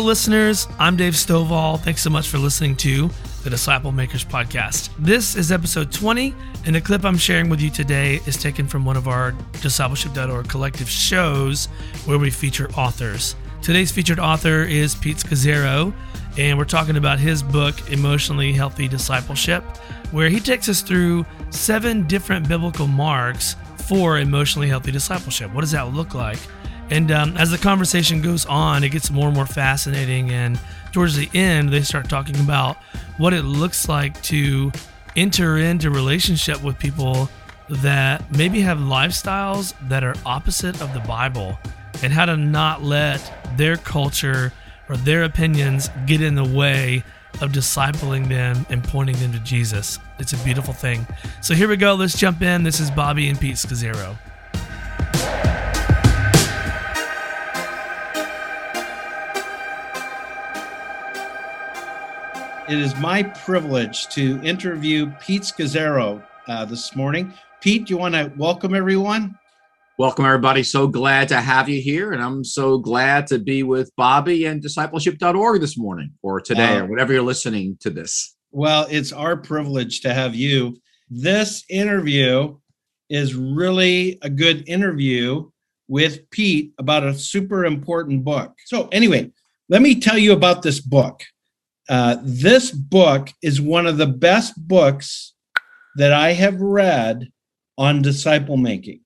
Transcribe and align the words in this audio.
Listeners. 0.00 0.66
I'm 0.78 0.96
Dave 0.96 1.14
Stovall. 1.14 1.78
Thanks 1.78 2.02
so 2.02 2.10
much 2.10 2.28
for 2.28 2.38
listening 2.38 2.76
to 2.76 3.10
the 3.44 3.50
Disciple 3.50 3.92
Makers 3.92 4.24
Podcast. 4.24 4.90
This 4.98 5.36
is 5.36 5.52
episode 5.52 5.92
20, 5.92 6.34
and 6.66 6.74
the 6.74 6.80
clip 6.80 7.04
I'm 7.04 7.16
sharing 7.16 7.48
with 7.48 7.60
you 7.60 7.70
today 7.70 8.20
is 8.26 8.36
taken 8.36 8.66
from 8.66 8.84
one 8.84 8.96
of 8.96 9.08
our 9.08 9.32
discipleship.org 9.60 10.48
collective 10.48 10.88
shows 10.88 11.66
where 12.04 12.18
we 12.18 12.30
feature 12.30 12.70
authors. 12.72 13.36
Today's 13.62 13.92
featured 13.92 14.18
author 14.18 14.62
is 14.62 14.94
Pete 14.94 15.18
Scazzero, 15.18 15.92
and 16.38 16.56
we're 16.58 16.64
talking 16.64 16.96
about 16.96 17.18
his 17.18 17.42
book, 17.42 17.90
Emotionally 17.90 18.52
Healthy 18.52 18.88
Discipleship, 18.88 19.62
where 20.12 20.28
he 20.28 20.40
takes 20.40 20.68
us 20.68 20.82
through 20.82 21.26
seven 21.50 22.06
different 22.06 22.48
biblical 22.48 22.86
marks 22.86 23.56
for 23.88 24.18
emotionally 24.18 24.68
healthy 24.68 24.92
discipleship. 24.92 25.52
What 25.52 25.60
does 25.60 25.72
that 25.72 25.92
look 25.92 26.14
like? 26.14 26.38
And 26.90 27.10
um, 27.12 27.36
as 27.36 27.50
the 27.50 27.58
conversation 27.58 28.20
goes 28.20 28.44
on, 28.46 28.82
it 28.82 28.88
gets 28.90 29.10
more 29.10 29.28
and 29.28 29.36
more 29.36 29.46
fascinating. 29.46 30.30
And 30.30 30.58
towards 30.92 31.16
the 31.16 31.30
end, 31.32 31.70
they 31.70 31.82
start 31.82 32.08
talking 32.08 32.38
about 32.40 32.76
what 33.16 33.32
it 33.32 33.42
looks 33.42 33.88
like 33.88 34.20
to 34.24 34.72
enter 35.16 35.56
into 35.56 35.90
relationship 35.90 36.62
with 36.62 36.78
people 36.78 37.28
that 37.68 38.36
maybe 38.36 38.60
have 38.60 38.78
lifestyles 38.78 39.74
that 39.88 40.02
are 40.02 40.14
opposite 40.26 40.80
of 40.82 40.92
the 40.92 41.00
Bible 41.00 41.58
and 42.02 42.12
how 42.12 42.24
to 42.24 42.36
not 42.36 42.82
let 42.82 43.20
their 43.56 43.76
culture 43.76 44.52
or 44.88 44.96
their 44.96 45.22
opinions 45.22 45.88
get 46.06 46.20
in 46.20 46.34
the 46.34 46.44
way 46.44 47.04
of 47.40 47.52
discipling 47.52 48.28
them 48.28 48.66
and 48.70 48.82
pointing 48.82 49.16
them 49.16 49.32
to 49.32 49.38
Jesus. 49.40 50.00
It's 50.18 50.32
a 50.32 50.38
beautiful 50.38 50.74
thing. 50.74 51.06
So 51.40 51.54
here 51.54 51.68
we 51.68 51.76
go. 51.76 51.94
Let's 51.94 52.18
jump 52.18 52.42
in. 52.42 52.64
This 52.64 52.80
is 52.80 52.90
Bobby 52.90 53.28
and 53.28 53.38
Pete 53.38 53.54
Scazzero. 53.54 54.16
It 62.70 62.78
is 62.78 62.94
my 62.94 63.24
privilege 63.24 64.06
to 64.10 64.40
interview 64.44 65.12
Pete 65.20 65.42
Scazzero 65.42 66.22
uh, 66.46 66.64
this 66.66 66.94
morning. 66.94 67.34
Pete, 67.60 67.86
do 67.86 67.94
you 67.94 67.98
want 67.98 68.14
to 68.14 68.32
welcome 68.36 68.76
everyone? 68.76 69.36
Welcome, 69.98 70.24
everybody. 70.24 70.62
So 70.62 70.86
glad 70.86 71.26
to 71.30 71.40
have 71.40 71.68
you 71.68 71.82
here. 71.82 72.12
And 72.12 72.22
I'm 72.22 72.44
so 72.44 72.78
glad 72.78 73.26
to 73.26 73.40
be 73.40 73.64
with 73.64 73.90
Bobby 73.96 74.44
and 74.44 74.62
discipleship.org 74.62 75.60
this 75.60 75.76
morning 75.76 76.12
or 76.22 76.40
today 76.40 76.76
uh, 76.76 76.82
or 76.82 76.86
whatever 76.86 77.12
you're 77.12 77.22
listening 77.22 77.76
to 77.80 77.90
this. 77.90 78.36
Well, 78.52 78.86
it's 78.88 79.10
our 79.10 79.36
privilege 79.36 80.02
to 80.02 80.14
have 80.14 80.36
you. 80.36 80.76
This 81.08 81.64
interview 81.68 82.56
is 83.08 83.34
really 83.34 84.20
a 84.22 84.30
good 84.30 84.68
interview 84.68 85.50
with 85.88 86.30
Pete 86.30 86.72
about 86.78 87.02
a 87.02 87.14
super 87.14 87.64
important 87.64 88.22
book. 88.22 88.54
So, 88.66 88.86
anyway, 88.92 89.32
let 89.68 89.82
me 89.82 89.98
tell 89.98 90.18
you 90.18 90.34
about 90.34 90.62
this 90.62 90.78
book. 90.78 91.24
Uh, 91.90 92.18
this 92.22 92.70
book 92.70 93.30
is 93.42 93.60
one 93.60 93.84
of 93.84 93.98
the 93.98 94.06
best 94.06 94.54
books 94.56 95.34
that 95.96 96.12
I 96.12 96.32
have 96.34 96.60
read 96.60 97.28
on 97.76 98.00
disciple 98.00 98.56
making. 98.56 99.00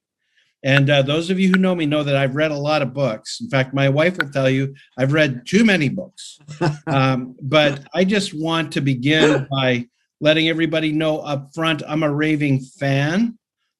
And 0.62 0.90
uh, 0.90 1.00
those 1.00 1.30
of 1.30 1.40
you 1.40 1.48
who 1.48 1.58
know 1.58 1.74
me 1.74 1.86
know 1.86 2.02
that 2.02 2.16
I've 2.16 2.36
read 2.36 2.50
a 2.50 2.56
lot 2.56 2.82
of 2.82 2.92
books. 2.92 3.40
In 3.40 3.48
fact, 3.48 3.72
my 3.72 3.88
wife 3.88 4.18
will 4.18 4.28
tell 4.30 4.50
you 4.50 4.74
I've 4.98 5.14
read 5.14 5.46
too 5.46 5.64
many 5.64 5.88
books. 5.88 6.38
Um, 6.86 7.34
but 7.40 7.86
I 7.94 8.04
just 8.04 8.38
want 8.38 8.72
to 8.72 8.80
begin 8.82 9.48
by 9.50 9.88
letting 10.20 10.48
everybody 10.48 10.92
know 10.92 11.18
up 11.20 11.48
front 11.54 11.82
I'm 11.88 12.02
a 12.02 12.12
raving 12.12 12.60
fan 12.60 13.38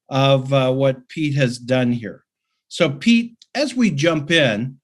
of 0.09 0.51
uh, 0.51 0.71
what 0.73 1.07
Pete 1.07 1.35
has 1.35 1.59
done 1.59 1.91
here. 1.91 2.23
So, 2.67 2.89
Pete, 2.89 3.37
as 3.53 3.75
we 3.75 3.91
jump 3.91 4.31
in, 4.31 4.79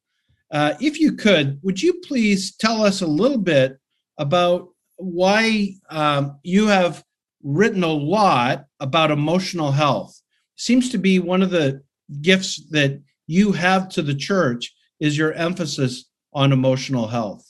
uh, 0.52 0.76
if 0.80 1.00
you 1.00 1.14
could, 1.14 1.60
would 1.64 1.82
you 1.82 1.96
please 2.06 2.56
tell 2.56 2.84
us 2.84 3.02
a 3.02 3.08
little 3.08 3.40
bit 3.40 3.81
about 4.22 4.70
why 4.98 5.74
um, 5.90 6.38
you 6.44 6.68
have 6.68 7.04
written 7.44 7.84
a 7.84 7.88
lot 7.88 8.66
about 8.80 9.10
emotional 9.10 9.72
health. 9.72 10.22
Seems 10.56 10.90
to 10.90 11.00
be 11.00 11.18
one 11.18 11.42
of 11.42 11.50
the 11.50 11.82
gifts 12.22 12.70
that 12.70 13.02
you 13.26 13.52
have 13.52 13.90
to 13.90 14.04
the 14.04 14.14
church 14.14 14.72
is 15.00 15.18
your 15.18 15.34
emphasis 15.34 16.06
on 16.34 16.54
emotional 16.54 17.08
health. 17.08 17.44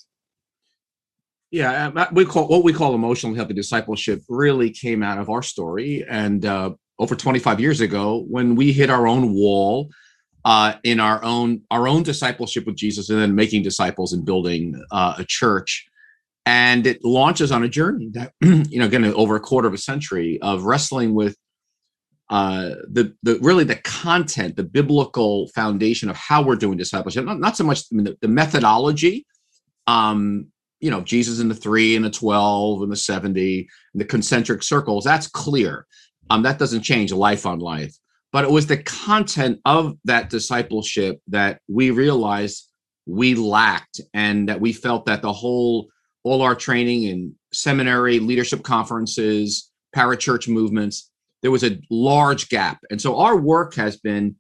Yeah, 1.52 1.92
uh, 1.94 2.08
we 2.14 2.24
call 2.24 2.48
what 2.48 2.64
we 2.64 2.72
call 2.72 2.96
emotional 2.96 3.36
healthy 3.36 3.54
discipleship 3.54 4.22
really 4.30 4.70
came 4.70 5.04
out 5.04 5.18
of 5.18 5.30
our 5.30 5.44
story, 5.44 6.06
and 6.10 6.46
uh, 6.46 6.72
over 6.98 7.14
25 7.14 7.60
years 7.60 7.82
ago, 7.82 8.24
when 8.30 8.56
we 8.56 8.72
hit 8.72 8.90
our 8.90 9.06
own 9.06 9.34
wall 9.34 9.90
uh, 10.46 10.76
in 10.86 11.02
our 11.02 11.22
own 11.22 11.64
our 11.70 11.90
own 11.90 12.04
discipleship 12.04 12.66
with 12.66 12.78
Jesus, 12.78 13.10
and 13.10 13.20
then 13.20 13.36
making 13.36 13.64
disciples 13.64 14.14
and 14.14 14.24
building 14.24 14.82
uh, 14.92 15.16
a 15.18 15.26
church 15.28 15.91
and 16.46 16.88
it 16.88 17.04
launches 17.04 17.52
on 17.52 17.64
a 17.64 17.70
journey 17.70 18.10
that 18.14 18.34
you 18.42 18.80
know 18.80 18.86
again 18.86 19.06
over 19.06 19.36
a 19.36 19.40
quarter 19.40 19.68
of 19.68 19.74
a 19.74 19.78
century 19.78 20.40
of 20.42 20.64
wrestling 20.64 21.14
with 21.14 21.36
uh, 22.32 22.76
the 22.90 23.14
the 23.24 23.38
really 23.42 23.66
the 23.66 23.76
content, 23.76 24.56
the 24.56 24.64
biblical 24.64 25.50
foundation 25.50 26.10
of 26.10 26.16
how 26.16 26.42
we're 26.42 26.56
doing 26.56 26.78
discipleship. 26.78 27.26
Not, 27.26 27.42
not 27.42 27.58
so 27.58 27.66
much 27.66 27.82
I 27.92 27.96
mean, 27.96 28.06
the, 28.06 28.18
the, 28.22 28.30
methodology. 28.30 29.28
Um, 29.86 30.48
you 30.80 30.90
know, 30.90 31.02
Jesus 31.02 31.42
in 31.42 31.50
the 31.50 31.56
three 31.56 31.94
and 31.94 32.06
the 32.06 32.10
twelve 32.10 32.84
and 32.84 32.92
the 32.92 32.96
seventy 32.96 33.68
and 33.94 34.02
the 34.02 34.06
concentric 34.06 34.64
circles. 34.64 35.04
That's 35.04 35.28
clear. 35.28 35.86
Um, 36.30 36.44
that 36.44 36.58
doesn't 36.58 36.84
change 36.84 37.12
life 37.12 37.46
on 37.46 37.60
life. 37.60 37.94
But 38.32 38.46
it 38.46 38.52
was 38.52 38.66
the 38.66 38.78
content 38.78 39.60
of 39.66 39.98
that 40.06 40.30
discipleship 40.30 41.20
that 41.28 41.60
we 41.68 41.92
realized 41.92 42.70
we 43.06 43.36
lacked, 43.36 44.00
and 44.14 44.48
that 44.48 44.62
we 44.62 44.72
felt 44.72 45.06
that 45.08 45.22
the 45.22 45.34
whole 45.34 45.90
all 46.24 46.42
our 46.42 46.56
training 46.56 47.04
in 47.04 47.36
seminary, 47.54 48.20
leadership 48.20 48.64
conferences, 48.64 49.72
parachurch 49.96 50.48
movements, 50.48 51.10
there 51.42 51.52
was 51.52 51.64
a 51.64 51.80
large 51.90 52.50
gap. 52.50 52.80
And 52.90 53.02
so 53.02 53.20
our 53.20 53.38
work 53.38 53.76
has 53.76 53.98
been, 53.98 54.36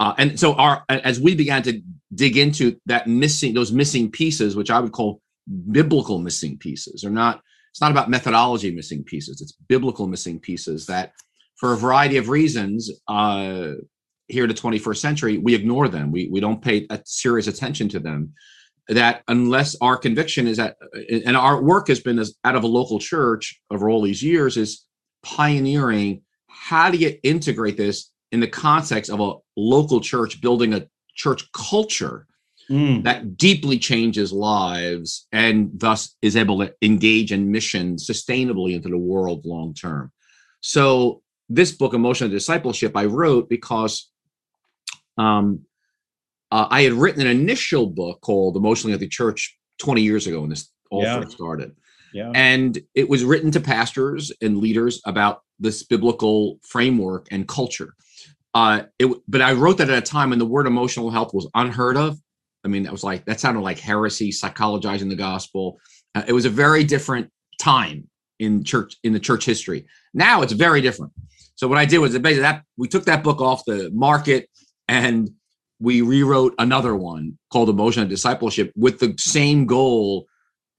uh, 0.00 0.14
and 0.18 0.38
so 0.38 0.54
our 0.54 0.84
as 0.88 1.20
we 1.20 1.34
began 1.34 1.62
to 1.64 1.80
dig 2.14 2.36
into 2.36 2.78
that 2.86 3.06
missing 3.06 3.52
those 3.52 3.72
missing 3.72 4.10
pieces, 4.10 4.56
which 4.56 4.70
I 4.70 4.80
would 4.80 4.92
call 4.92 5.20
biblical 5.70 6.18
missing 6.18 6.58
pieces, 6.58 7.04
or 7.04 7.10
not. 7.10 7.42
It's 7.70 7.80
not 7.80 7.90
about 7.90 8.08
methodology 8.08 8.74
missing 8.74 9.04
pieces. 9.04 9.40
It's 9.40 9.52
biblical 9.52 10.06
missing 10.06 10.40
pieces 10.40 10.86
that, 10.86 11.12
for 11.56 11.74
a 11.74 11.76
variety 11.76 12.16
of 12.16 12.28
reasons, 12.28 12.90
uh, 13.06 13.72
here 14.28 14.44
in 14.44 14.48
the 14.48 14.54
21st 14.54 14.96
century, 14.96 15.38
we 15.38 15.54
ignore 15.54 15.88
them. 15.88 16.10
We 16.10 16.28
we 16.30 16.40
don't 16.40 16.62
pay 16.62 16.86
a 16.90 17.00
serious 17.04 17.46
attention 17.46 17.88
to 17.90 18.00
them 18.00 18.32
that 18.88 19.22
unless 19.28 19.76
our 19.80 19.96
conviction 19.96 20.46
is 20.46 20.56
that 20.56 20.76
and 21.24 21.36
our 21.36 21.62
work 21.62 21.88
has 21.88 22.00
been 22.00 22.18
as 22.18 22.34
out 22.44 22.56
of 22.56 22.64
a 22.64 22.68
local 22.68 22.98
church 22.98 23.60
over 23.70 23.88
all 23.88 24.02
these 24.02 24.22
years 24.22 24.56
is 24.56 24.84
pioneering 25.22 26.22
how 26.48 26.90
do 26.90 26.96
you 26.96 27.16
integrate 27.22 27.76
this 27.76 28.10
in 28.32 28.40
the 28.40 28.48
context 28.48 29.10
of 29.10 29.20
a 29.20 29.34
local 29.56 30.00
church 30.00 30.40
building 30.40 30.72
a 30.72 30.86
church 31.14 31.50
culture 31.52 32.26
mm. 32.70 33.02
that 33.02 33.36
deeply 33.36 33.78
changes 33.78 34.32
lives 34.32 35.26
and 35.32 35.70
thus 35.74 36.16
is 36.22 36.36
able 36.36 36.58
to 36.58 36.72
engage 36.80 37.30
in 37.30 37.50
mission 37.50 37.96
sustainably 37.96 38.74
into 38.74 38.88
the 38.88 38.98
world 38.98 39.44
long 39.44 39.74
term 39.74 40.10
so 40.60 41.20
this 41.50 41.72
book 41.72 41.92
emotional 41.92 42.30
discipleship 42.30 42.96
i 42.96 43.04
wrote 43.04 43.50
because 43.50 44.10
um, 45.18 45.66
uh, 46.50 46.66
I 46.70 46.82
had 46.82 46.92
written 46.92 47.20
an 47.20 47.26
initial 47.26 47.86
book 47.86 48.20
called 48.20 48.56
Emotionally 48.56 48.92
Healthy 48.92 49.08
Church 49.08 49.58
20 49.78 50.02
years 50.02 50.26
ago 50.26 50.40
when 50.40 50.50
this 50.50 50.70
all 50.90 51.02
yeah. 51.02 51.20
first 51.20 51.32
started. 51.32 51.76
Yeah. 52.12 52.32
And 52.34 52.78
it 52.94 53.08
was 53.08 53.24
written 53.24 53.50
to 53.52 53.60
pastors 53.60 54.32
and 54.40 54.58
leaders 54.58 55.00
about 55.04 55.42
this 55.58 55.82
biblical 55.84 56.58
framework 56.62 57.28
and 57.30 57.46
culture. 57.46 57.94
Uh, 58.54 58.82
it, 58.98 59.14
but 59.28 59.42
I 59.42 59.52
wrote 59.52 59.78
that 59.78 59.90
at 59.90 59.98
a 59.98 60.06
time 60.06 60.30
when 60.30 60.38
the 60.38 60.46
word 60.46 60.66
emotional 60.66 61.10
health 61.10 61.34
was 61.34 61.48
unheard 61.54 61.96
of. 61.96 62.18
I 62.64 62.68
mean, 62.68 62.82
that 62.84 62.92
was 62.92 63.04
like, 63.04 63.24
that 63.26 63.40
sounded 63.40 63.60
like 63.60 63.78
heresy, 63.78 64.30
psychologizing 64.30 65.08
the 65.08 65.16
gospel. 65.16 65.78
Uh, 66.14 66.22
it 66.26 66.32
was 66.32 66.46
a 66.46 66.50
very 66.50 66.82
different 66.82 67.30
time 67.60 68.08
in 68.38 68.64
church, 68.64 68.96
in 69.04 69.12
the 69.12 69.20
church 69.20 69.44
history. 69.44 69.86
Now 70.14 70.42
it's 70.42 70.52
very 70.52 70.80
different. 70.80 71.12
So 71.56 71.68
what 71.68 71.78
I 71.78 71.84
did 71.84 71.98
was 71.98 72.12
basically 72.18 72.42
that 72.42 72.62
we 72.76 72.88
took 72.88 73.04
that 73.04 73.22
book 73.22 73.40
off 73.40 73.64
the 73.66 73.90
market 73.92 74.48
and 74.86 75.30
we 75.80 76.02
rewrote 76.02 76.54
another 76.58 76.96
one 76.96 77.38
called 77.52 77.68
Emotional 77.68 78.06
Discipleship 78.06 78.72
with 78.76 78.98
the 78.98 79.14
same 79.18 79.66
goal 79.66 80.26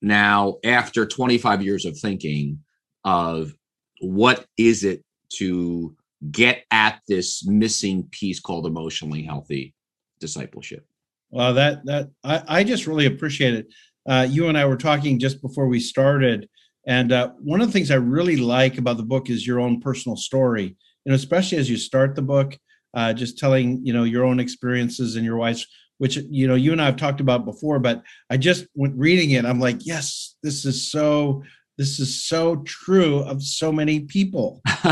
now 0.01 0.57
after 0.63 1.06
25 1.06 1.62
years 1.62 1.86
of 1.86 1.98
thinking 1.98 2.60
of 3.04 3.54
what 4.01 4.46
is 4.57 4.84
it 4.84 5.04
to 5.34 5.96
get 6.31 6.63
at 6.72 7.01
this 7.07 7.46
missing 7.46 8.07
piece 8.12 8.40
called 8.40 8.66
emotionally 8.66 9.24
healthy 9.24 9.74
discipleship. 10.19 10.86
Well 11.31 11.54
that 11.54 11.86
that 11.86 12.10
i, 12.24 12.44
I 12.48 12.63
just 12.63 12.88
really 12.88 13.06
appreciate 13.06 13.54
it. 13.54 13.68
Uh, 14.07 14.28
you 14.30 14.48
and 14.48 14.57
i 14.57 14.66
were 14.66 14.78
talking 14.78 15.19
just 15.19 15.42
before 15.42 15.68
we 15.68 15.80
started 15.80 16.50
and 16.88 17.12
uh, 17.12 17.30
one 17.40 17.62
of 17.62 17.68
the 17.68 17.74
things 17.74 17.92
i 17.92 17.96
really 17.96 18.38
like 18.38 18.78
about 18.78 18.98
the 18.98 19.04
book 19.04 19.30
is 19.30 19.46
your 19.46 19.60
own 19.60 19.80
personal 19.80 20.16
story 20.16 20.75
and 21.06 21.13
especially 21.13 21.57
as 21.57 21.69
you 21.69 21.78
start 21.78 22.16
the 22.16 22.22
book 22.22 22.57
uh, 22.94 23.13
just 23.13 23.38
telling 23.38 23.86
you 23.86 23.94
know 23.94 24.03
your 24.03 24.25
own 24.25 24.39
experiences 24.39 25.15
and 25.15 25.25
your 25.25 25.38
wife's 25.38 25.65
which 26.00 26.18
you 26.30 26.47
know 26.47 26.56
you 26.56 26.71
and 26.71 26.81
I 26.81 26.86
have 26.86 26.95
talked 26.95 27.21
about 27.21 27.45
before, 27.45 27.77
but 27.77 28.01
I 28.30 28.38
just 28.38 28.65
went 28.74 28.97
reading 28.97 29.31
it. 29.31 29.45
I'm 29.45 29.59
like, 29.59 29.86
yes, 29.86 30.36
this 30.41 30.65
is 30.65 30.89
so 30.89 31.44
this 31.77 32.00
is 32.00 32.25
so 32.25 32.57
true 32.65 33.19
of 33.19 33.44
so 33.44 33.71
many 33.71 34.01
people. 34.01 34.62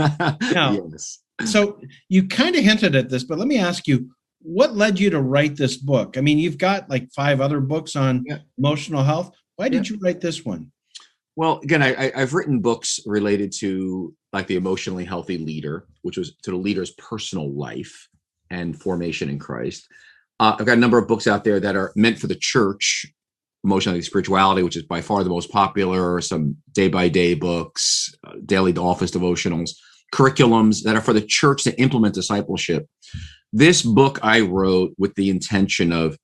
yes. 0.00 1.18
So 1.44 1.80
you 2.08 2.26
kind 2.26 2.56
of 2.56 2.64
hinted 2.64 2.96
at 2.96 3.10
this, 3.10 3.24
but 3.24 3.38
let 3.38 3.46
me 3.46 3.58
ask 3.58 3.86
you, 3.86 4.10
what 4.40 4.74
led 4.74 4.98
you 4.98 5.10
to 5.10 5.20
write 5.20 5.56
this 5.56 5.76
book? 5.76 6.16
I 6.16 6.20
mean, 6.20 6.38
you've 6.38 6.58
got 6.58 6.88
like 6.88 7.12
five 7.14 7.40
other 7.40 7.60
books 7.60 7.94
on 7.96 8.24
yeah. 8.26 8.38
emotional 8.58 9.02
health. 9.02 9.32
Why 9.56 9.68
did 9.68 9.88
yeah. 9.88 9.94
you 9.94 10.00
write 10.02 10.20
this 10.20 10.44
one? 10.44 10.72
Well, 11.36 11.60
again, 11.62 11.82
I, 11.82 12.10
I've 12.16 12.32
written 12.32 12.60
books 12.60 12.98
related 13.04 13.52
to 13.58 14.14
like 14.32 14.46
the 14.46 14.56
emotionally 14.56 15.04
healthy 15.04 15.36
leader, 15.36 15.86
which 16.00 16.16
was 16.16 16.34
to 16.42 16.50
the 16.50 16.56
leader's 16.56 16.92
personal 16.92 17.52
life 17.52 18.08
and 18.50 18.80
formation 18.80 19.28
in 19.28 19.38
Christ. 19.38 19.86
Uh, 20.40 20.56
I've 20.58 20.66
got 20.66 20.78
a 20.78 20.80
number 20.80 20.98
of 20.98 21.08
books 21.08 21.26
out 21.26 21.44
there 21.44 21.60
that 21.60 21.76
are 21.76 21.92
meant 21.94 22.18
for 22.18 22.26
the 22.26 22.34
church, 22.34 23.06
emotionally 23.64 24.00
spirituality, 24.00 24.62
which 24.62 24.76
is 24.76 24.84
by 24.84 25.02
far 25.02 25.24
the 25.24 25.30
most 25.30 25.50
popular. 25.50 26.20
Some 26.22 26.56
day 26.72 26.88
by 26.88 27.08
day 27.08 27.34
books, 27.34 28.14
uh, 28.26 28.34
daily 28.46 28.74
office 28.74 29.10
devotionals, 29.10 29.72
curriculums 30.14 30.82
that 30.84 30.96
are 30.96 31.02
for 31.02 31.12
the 31.12 31.20
church 31.20 31.64
to 31.64 31.78
implement 31.78 32.14
discipleship. 32.14 32.86
This 33.52 33.82
book 33.82 34.18
I 34.22 34.40
wrote 34.40 34.94
with 34.98 35.14
the 35.14 35.28
intention 35.28 35.92
of 35.92 36.18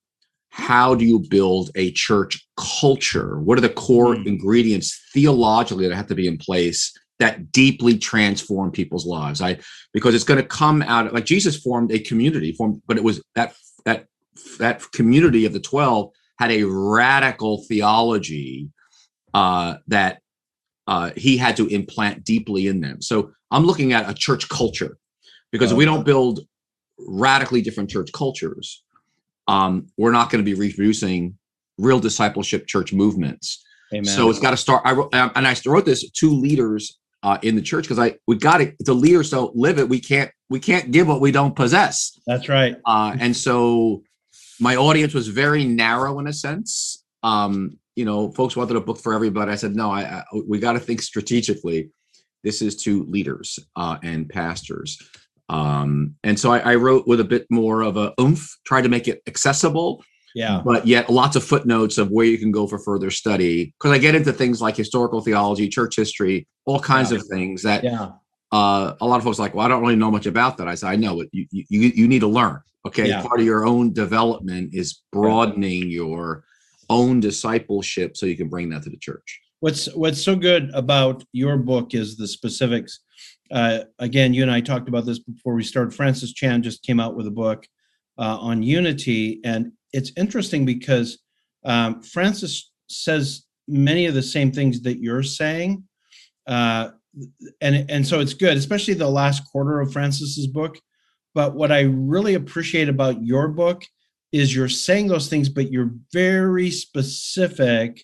how 0.55 0.93
do 0.93 1.03
you 1.03 1.17
build 1.17 1.71
a 1.73 1.91
church 1.93 2.47
culture? 2.57 3.39
What 3.39 3.57
are 3.57 3.61
the 3.61 3.69
core 3.69 4.13
mm. 4.13 4.27
ingredients 4.27 5.01
theologically 5.11 5.87
that 5.87 5.95
have 5.95 6.05
to 6.07 6.15
be 6.15 6.27
in 6.27 6.37
place 6.37 6.93
that 7.17 7.51
deeply 7.51 7.97
transform 7.97 8.69
people's 8.69 9.07
lives? 9.07 9.41
I 9.41 9.57
because 9.93 10.13
it's 10.13 10.23
going 10.23 10.39
to 10.39 10.47
come 10.47 10.83
out 10.83 11.11
like 11.11 11.25
Jesus 11.25 11.57
formed 11.57 11.91
a 11.91 11.97
community, 11.97 12.51
formed, 12.51 12.83
but 12.85 12.97
it 12.97 13.03
was 13.03 13.19
that 13.33 13.55
that 13.85 14.05
that 14.59 14.83
community 14.91 15.45
of 15.45 15.53
the 15.53 15.59
twelve 15.59 16.11
had 16.37 16.51
a 16.51 16.65
radical 16.65 17.65
theology 17.67 18.69
uh, 19.33 19.77
that 19.87 20.19
uh, 20.85 21.09
he 21.17 21.35
had 21.35 21.57
to 21.57 21.65
implant 21.65 22.23
deeply 22.23 22.67
in 22.67 22.79
them. 22.79 23.01
So 23.01 23.31
I'm 23.49 23.65
looking 23.65 23.91
at 23.91 24.07
a 24.07 24.13
church 24.13 24.47
culture 24.49 24.99
because 25.51 25.71
if 25.71 25.77
we 25.77 25.85
don't 25.85 26.05
build 26.05 26.41
radically 26.99 27.63
different 27.63 27.89
church 27.89 28.11
cultures, 28.13 28.83
um, 29.47 29.87
we're 29.97 30.11
not 30.11 30.29
going 30.29 30.43
to 30.43 30.45
be 30.45 30.53
reproducing 30.53 31.37
real 31.77 31.99
discipleship 31.99 32.67
church 32.67 32.93
movements. 32.93 33.63
Amen. 33.93 34.05
So 34.05 34.29
it's 34.29 34.39
got 34.39 34.51
to 34.51 34.57
start. 34.57 34.81
I 34.85 34.93
wrote, 34.93 35.13
um, 35.13 35.31
and 35.35 35.47
I 35.47 35.55
wrote 35.65 35.85
this 35.85 36.09
to 36.09 36.29
leaders 36.31 36.99
uh, 37.21 37.37
in 37.41 37.55
the 37.55 37.61
church 37.61 37.85
because 37.85 37.99
I 37.99 38.15
we 38.27 38.37
got 38.37 38.61
it. 38.61 38.75
The 38.79 38.93
leaders 38.93 39.29
don't 39.29 39.55
live 39.55 39.79
it. 39.79 39.87
We 39.87 39.99
can't 39.99 40.31
we 40.49 40.59
can't 40.59 40.91
give 40.91 41.07
what 41.07 41.21
we 41.21 41.31
don't 41.31 41.55
possess. 41.55 42.19
That's 42.25 42.49
right. 42.49 42.75
Uh, 42.85 43.15
and 43.19 43.35
so 43.35 44.03
my 44.59 44.75
audience 44.75 45.13
was 45.13 45.27
very 45.27 45.63
narrow 45.63 46.19
in 46.19 46.27
a 46.27 46.33
sense. 46.33 47.03
Um, 47.21 47.79
you 47.95 48.05
know, 48.05 48.31
folks 48.31 48.55
wanted 48.55 48.75
a 48.75 48.81
book 48.81 48.99
for 48.99 49.13
everybody. 49.13 49.51
I 49.51 49.55
said 49.55 49.75
no. 49.75 49.91
I, 49.91 50.01
I 50.01 50.23
we 50.47 50.59
got 50.59 50.73
to 50.73 50.79
think 50.79 51.01
strategically. 51.01 51.89
This 52.43 52.61
is 52.61 52.75
to 52.83 53.03
leaders 53.05 53.57
uh, 53.75 53.97
and 54.03 54.27
pastors. 54.27 55.01
Um, 55.49 56.15
and 56.23 56.39
so 56.39 56.51
I, 56.51 56.59
I, 56.59 56.75
wrote 56.75 57.07
with 57.07 57.19
a 57.19 57.25
bit 57.25 57.45
more 57.49 57.81
of 57.81 57.97
a 57.97 58.13
oomph, 58.19 58.57
tried 58.65 58.83
to 58.83 58.89
make 58.89 59.07
it 59.07 59.21
accessible. 59.27 60.03
Yeah. 60.35 60.61
But 60.63 60.87
yet 60.87 61.09
lots 61.09 61.35
of 61.35 61.43
footnotes 61.43 61.97
of 61.97 62.09
where 62.09 62.25
you 62.25 62.37
can 62.37 62.51
go 62.51 62.65
for 62.65 62.79
further 62.79 63.11
study. 63.11 63.73
Because 63.77 63.91
I 63.91 63.97
get 63.97 64.15
into 64.15 64.33
things 64.33 64.61
like 64.61 64.75
historical 64.75 65.21
theology, 65.21 65.67
church 65.67 65.95
history, 65.95 66.47
all 66.65 66.79
kinds 66.79 67.11
yeah. 67.11 67.17
of 67.17 67.25
things 67.27 67.61
that 67.63 67.83
yeah. 67.83 68.11
uh, 68.51 68.95
a 68.99 69.05
lot 69.05 69.17
of 69.17 69.23
folks 69.23 69.37
like, 69.37 69.53
well, 69.53 69.65
I 69.65 69.69
don't 69.69 69.81
really 69.81 69.95
know 69.95 70.09
much 70.09 70.25
about 70.25 70.57
that. 70.57 70.67
I 70.67 70.75
said, 70.75 70.89
I 70.89 70.95
know 70.95 71.21
it. 71.21 71.29
You, 71.31 71.45
you, 71.51 71.91
you 71.93 72.07
need 72.07 72.21
to 72.21 72.27
learn. 72.27 72.61
Okay. 72.85 73.09
Yeah. 73.09 73.21
Part 73.21 73.39
of 73.39 73.45
your 73.45 73.65
own 73.65 73.93
development 73.93 74.71
is 74.73 75.01
broadening 75.11 75.89
your 75.89 76.43
own 76.89 77.19
discipleship 77.19 78.17
so 78.17 78.25
you 78.25 78.37
can 78.37 78.49
bring 78.49 78.69
that 78.69 78.83
to 78.83 78.89
the 78.89 78.97
church. 78.97 79.41
What's 79.59 79.85
what's 79.95 80.21
so 80.21 80.35
good 80.35 80.71
about 80.73 81.23
your 81.31 81.57
book 81.57 81.93
is 81.93 82.17
the 82.17 82.27
specifics 82.27 82.99
uh, 83.51 83.79
again, 83.99 84.33
you 84.33 84.41
and 84.41 84.51
I 84.51 84.61
talked 84.61 84.87
about 84.87 85.05
this 85.05 85.19
before 85.19 85.53
we 85.53 85.63
started. 85.63 85.93
Francis 85.93 86.33
Chan 86.33 86.63
just 86.63 86.83
came 86.83 86.99
out 86.99 87.15
with 87.15 87.27
a 87.27 87.31
book 87.31 87.67
uh, 88.17 88.37
on 88.39 88.63
unity, 88.63 89.39
and 89.43 89.71
it's 89.91 90.11
interesting 90.17 90.65
because 90.65 91.19
um, 91.65 92.01
Francis 92.01 92.71
says 92.87 93.45
many 93.67 94.05
of 94.05 94.13
the 94.13 94.23
same 94.23 94.51
things 94.51 94.81
that 94.81 94.99
you're 94.99 95.23
saying, 95.23 95.83
uh, 96.47 96.89
and 97.61 97.89
and 97.89 98.07
so 98.07 98.19
it's 98.19 98.33
good, 98.33 98.57
especially 98.57 98.93
the 98.95 99.09
last 99.09 99.45
quarter 99.51 99.79
of 99.79 99.93
Francis's 99.93 100.47
book. 100.47 100.79
But 101.35 101.55
what 101.55 101.71
I 101.71 101.81
really 101.81 102.35
appreciate 102.35 102.89
about 102.89 103.23
your 103.23 103.47
book 103.47 103.83
is 104.31 104.55
you're 104.55 104.69
saying 104.69 105.07
those 105.07 105.29
things, 105.29 105.49
but 105.49 105.71
you're 105.71 105.91
very 106.11 106.71
specific 106.71 108.03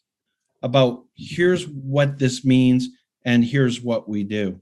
about 0.62 1.06
here's 1.16 1.68
what 1.68 2.20
this 2.20 2.46
means 2.46 2.90
and 3.26 3.44
here's 3.44 3.82
what 3.82 4.08
we 4.08 4.24
do. 4.24 4.62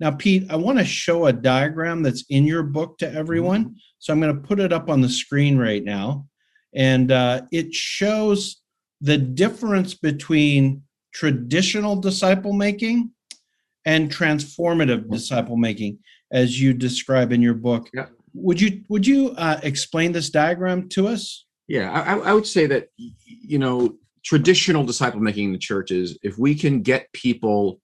Now, 0.00 0.10
Pete, 0.10 0.46
I 0.50 0.56
want 0.56 0.78
to 0.78 0.84
show 0.84 1.26
a 1.26 1.32
diagram 1.32 2.02
that's 2.02 2.24
in 2.28 2.44
your 2.44 2.62
book 2.62 2.98
to 2.98 3.12
everyone. 3.12 3.66
Mm-hmm. 3.66 3.74
So 3.98 4.12
I'm 4.12 4.20
going 4.20 4.34
to 4.34 4.46
put 4.46 4.60
it 4.60 4.72
up 4.72 4.88
on 4.88 5.00
the 5.00 5.08
screen 5.08 5.56
right 5.56 5.82
now. 5.82 6.26
And 6.74 7.12
uh, 7.12 7.42
it 7.52 7.72
shows 7.72 8.60
the 9.00 9.16
difference 9.16 9.94
between 9.94 10.82
traditional 11.12 11.96
disciple 11.96 12.52
making 12.52 13.10
and 13.86 14.10
transformative 14.10 15.10
disciple 15.10 15.56
making, 15.56 15.98
as 16.32 16.60
you 16.60 16.72
describe 16.74 17.32
in 17.32 17.42
your 17.42 17.54
book. 17.54 17.88
Yeah. 17.94 18.06
Would 18.34 18.60
you 18.60 18.82
would 18.88 19.06
you 19.06 19.30
uh, 19.36 19.60
explain 19.62 20.10
this 20.10 20.30
diagram 20.30 20.88
to 20.90 21.06
us? 21.06 21.46
Yeah, 21.68 21.92
I, 21.92 22.18
I 22.18 22.32
would 22.32 22.46
say 22.46 22.66
that 22.66 22.88
you 22.96 23.58
know 23.58 23.96
traditional 24.24 24.84
disciple 24.84 25.20
making 25.20 25.46
in 25.46 25.52
the 25.52 25.58
church 25.58 25.90
is 25.90 26.18
if 26.22 26.36
we 26.38 26.54
can 26.54 26.82
get 26.82 27.12
people 27.12 27.80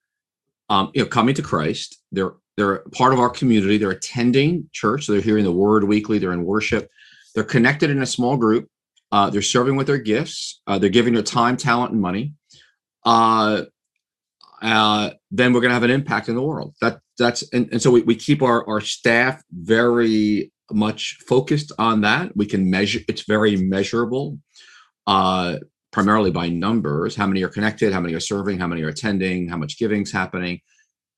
um, 0.71 0.91
you 0.95 1.03
know, 1.03 1.09
coming 1.09 1.35
to 1.35 1.43
Christ. 1.43 2.01
They're 2.13 2.33
they're 2.57 2.79
part 2.93 3.13
of 3.13 3.19
our 3.19 3.29
community. 3.29 3.77
They're 3.77 3.91
attending 3.91 4.69
church. 4.73 5.05
So 5.05 5.13
they're 5.13 5.21
hearing 5.21 5.45
the 5.45 5.53
word 5.53 5.85
weekly. 5.85 6.19
They're 6.19 6.33
in 6.33 6.45
worship. 6.45 6.89
They're 7.35 7.45
connected 7.45 7.91
in 7.91 8.03
a 8.03 8.07
small 8.07 8.37
group. 8.37 8.69
Uh, 9.13 9.29
they're 9.31 9.43
serving 9.43 9.77
with 9.77 9.87
their 9.87 9.99
gifts. 9.99 10.61
Uh, 10.67 10.79
they're 10.79 10.89
giving 10.89 11.15
their 11.15 11.23
time, 11.23 11.57
talent, 11.57 11.93
and 11.93 12.01
money. 12.01 12.35
Uh, 13.05 13.65
uh, 14.63 15.11
then 15.31 15.53
we're 15.53 15.61
going 15.61 15.71
to 15.71 15.75
have 15.75 15.83
an 15.83 15.91
impact 15.91 16.29
in 16.29 16.35
the 16.35 16.43
world. 16.43 16.75
That 16.81 17.01
that's 17.19 17.43
and, 17.53 17.69
and 17.73 17.83
so 17.83 17.91
we, 17.91 18.03
we 18.03 18.15
keep 18.15 18.43
our 18.43 18.67
our 18.69 18.81
staff 18.81 19.43
very 19.51 20.53
much 20.71 21.19
focused 21.27 21.73
on 21.79 22.03
that. 22.03 22.37
We 22.37 22.47
can 22.47 22.71
measure. 22.71 23.01
It's 23.09 23.23
very 23.23 23.57
measurable. 23.57 24.39
Primarily 25.93 26.31
by 26.31 26.49
numbers. 26.49 27.17
How 27.17 27.27
many 27.27 27.43
are 27.43 27.49
connected? 27.49 27.93
How 27.93 28.01
many 28.01 28.15
are 28.15 28.21
serving? 28.21 28.59
How 28.59 28.67
many 28.67 28.83
are 28.83 28.89
attending? 28.89 29.49
How 29.49 29.57
much 29.57 29.79
giving 29.79 30.03
is 30.03 30.13
happening? 30.13 30.61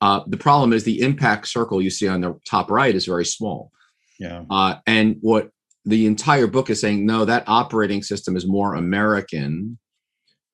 Uh, 0.01 0.23
the 0.27 0.37
problem 0.37 0.73
is 0.73 0.85
the 0.85 1.01
impact 1.03 1.47
circle 1.47 1.81
you 1.81 1.91
see 1.91 2.09
on 2.09 2.21
the 2.21 2.39
top 2.47 2.71
right 2.71 2.95
is 2.95 3.07
very 3.07 3.25
small. 3.25 3.71
Yeah. 4.19 4.45
Uh, 4.51 4.77
and 4.87 5.17
what 5.21 5.51
the 5.85 6.07
entire 6.07 6.47
book 6.47 6.71
is 6.71 6.81
saying 6.81 7.05
no 7.05 7.25
that 7.25 7.43
operating 7.49 8.05
system 8.05 8.37
is 8.37 8.47
more 8.47 8.77
american 8.77 9.77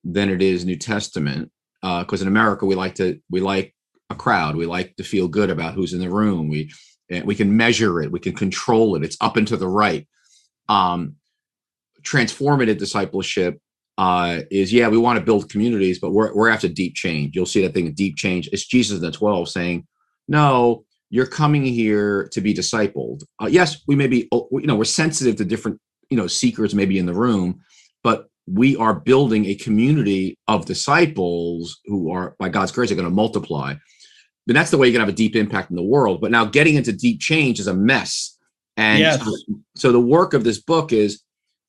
than 0.03 0.27
it 0.27 0.41
is 0.41 0.65
new 0.65 0.75
testament 0.75 1.51
because 1.83 2.21
uh, 2.21 2.23
in 2.23 2.27
america 2.27 2.65
we 2.65 2.73
like 2.73 2.95
to 2.95 3.21
we 3.29 3.39
like 3.39 3.75
a 4.09 4.15
crowd. 4.15 4.55
We 4.55 4.65
like 4.65 4.95
to 4.95 5.03
feel 5.03 5.27
good 5.27 5.49
about 5.49 5.73
who's 5.73 5.93
in 5.93 5.99
the 5.99 6.09
room. 6.09 6.49
We 6.49 6.71
we 7.23 7.35
can 7.35 7.55
measure 7.55 8.01
it. 8.01 8.11
We 8.11 8.19
can 8.19 8.33
control 8.33 8.95
it. 8.95 9.03
It's 9.03 9.17
up 9.19 9.37
and 9.37 9.47
to 9.47 9.57
the 9.57 9.67
right. 9.67 10.07
Um, 10.67 11.15
transformative 12.03 12.77
discipleship 12.77 13.59
uh, 13.99 14.43
is 14.49 14.71
yeah, 14.71 14.87
we 14.87 14.97
want 14.97 15.19
to 15.19 15.25
build 15.25 15.49
communities, 15.49 15.99
but 15.99 16.11
we're 16.11 16.33
we're 16.33 16.47
after 16.47 16.69
deep 16.69 16.95
change. 16.95 17.35
You'll 17.35 17.45
see 17.45 17.61
that 17.63 17.73
thing, 17.73 17.85
of 17.85 17.95
deep 17.95 18.15
change. 18.15 18.47
It's 18.53 18.65
Jesus 18.65 18.97
in 18.97 19.03
the 19.03 19.11
twelve 19.11 19.49
saying, 19.49 19.85
"No, 20.29 20.85
you're 21.09 21.25
coming 21.25 21.65
here 21.65 22.29
to 22.31 22.39
be 22.39 22.53
discipled." 22.53 23.23
Uh, 23.41 23.47
yes, 23.47 23.81
we 23.87 23.97
may 23.97 24.07
be, 24.07 24.29
oh, 24.31 24.47
you 24.53 24.67
know, 24.67 24.77
we're 24.77 24.85
sensitive 24.85 25.35
to 25.35 25.43
different, 25.43 25.81
you 26.09 26.15
know, 26.15 26.27
seekers 26.27 26.73
maybe 26.73 26.97
in 26.97 27.07
the 27.07 27.13
room, 27.13 27.59
but 28.01 28.29
we 28.47 28.77
are 28.77 28.93
building 28.93 29.47
a 29.47 29.55
community 29.55 30.37
of 30.47 30.65
disciples 30.65 31.81
who 31.83 32.09
are, 32.09 32.37
by 32.39 32.47
God's 32.47 32.71
grace, 32.71 32.91
are 32.91 32.95
going 32.95 33.03
to 33.03 33.13
multiply. 33.13 33.75
And 34.47 34.55
that's 34.55 34.71
the 34.71 34.77
way 34.77 34.87
you 34.87 34.93
can 34.93 35.01
have 35.01 35.09
a 35.09 35.11
deep 35.11 35.35
impact 35.35 35.71
in 35.71 35.75
the 35.75 35.83
world. 35.83 36.21
But 36.21 36.31
now 36.31 36.45
getting 36.45 36.75
into 36.75 36.93
deep 36.93 37.19
change 37.19 37.59
is 37.59 37.67
a 37.67 37.73
mess. 37.73 38.37
And 38.77 38.99
yes. 38.99 39.23
so, 39.23 39.35
so 39.75 39.91
the 39.91 39.99
work 39.99 40.33
of 40.33 40.45
this 40.45 40.59
book 40.59 40.93
is 40.93 41.21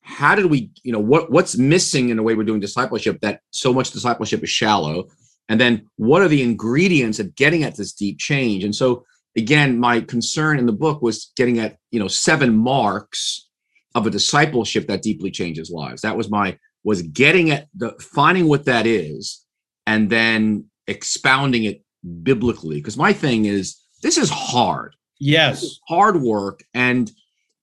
how 0.03 0.35
did 0.35 0.47
we 0.47 0.71
you 0.83 0.91
know 0.91 0.99
what 0.99 1.31
what's 1.31 1.57
missing 1.57 2.09
in 2.09 2.17
the 2.17 2.23
way 2.23 2.33
we're 2.33 2.43
doing 2.43 2.59
discipleship 2.59 3.19
that 3.21 3.41
so 3.51 3.73
much 3.73 3.91
discipleship 3.91 4.43
is 4.43 4.49
shallow? 4.49 5.07
And 5.49 5.59
then 5.59 5.87
what 5.97 6.21
are 6.21 6.27
the 6.27 6.43
ingredients 6.43 7.19
of 7.19 7.35
getting 7.35 7.63
at 7.63 7.75
this 7.75 7.93
deep 7.93 8.19
change? 8.19 8.63
And 8.63 8.75
so 8.75 9.05
again 9.37 9.79
my 9.79 10.01
concern 10.01 10.59
in 10.59 10.65
the 10.65 10.73
book 10.73 11.01
was 11.01 11.31
getting 11.35 11.59
at 11.59 11.77
you 11.91 11.99
know 11.99 12.07
seven 12.07 12.55
marks 12.55 13.47
of 13.93 14.07
a 14.07 14.09
discipleship 14.09 14.87
that 14.87 15.01
deeply 15.01 15.31
changes 15.31 15.69
lives. 15.69 16.01
That 16.01 16.17
was 16.17 16.29
my 16.29 16.57
was 16.83 17.01
getting 17.03 17.51
at 17.51 17.67
the 17.75 17.91
finding 17.99 18.47
what 18.47 18.65
that 18.65 18.87
is 18.87 19.45
and 19.85 20.09
then 20.09 20.65
expounding 20.87 21.65
it 21.65 21.83
biblically. 22.23 22.77
Because 22.77 22.97
my 22.97 23.13
thing 23.13 23.45
is 23.45 23.77
this 24.01 24.17
is 24.17 24.29
hard. 24.29 24.95
Yes. 25.19 25.77
Hard 25.87 26.21
work. 26.21 26.63
And 26.73 27.11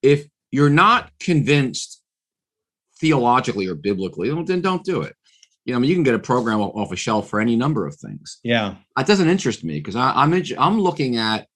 if 0.02 0.28
you're 0.52 0.71
not 0.71 1.11
convinced 1.18 1.97
theologically 3.00 3.66
or 3.66 3.74
biblically, 3.74 4.30
then 4.44 4.60
don't 4.60 4.84
do 4.84 5.02
it. 5.02 5.14
You 5.64 5.72
know, 5.72 5.78
I 5.78 5.80
mean, 5.80 5.90
you 5.90 5.96
can 5.96 6.04
get 6.04 6.14
a 6.14 6.18
program 6.18 6.60
off 6.60 6.92
a 6.92 6.96
shelf 6.96 7.28
for 7.28 7.40
any 7.40 7.54
number 7.54 7.86
of 7.86 7.94
things. 7.96 8.38
Yeah, 8.42 8.76
that 8.96 9.06
doesn't 9.06 9.28
interest 9.28 9.64
me 9.64 9.78
because 9.78 9.96
I'm 9.96 10.32
I'm 10.58 10.80
looking 10.80 11.16
at 11.16 11.46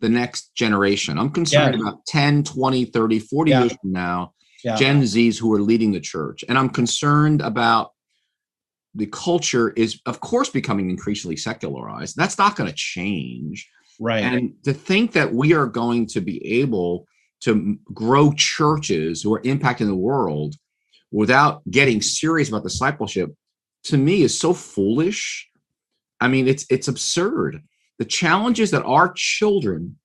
the 0.00 0.08
next 0.08 0.54
generation. 0.54 1.18
I'm 1.18 1.30
concerned 1.30 1.76
yeah. 1.76 1.88
about 1.88 2.04
10, 2.06 2.44
20, 2.44 2.84
30, 2.84 3.18
40 3.20 3.50
yeah. 3.50 3.60
years 3.60 3.72
from 3.80 3.92
now, 3.92 4.34
yeah. 4.62 4.76
Gen 4.76 5.02
Zs 5.02 5.38
who 5.38 5.52
are 5.54 5.60
leading 5.60 5.92
the 5.92 6.00
church. 6.00 6.44
And 6.48 6.58
I'm 6.58 6.68
concerned 6.68 7.40
about 7.40 7.92
the 8.94 9.06
culture 9.06 9.70
is, 9.70 10.00
of 10.06 10.20
course, 10.20 10.50
becoming 10.50 10.90
increasingly 10.90 11.36
secularized. 11.36 12.16
That's 12.16 12.38
not 12.38 12.54
going 12.54 12.68
to 12.68 12.76
change. 12.76 13.68
Right. 13.98 14.22
And 14.22 14.54
to 14.64 14.72
think 14.72 15.12
that 15.12 15.32
we 15.32 15.54
are 15.54 15.66
going 15.66 16.06
to 16.08 16.20
be 16.20 16.60
able 16.60 17.06
to 17.40 17.78
grow 17.92 18.32
churches 18.32 19.22
who 19.22 19.34
are 19.34 19.42
impacting 19.42 19.86
the 19.86 19.94
world 19.94 20.56
without 21.14 21.62
getting 21.70 22.02
serious 22.02 22.48
about 22.48 22.64
discipleship 22.64 23.30
to 23.84 23.96
me 23.96 24.22
is 24.22 24.38
so 24.38 24.52
foolish. 24.52 25.48
I 26.20 26.28
mean, 26.28 26.48
it's 26.48 26.66
it's 26.68 26.88
absurd. 26.88 27.62
The 27.98 28.04
challenges 28.04 28.72
that 28.72 28.82
our 28.82 29.12
children, 29.14 29.96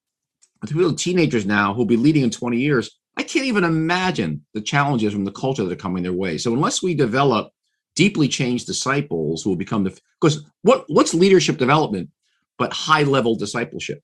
the 0.62 0.94
teenagers 0.96 1.46
now 1.46 1.74
who'll 1.74 1.86
be 1.86 1.98
leading 1.98 2.24
in 2.24 2.30
20 2.30 2.60
years, 2.60 2.92
I 3.18 3.24
can't 3.24 3.46
even 3.46 3.64
imagine 3.64 4.46
the 4.54 4.62
challenges 4.62 5.12
from 5.12 5.26
the 5.26 5.32
culture 5.32 5.64
that 5.64 5.72
are 5.72 5.76
coming 5.76 6.04
their 6.04 6.14
way. 6.14 6.38
So 6.38 6.54
unless 6.54 6.84
we 6.84 6.94
develop 6.94 7.52
deeply 7.96 8.28
changed 8.28 8.68
disciples 8.68 9.42
who 9.42 9.50
will 9.50 9.58
become 9.58 9.84
the 9.84 9.98
because 10.22 10.46
what 10.62 10.86
what's 10.88 11.14
leadership 11.14 11.58
development 11.58 12.10
but 12.58 12.72
high 12.72 13.04
level 13.04 13.36
discipleship 13.36 14.02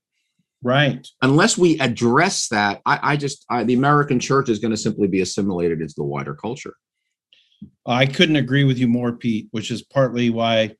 right 0.63 1.07
unless 1.21 1.57
we 1.57 1.79
address 1.79 2.49
that 2.49 2.81
i, 2.85 2.99
I 3.11 3.15
just 3.15 3.45
I, 3.49 3.63
the 3.63 3.75
american 3.75 4.19
church 4.19 4.49
is 4.49 4.59
going 4.59 4.71
to 4.71 4.77
simply 4.77 5.07
be 5.07 5.21
assimilated 5.21 5.79
into 5.79 5.93
the 5.95 6.03
wider 6.03 6.33
culture 6.33 6.75
i 7.85 8.05
couldn't 8.05 8.35
agree 8.35 8.63
with 8.63 8.77
you 8.77 8.87
more 8.87 9.13
pete 9.13 9.47
which 9.51 9.71
is 9.71 9.81
partly 9.81 10.29
why 10.29 10.71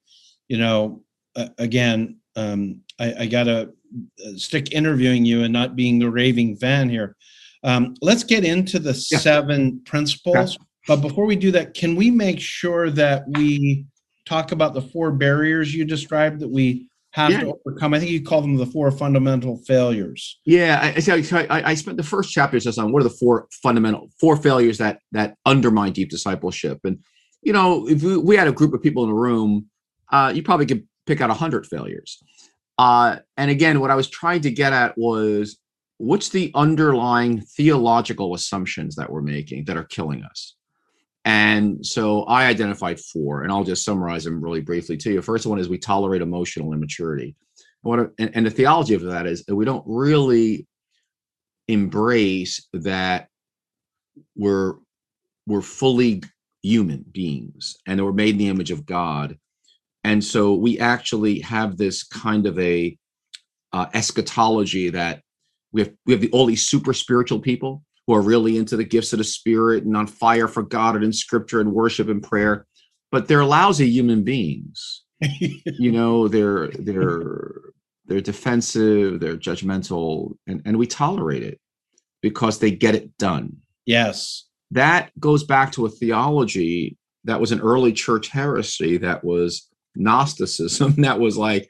you 0.48 0.58
know 0.58 1.02
uh, 1.36 1.48
again 1.58 2.18
um, 2.38 2.82
I, 3.00 3.14
I, 3.20 3.26
gotta 3.28 3.70
uh, 4.26 4.36
stick 4.36 4.74
interviewing 4.74 5.24
you 5.24 5.44
and 5.44 5.54
not 5.54 5.78
being 5.78 6.00
the 6.00 6.10
raving 6.10 6.58
fan 6.58 6.90
here 6.90 7.16
um, 7.64 7.96
let's 8.02 8.24
get 8.24 8.44
into 8.44 8.78
the 8.78 8.92
yeah. 9.12 9.20
seven 9.20 9.82
principles 9.86 10.58
but 10.88 10.98
before 10.98 11.26
we 11.26 11.36
do 11.36 11.52
that, 11.52 11.74
can 11.74 11.96
we 11.96 12.12
make 12.12 12.40
sure 12.40 12.90
that 12.92 13.26
we 13.28 13.86
talk 14.26 14.52
about 14.52 14.74
the 14.74 14.82
four 14.82 15.12
barriers 15.12 15.74
you 15.74 15.86
described 15.86 16.40
that 16.40 16.48
we 16.48 16.88
have 17.16 17.32
yeah. 17.32 17.40
to 17.42 17.54
overcome? 17.66 17.94
I 17.94 18.00
think 18.00 18.12
you 18.12 18.22
call 18.22 18.42
them 18.42 18.58
the 18.58 18.66
four 18.66 18.92
fundamental 18.92 19.58
failures. 19.66 20.38
Yeah, 20.44 20.80
I, 20.82 21.48
I, 21.50 21.72
I 21.72 21.74
spent 21.74 21.96
the 21.96 22.04
first 22.04 22.34
chapter 22.34 22.60
just 22.60 22.78
on 22.78 22.92
what 22.92 23.00
are 23.00 23.08
the 23.08 23.18
four 23.22 23.48
fundamental 23.64 24.10
four 24.20 24.36
failures 24.36 24.78
that 24.80 25.00
that 25.14 25.38
undermine 25.46 25.94
deep 25.94 26.10
discipleship. 26.10 26.80
And 26.84 27.00
you 27.42 27.54
know, 27.54 27.88
if 27.88 28.04
we, 28.04 28.18
we 28.18 28.36
had 28.36 28.50
a 28.50 28.52
group 28.52 28.74
of 28.74 28.84
people 28.84 29.06
in 29.06 29.12
a 29.12 29.16
room, 29.16 29.68
uh, 30.12 30.34
you 30.36 30.44
probably 30.44 30.66
could 30.66 30.86
pick 31.08 31.22
out 31.22 31.30
a 31.30 31.34
hundred 31.34 31.66
failures. 31.66 32.22
Uh, 32.78 33.20
and 33.38 33.50
again, 33.50 33.80
what 33.80 33.92
I 33.92 33.96
was 33.96 34.10
trying 34.10 34.42
to 34.42 34.52
get 34.52 34.74
at 34.74 34.98
was 34.98 35.58
what's 35.98 36.28
the 36.28 36.52
underlying 36.54 37.40
theological 37.40 38.34
assumptions 38.34 38.98
that 38.98 39.10
we're 39.10 39.22
making 39.22 39.66
that 39.66 39.78
are 39.78 39.86
killing 39.86 40.22
us 40.24 40.56
and 41.26 41.84
so 41.84 42.22
I 42.24 42.46
identified 42.46 43.00
four, 43.00 43.42
and 43.42 43.52
I'll 43.52 43.64
just 43.64 43.84
summarize 43.84 44.24
them 44.24 44.40
really 44.40 44.62
briefly 44.62 44.96
to 44.98 45.12
you. 45.12 45.22
First 45.24 45.48
one 45.48 45.60
is 45.60 45.68
we 45.68 45.80
tolerate 45.80 46.22
emotional 46.22 46.72
immaturity. 46.72 47.36
What, 47.82 48.12
and, 48.20 48.32
and 48.36 48.46
the 48.46 48.52
theology 48.52 48.94
of 48.94 49.02
that 49.02 49.26
is 49.26 49.44
that 49.46 49.56
we 49.56 49.66
don't 49.66 49.84
really 49.88 50.68
embrace 51.68 52.68
that 52.74 53.28
we're 54.36 54.76
we're 55.48 55.62
fully 55.62 56.22
human 56.62 57.04
beings 57.12 57.78
and 57.88 58.04
we're 58.04 58.12
made 58.12 58.32
in 58.32 58.38
the 58.38 58.48
image 58.48 58.72
of 58.72 58.86
God. 58.86 59.38
And 60.04 60.24
so 60.24 60.54
we 60.54 60.80
actually 60.80 61.40
have 61.40 61.78
this 61.78 62.04
kind 62.04 62.46
of 62.46 62.58
a 62.60 62.98
uh, 63.74 63.88
eschatology 63.94 64.90
that 64.92 65.22
we 65.72 65.82
have 65.82 65.92
we 66.06 66.14
have 66.14 66.22
the, 66.22 66.46
these 66.46 66.68
super 66.68 66.94
spiritual 66.94 67.40
people 67.40 67.84
who 68.08 68.14
are 68.14 68.22
really 68.22 68.58
into 68.58 68.78
the 68.78 68.84
gifts 68.84 69.14
of 69.14 69.18
the 69.18 69.24
spirit 69.24 69.84
and 69.84 69.96
on 69.98 70.08
fire 70.08 70.48
for 70.48 70.64
God 70.64 70.96
and 70.96 71.04
in 71.04 71.14
scripture 71.14 71.60
and 71.60 71.74
worship 71.74 72.08
and 72.08 72.22
prayer, 72.22 72.68
but 73.12 73.28
they're 73.28 73.46
lousy 73.46 73.90
human 73.90 74.24
beings. 74.24 75.04
you 75.40 75.92
know, 75.92 76.28
they're 76.28 76.68
they're 76.68 77.52
they're 78.06 78.22
defensive, 78.22 79.20
they're 79.20 79.38
judgmental, 79.38 80.36
and, 80.48 80.62
and 80.66 80.78
we 80.78 80.86
tolerate 80.86 81.44
it 81.44 81.60
because 82.22 82.60
they 82.60 82.72
get 82.72 82.96
it 82.96 83.18
done. 83.18 83.58
Yes. 83.86 84.46
That 84.72 85.12
goes 85.20 85.44
back 85.44 85.72
to 85.74 85.86
a 85.86 85.90
theology 85.90 86.98
that 87.24 87.40
was 87.40 87.52
an 87.52 87.62
early 87.62 87.94
church 87.94 88.30
heresy 88.30 88.98
that 88.98 89.24
was 89.24 89.68
Gnosticism, 89.96 90.94
that 90.98 91.20
was 91.20 91.38
like 91.38 91.70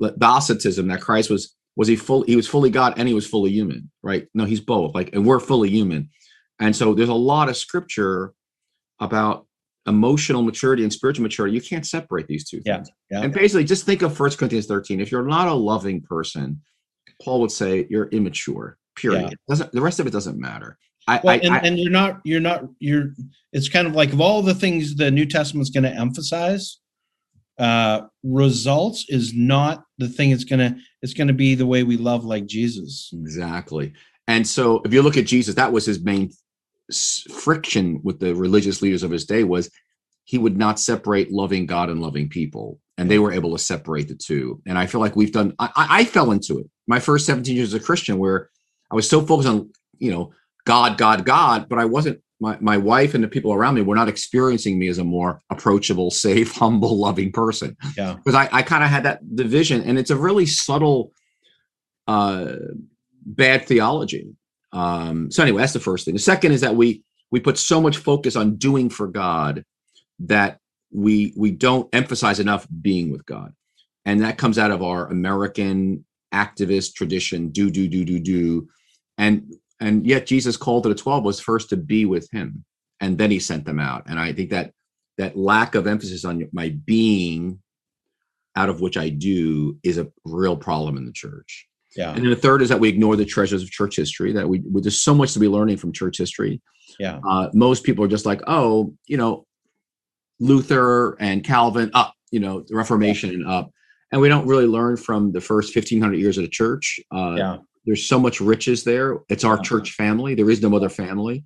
Docetism, 0.00 0.88
that 0.88 1.00
Christ 1.00 1.30
was 1.30 1.54
was 1.76 1.88
he 1.88 1.96
full 1.96 2.22
he 2.22 2.36
was 2.36 2.46
fully 2.48 2.70
god 2.70 2.94
and 2.96 3.08
he 3.08 3.14
was 3.14 3.26
fully 3.26 3.50
human 3.50 3.90
right? 4.02 4.26
No 4.34 4.44
he's 4.44 4.60
both 4.60 4.94
like 4.94 5.14
and 5.14 5.26
we're 5.26 5.40
fully 5.40 5.70
human. 5.70 6.10
And 6.60 6.74
so 6.74 6.94
there's 6.94 7.08
a 7.08 7.14
lot 7.14 7.48
of 7.48 7.56
scripture 7.56 8.34
about 9.00 9.46
emotional 9.86 10.42
maturity 10.42 10.84
and 10.84 10.92
spiritual 10.92 11.24
maturity. 11.24 11.54
You 11.56 11.60
can't 11.60 11.84
separate 11.84 12.28
these 12.28 12.48
two 12.48 12.60
things. 12.60 12.88
yeah, 13.10 13.18
yeah. 13.18 13.24
and 13.24 13.32
basically 13.32 13.64
just 13.64 13.84
think 13.84 14.02
of 14.02 14.16
First 14.16 14.38
corinthians 14.38 14.66
13 14.66 15.00
if 15.00 15.10
you're 15.10 15.24
not 15.24 15.48
a 15.48 15.54
loving 15.54 16.02
person 16.02 16.60
paul 17.20 17.40
would 17.40 17.52
say 17.52 17.86
you're 17.90 18.08
immature 18.08 18.78
period. 18.96 19.22
Yeah. 19.22 19.36
doesn't 19.48 19.72
the 19.72 19.80
rest 19.80 20.00
of 20.00 20.06
it 20.06 20.12
doesn't 20.12 20.38
matter. 20.38 20.78
I, 21.08 21.20
well, 21.24 21.34
I, 21.34 21.38
and, 21.38 21.54
I, 21.54 21.58
and 21.58 21.78
you're 21.78 21.90
not 21.90 22.20
you're 22.24 22.40
not 22.40 22.64
you're 22.78 23.12
it's 23.52 23.68
kind 23.68 23.86
of 23.86 23.94
like 23.94 24.12
of 24.12 24.20
all 24.20 24.42
the 24.42 24.54
things 24.54 24.94
the 24.94 25.10
new 25.10 25.26
testament's 25.26 25.70
going 25.70 25.84
to 25.84 25.90
emphasize 25.90 26.78
uh, 27.58 28.02
results 28.22 29.06
is 29.08 29.34
not 29.34 29.84
the 29.98 30.08
thing 30.08 30.30
it's 30.30 30.44
gonna 30.44 30.76
it's 31.02 31.14
gonna 31.14 31.32
be 31.32 31.54
the 31.54 31.66
way 31.66 31.82
we 31.82 31.96
love 31.96 32.24
like 32.24 32.46
jesus. 32.46 33.10
Exactly. 33.12 33.92
And 34.28 34.46
so 34.46 34.80
if 34.84 34.92
you 34.92 35.02
look 35.02 35.16
at 35.16 35.26
jesus 35.26 35.54
that 35.56 35.72
was 35.72 35.86
his 35.86 36.02
main 36.02 36.30
friction 37.30 38.00
with 38.02 38.18
the 38.20 38.34
religious 38.34 38.82
leaders 38.82 39.02
of 39.02 39.10
his 39.10 39.24
day 39.24 39.44
was 39.44 39.70
he 40.24 40.38
would 40.38 40.56
not 40.56 40.78
separate 40.78 41.32
loving 41.32 41.66
god 41.66 41.90
and 41.90 42.00
loving 42.00 42.28
people 42.28 42.78
and 42.98 43.10
they 43.10 43.18
were 43.18 43.32
able 43.32 43.52
to 43.52 43.62
separate 43.62 44.08
the 44.08 44.14
two. 44.14 44.60
And 44.66 44.78
i 44.78 44.86
feel 44.86 45.00
like 45.00 45.16
we've 45.16 45.32
done 45.32 45.54
i, 45.58 45.70
I 45.76 46.04
fell 46.04 46.32
into 46.32 46.58
it. 46.58 46.66
My 46.86 47.00
first 47.00 47.26
17 47.26 47.54
years 47.54 47.74
as 47.74 47.80
a 47.80 47.84
christian 47.84 48.18
where 48.18 48.50
i 48.90 48.94
was 48.94 49.08
so 49.08 49.24
focused 49.24 49.48
on 49.48 49.70
you 49.98 50.10
know 50.10 50.32
god 50.64 50.98
god 50.98 51.24
god 51.24 51.68
but 51.68 51.78
i 51.78 51.84
wasn't 51.84 52.20
my, 52.42 52.58
my 52.60 52.76
wife 52.76 53.14
and 53.14 53.22
the 53.22 53.28
people 53.28 53.52
around 53.52 53.76
me 53.76 53.82
were 53.82 53.94
not 53.94 54.08
experiencing 54.08 54.76
me 54.76 54.88
as 54.88 54.98
a 54.98 55.04
more 55.04 55.40
approachable, 55.48 56.10
safe, 56.26 56.52
humble, 56.52 56.98
loving 56.98 57.30
person. 57.30 57.76
Yeah. 57.96 58.14
Because 58.14 58.34
I, 58.34 58.48
I 58.52 58.62
kind 58.62 58.82
of 58.82 58.90
had 58.90 59.04
that 59.04 59.36
division. 59.36 59.82
And 59.82 59.98
it's 59.98 60.10
a 60.10 60.16
really 60.16 60.46
subtle 60.46 61.12
uh 62.08 62.56
bad 63.24 63.64
theology. 63.66 64.34
Um, 64.72 65.30
so 65.30 65.44
anyway, 65.44 65.60
that's 65.62 65.72
the 65.72 65.78
first 65.78 66.04
thing. 66.04 66.14
The 66.14 66.20
second 66.20 66.50
is 66.50 66.62
that 66.62 66.74
we 66.74 67.04
we 67.30 67.38
put 67.38 67.58
so 67.58 67.80
much 67.80 67.98
focus 67.98 68.34
on 68.34 68.56
doing 68.56 68.90
for 68.90 69.06
God 69.06 69.64
that 70.18 70.58
we 70.90 71.32
we 71.36 71.52
don't 71.52 71.88
emphasize 71.94 72.40
enough 72.40 72.66
being 72.82 73.12
with 73.12 73.24
God. 73.24 73.54
And 74.04 74.22
that 74.22 74.36
comes 74.36 74.58
out 74.58 74.72
of 74.72 74.82
our 74.82 75.06
American 75.06 76.04
activist 76.34 76.94
tradition, 76.94 77.50
do, 77.50 77.70
do, 77.70 77.86
do, 77.86 78.04
do, 78.04 78.18
do. 78.18 78.68
And 79.16 79.54
and 79.82 80.06
yet 80.06 80.26
jesus 80.26 80.56
called 80.56 80.84
to 80.84 80.88
the 80.88 80.94
12 80.94 81.24
was 81.24 81.40
first 81.40 81.68
to 81.68 81.76
be 81.76 82.04
with 82.04 82.30
him 82.30 82.64
and 83.02 83.18
then 83.18 83.32
he 83.32 83.40
sent 83.40 83.66
them 83.66 83.80
out. 83.80 84.04
And 84.06 84.18
i 84.18 84.32
think 84.32 84.50
that 84.50 84.72
that 85.18 85.36
lack 85.36 85.74
of 85.74 85.86
emphasis 85.86 86.24
on 86.24 86.48
my 86.52 86.70
being 86.86 87.60
out 88.56 88.68
of 88.68 88.80
which 88.80 88.96
i 88.96 89.08
do 89.08 89.78
is 89.82 89.98
a 89.98 90.10
real 90.24 90.56
problem 90.56 90.96
in 90.96 91.04
the 91.04 91.12
church. 91.12 91.66
Yeah. 91.96 92.14
And 92.14 92.22
then 92.22 92.30
the 92.30 92.36
third 92.36 92.62
is 92.62 92.70
that 92.70 92.80
we 92.80 92.88
ignore 92.88 93.16
the 93.16 93.26
treasures 93.26 93.62
of 93.62 93.70
church 93.70 93.96
history 93.96 94.32
that 94.32 94.48
we, 94.48 94.60
we 94.60 94.80
there's 94.80 95.02
so 95.02 95.14
much 95.14 95.34
to 95.34 95.38
be 95.38 95.48
learning 95.48 95.76
from 95.76 95.92
church 95.92 96.16
history. 96.16 96.62
Yeah. 96.98 97.20
Uh, 97.28 97.50
most 97.52 97.84
people 97.84 98.04
are 98.04 98.08
just 98.08 98.24
like 98.24 98.40
oh 98.46 98.94
you 99.06 99.16
know 99.16 99.46
luther 100.40 101.16
and 101.20 101.44
calvin 101.44 101.90
up 101.92 102.14
you 102.30 102.40
know 102.40 102.64
the 102.66 102.76
reformation 102.76 103.30
and 103.30 103.46
up. 103.46 103.70
And 104.10 104.20
we 104.20 104.28
don't 104.28 104.46
really 104.46 104.66
learn 104.66 104.98
from 104.98 105.32
the 105.32 105.40
first 105.40 105.74
1500 105.74 106.18
years 106.18 106.36
of 106.36 106.44
the 106.44 106.50
church. 106.50 107.00
Uh, 107.14 107.34
yeah 107.36 107.56
there's 107.84 108.06
so 108.06 108.18
much 108.18 108.40
riches 108.40 108.84
there. 108.84 109.18
It's 109.28 109.44
our 109.44 109.58
church 109.58 109.92
family. 109.92 110.34
There 110.34 110.50
is 110.50 110.62
no 110.62 110.74
other 110.76 110.88
family. 110.88 111.44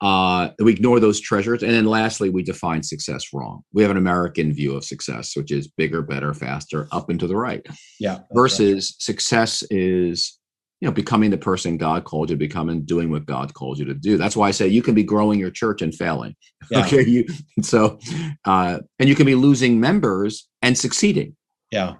Uh, 0.00 0.50
we 0.60 0.72
ignore 0.72 1.00
those 1.00 1.20
treasures. 1.20 1.62
And 1.62 1.72
then 1.72 1.86
lastly, 1.86 2.30
we 2.30 2.42
define 2.42 2.82
success 2.82 3.26
wrong. 3.32 3.62
We 3.72 3.82
have 3.82 3.90
an 3.90 3.96
American 3.96 4.52
view 4.52 4.76
of 4.76 4.84
success, 4.84 5.36
which 5.36 5.50
is 5.50 5.68
bigger, 5.68 6.02
better, 6.02 6.32
faster, 6.34 6.88
up 6.92 7.10
and 7.10 7.18
to 7.20 7.26
the 7.26 7.36
right. 7.36 7.66
Yeah. 7.98 8.20
Versus 8.32 8.94
right. 8.94 9.02
success 9.02 9.64
is, 9.70 10.38
you 10.80 10.86
know, 10.86 10.92
becoming 10.92 11.30
the 11.30 11.38
person 11.38 11.78
God 11.78 12.04
called 12.04 12.30
you 12.30 12.36
to 12.36 12.38
become 12.38 12.68
and 12.68 12.86
doing 12.86 13.10
what 13.10 13.26
God 13.26 13.52
called 13.54 13.78
you 13.78 13.84
to 13.86 13.94
do. 13.94 14.16
That's 14.16 14.36
why 14.36 14.48
I 14.48 14.52
say 14.52 14.68
you 14.68 14.82
can 14.82 14.94
be 14.94 15.02
growing 15.02 15.40
your 15.40 15.50
church 15.50 15.82
and 15.82 15.94
failing. 15.94 16.34
Yeah. 16.70 16.84
Okay. 16.84 17.02
You, 17.06 17.24
so, 17.62 17.98
uh, 18.44 18.80
and 18.98 19.08
you 19.08 19.14
can 19.14 19.24
be 19.24 19.34
losing 19.34 19.80
members 19.80 20.46
and 20.60 20.76
succeeding. 20.76 21.34
Yeah. 21.70 21.94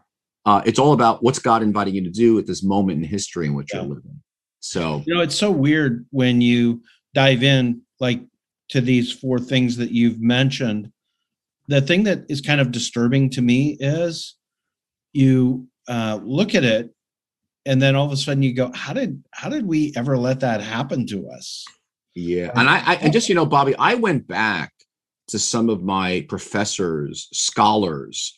Uh, 0.49 0.63
it's 0.65 0.79
all 0.79 0.95
about 0.95 1.23
what's 1.23 1.39
God 1.39 1.63
inviting 1.63 1.95
you 1.95 2.03
to 2.05 2.11
do 2.11 2.39
at 2.39 2.47
this 2.47 2.63
moment 2.63 3.03
in 3.03 3.05
history 3.05 3.47
in 3.47 3.53
which 3.53 3.69
yeah. 3.71 3.81
you're 3.81 3.97
living. 3.97 4.19
So 4.61 5.03
You 5.07 5.15
know, 5.15 5.21
it's 5.21 5.35
so 5.35 5.51
weird 5.51 6.07
when 6.09 6.41
you 6.41 6.81
dive 7.13 7.43
in 7.43 7.83
like 8.01 8.23
to 8.71 8.81
these 8.81 9.13
four 9.13 9.39
things 9.39 9.77
that 9.77 9.91
you've 9.91 10.23
mentioned. 10.23 10.91
The 11.67 11.83
thing 11.83 12.05
that 12.05 12.25
is 12.31 12.41
kind 12.41 12.63
of 12.63 12.73
disturbing 12.73 13.29
to 13.31 13.43
me 13.43 13.77
is 13.79 14.37
you 15.13 15.69
uh, 15.87 16.19
look 16.23 16.55
at 16.55 16.65
it 16.65 16.95
and 17.67 17.83
then 17.83 17.95
all 17.95 18.07
of 18.07 18.13
a 18.13 18.17
sudden 18.17 18.43
you 18.43 18.55
go, 18.55 18.73
how 18.73 18.95
did 18.95 19.23
how 19.33 19.51
did 19.51 19.67
we 19.67 19.93
ever 19.97 20.17
let 20.17 20.41
that 20.41 20.63
happen 20.63 21.07
to 21.09 21.29
us? 21.29 21.67
Yeah, 22.15 22.53
and 22.55 22.71
I, 22.71 22.79
I 22.87 22.95
and 23.03 23.13
just 23.13 23.29
you 23.29 23.35
know, 23.35 23.45
Bobby, 23.45 23.77
I 23.79 23.97
went 23.97 24.27
back 24.27 24.73
to 25.29 25.39
some 25.39 25.69
of 25.69 25.83
my 25.83 26.25
professors, 26.31 27.29
scholars, 27.35 28.38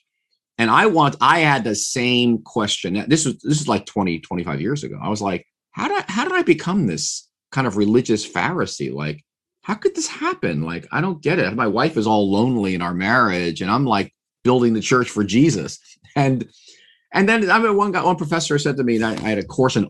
and 0.60 0.70
I 0.70 0.84
want 0.84 1.16
I 1.22 1.38
had 1.38 1.64
the 1.64 1.74
same 1.74 2.42
question. 2.42 3.02
This 3.08 3.24
was 3.24 3.38
this 3.38 3.62
is 3.62 3.66
like 3.66 3.86
20, 3.86 4.20
25 4.20 4.60
years 4.60 4.84
ago. 4.84 4.98
I 5.02 5.08
was 5.08 5.22
like, 5.22 5.46
how 5.70 5.88
did 5.88 6.02
I, 6.02 6.12
how 6.12 6.24
did 6.24 6.34
I 6.34 6.42
become 6.42 6.86
this 6.86 7.26
kind 7.50 7.66
of 7.66 7.78
religious 7.78 8.30
Pharisee? 8.30 8.92
Like, 8.92 9.24
how 9.62 9.72
could 9.72 9.94
this 9.94 10.06
happen? 10.06 10.62
Like, 10.62 10.86
I 10.92 11.00
don't 11.00 11.22
get 11.22 11.38
it. 11.38 11.54
My 11.54 11.66
wife 11.66 11.96
is 11.96 12.06
all 12.06 12.30
lonely 12.30 12.74
in 12.74 12.82
our 12.82 12.92
marriage, 12.92 13.62
and 13.62 13.70
I'm 13.70 13.86
like 13.86 14.12
building 14.44 14.74
the 14.74 14.82
church 14.82 15.08
for 15.08 15.24
Jesus. 15.24 15.78
And 16.14 16.46
and 17.14 17.26
then 17.26 17.50
I 17.50 17.58
mean, 17.58 17.74
one 17.74 17.92
guy, 17.92 18.04
one 18.04 18.16
professor 18.16 18.58
said 18.58 18.76
to 18.76 18.84
me, 18.84 19.02
I, 19.02 19.12
I 19.12 19.30
had 19.30 19.38
a 19.38 19.44
course 19.44 19.76
in, 19.76 19.88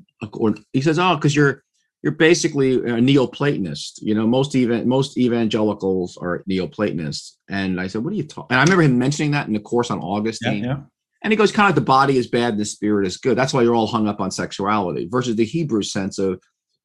he 0.72 0.82
says, 0.82 1.00
"Oh, 1.00 1.16
because 1.16 1.34
you're 1.34 1.64
you're 2.02 2.12
basically 2.12 2.74
a 2.74 2.98
Neoplatonist. 2.98 4.00
You 4.02 4.14
know, 4.14 4.26
most 4.26 4.54
even 4.54 4.88
most 4.88 5.18
evangelicals 5.18 6.16
are 6.16 6.42
Neoplatonists." 6.46 7.38
And 7.48 7.80
I 7.80 7.86
said, 7.86 8.04
"What 8.04 8.12
are 8.12 8.16
you 8.16 8.24
talking?" 8.24 8.48
And 8.50 8.60
I 8.60 8.62
remember 8.62 8.82
him 8.82 8.98
mentioning 8.98 9.32
that 9.32 9.46
in 9.46 9.52
the 9.52 9.60
course 9.60 9.90
on 9.90 10.00
Augustine. 10.00 10.64
Yeah, 10.64 10.70
yeah. 10.70 10.80
And 11.22 11.32
he 11.32 11.36
goes, 11.36 11.52
kind 11.52 11.68
of 11.68 11.74
the 11.74 11.82
body 11.82 12.16
is 12.16 12.26
bad 12.26 12.56
the 12.56 12.64
spirit 12.64 13.06
is 13.06 13.16
good. 13.16 13.36
That's 13.36 13.52
why 13.52 13.62
you're 13.62 13.74
all 13.74 13.86
hung 13.86 14.08
up 14.08 14.20
on 14.20 14.30
sexuality 14.30 15.06
versus 15.10 15.36
the 15.36 15.44
Hebrew 15.44 15.82
sense 15.82 16.18
of, 16.18 16.40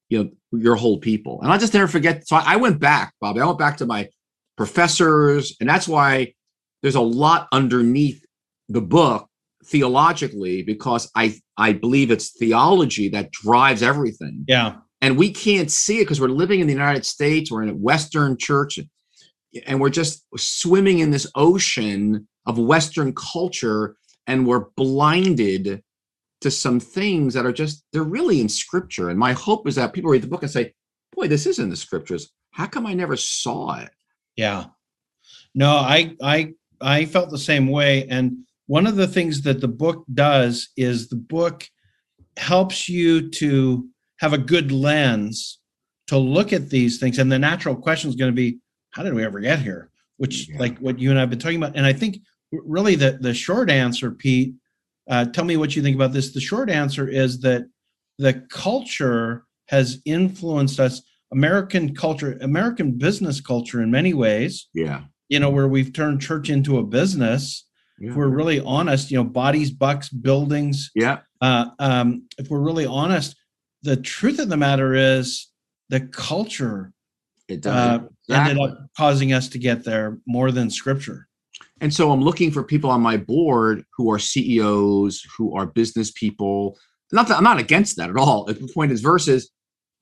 you 0.10 0.24
know, 0.24 0.30
your 0.52 0.76
whole 0.76 1.00
people. 1.00 1.40
And 1.42 1.52
I 1.52 1.58
just 1.58 1.74
never 1.74 1.88
forget. 1.88 2.28
So 2.28 2.36
I 2.36 2.58
went 2.58 2.80
back, 2.80 3.14
Bobby. 3.22 3.40
I 3.40 3.46
went 3.46 3.60
back 3.60 3.78
to 3.78 3.86
my 3.86 4.10
professors, 4.58 5.56
and 5.60 5.70
that's 5.70 5.88
why 5.88 6.34
there's 6.82 6.96
a 6.96 7.02
lot 7.02 7.48
underneath 7.52 8.24
the 8.68 8.82
book 8.82 9.28
theologically 9.64 10.62
because 10.64 11.10
I 11.16 11.36
I 11.58 11.74
believe 11.74 12.12
it's 12.12 12.38
theology 12.38 13.10
that 13.10 13.32
drives 13.32 13.82
everything. 13.82 14.44
Yeah. 14.48 14.78
And 15.06 15.18
we 15.18 15.30
can't 15.30 15.70
see 15.70 16.00
it 16.00 16.06
because 16.06 16.20
we're 16.20 16.30
living 16.30 16.62
in 16.62 16.66
the 16.66 16.74
United 16.74 17.06
States, 17.06 17.52
we're 17.52 17.62
in 17.62 17.70
a 17.70 17.76
Western 17.76 18.38
church, 18.38 18.80
and 19.68 19.80
we're 19.80 19.92
just 19.92 20.26
swimming 20.36 20.98
in 20.98 21.12
this 21.12 21.30
ocean 21.36 22.28
of 22.48 22.58
Western 22.58 23.14
culture, 23.14 23.98
and 24.26 24.48
we're 24.48 24.66
blinded 24.76 25.84
to 26.42 26.50
some 26.50 26.80
things 26.80 27.36
that 27.36 27.46
are 27.46 27.54
just 27.54 27.84
they're 27.94 28.02
really 28.02 28.42
in 28.42 28.50
scripture. 28.50 29.12
And 29.12 29.20
my 29.20 29.34
hope 29.34 29.68
is 29.68 29.76
that 29.76 29.94
people 29.94 30.10
read 30.10 30.24
the 30.24 30.28
book 30.28 30.42
and 30.42 30.50
say, 30.50 30.74
Boy, 31.16 31.28
this 31.28 31.46
is 31.46 31.60
in 31.60 31.70
the 31.70 31.76
scriptures. 31.76 32.32
How 32.50 32.66
come 32.66 32.88
I 32.88 32.96
never 32.96 33.16
saw 33.16 33.76
it? 33.76 33.92
Yeah. 34.36 34.66
No, 35.54 35.70
I 35.70 36.16
I 36.24 36.54
I 36.82 37.06
felt 37.06 37.30
the 37.30 37.38
same 37.38 37.68
way. 37.68 38.08
And 38.08 38.38
one 38.66 38.88
of 38.88 38.96
the 38.96 39.08
things 39.08 39.44
that 39.44 39.62
the 39.62 39.68
book 39.68 40.04
does 40.12 40.70
is 40.76 41.10
the 41.10 41.16
book 41.16 41.64
helps 42.38 42.90
you 42.90 43.30
to 43.30 43.88
have 44.20 44.34
a 44.34 44.38
good 44.38 44.72
lens 44.72 45.60
to 46.08 46.18
look 46.18 46.54
at 46.54 46.70
these 46.70 47.00
things. 47.00 47.18
And 47.18 47.32
the 47.32 47.40
natural 47.40 47.76
question 47.76 48.10
is 48.10 48.16
going 48.16 48.32
to 48.32 48.36
be, 48.36 48.60
how 48.92 49.04
did 49.04 49.14
we 49.14 49.24
ever 49.26 49.40
get 49.40 49.60
here? 49.60 49.90
Which, 50.18 50.48
Yeah. 50.50 50.60
like 50.60 50.78
what 50.80 51.00
you 51.00 51.10
and 51.10 51.18
I 51.20 51.22
have 51.22 51.30
been 51.30 51.40
talking 51.40 51.58
about. 51.58 51.76
And 51.76 51.86
I 51.86 51.94
think 51.94 52.20
really 52.52 52.96
the, 52.96 53.18
the 53.20 53.34
short 53.34 53.70
answer, 53.70 54.12
Pete, 54.12 54.54
uh, 55.10 55.26
tell 55.26 55.46
me 55.46 55.58
what 55.58 55.76
you 55.76 55.82
think 55.82 55.96
about 55.96 56.14
this. 56.14 56.32
The 56.32 56.40
short 56.42 56.70
answer 56.70 57.08
is 57.08 57.40
that 57.42 57.66
the 58.18 58.34
culture 58.50 59.44
has 59.68 60.02
influenced 60.06 60.80
us. 60.80 61.02
American 61.32 61.94
culture, 61.96 62.38
American 62.42 62.92
business 62.94 63.42
culture, 63.42 63.82
in 63.82 63.92
many 63.92 64.14
ways, 64.14 64.68
Yeah. 64.74 65.02
you 65.28 65.40
know, 65.40 65.50
where 65.50 65.68
we've 65.68 65.92
turned 65.92 66.22
church 66.22 66.50
into 66.50 66.78
a 66.78 66.84
business. 66.84 67.66
Yeah. 68.00 68.12
If 68.12 68.16
we're 68.16 68.30
really 68.30 68.60
honest, 68.62 69.10
you 69.12 69.18
know, 69.18 69.24
bodies, 69.24 69.72
bucks, 69.72 70.08
buildings. 70.10 70.92
yeah. 70.96 71.20
Uh, 71.42 71.66
um, 71.80 72.28
if 72.38 72.50
we're 72.50 72.62
really 72.62 72.86
honest, 72.86 73.36
the 73.86 73.96
truth 73.96 74.40
of 74.40 74.50
the 74.50 74.58
matter 74.58 74.94
is 74.94 75.50
the 75.90 76.02
culture 76.02 76.92
It 77.48 77.66
uh, 77.66 78.00
ended 78.30 78.58
up 78.60 78.78
causing 78.98 79.32
us 79.32 79.48
to 79.50 79.60
get 79.60 79.84
there 79.86 80.18
more 80.26 80.52
than 80.52 80.70
scripture. 80.72 81.28
And 81.80 81.94
so 81.94 82.12
I'm 82.12 82.22
looking 82.22 82.52
for 82.52 82.64
people 82.64 82.90
on 82.90 83.02
my 83.02 83.18
board 83.18 83.84
who 83.96 84.12
are 84.12 84.18
CEOs, 84.18 85.24
who 85.38 85.56
are 85.56 85.68
business 85.68 86.12
people. 86.12 86.78
Not 87.12 87.28
that 87.28 87.38
I'm 87.38 87.44
not 87.44 87.60
against 87.60 87.98
that 87.98 88.10
at 88.10 88.18
all. 88.18 88.46
The 88.46 88.56
point 88.74 88.92
is, 88.92 89.02
versus 89.02 89.52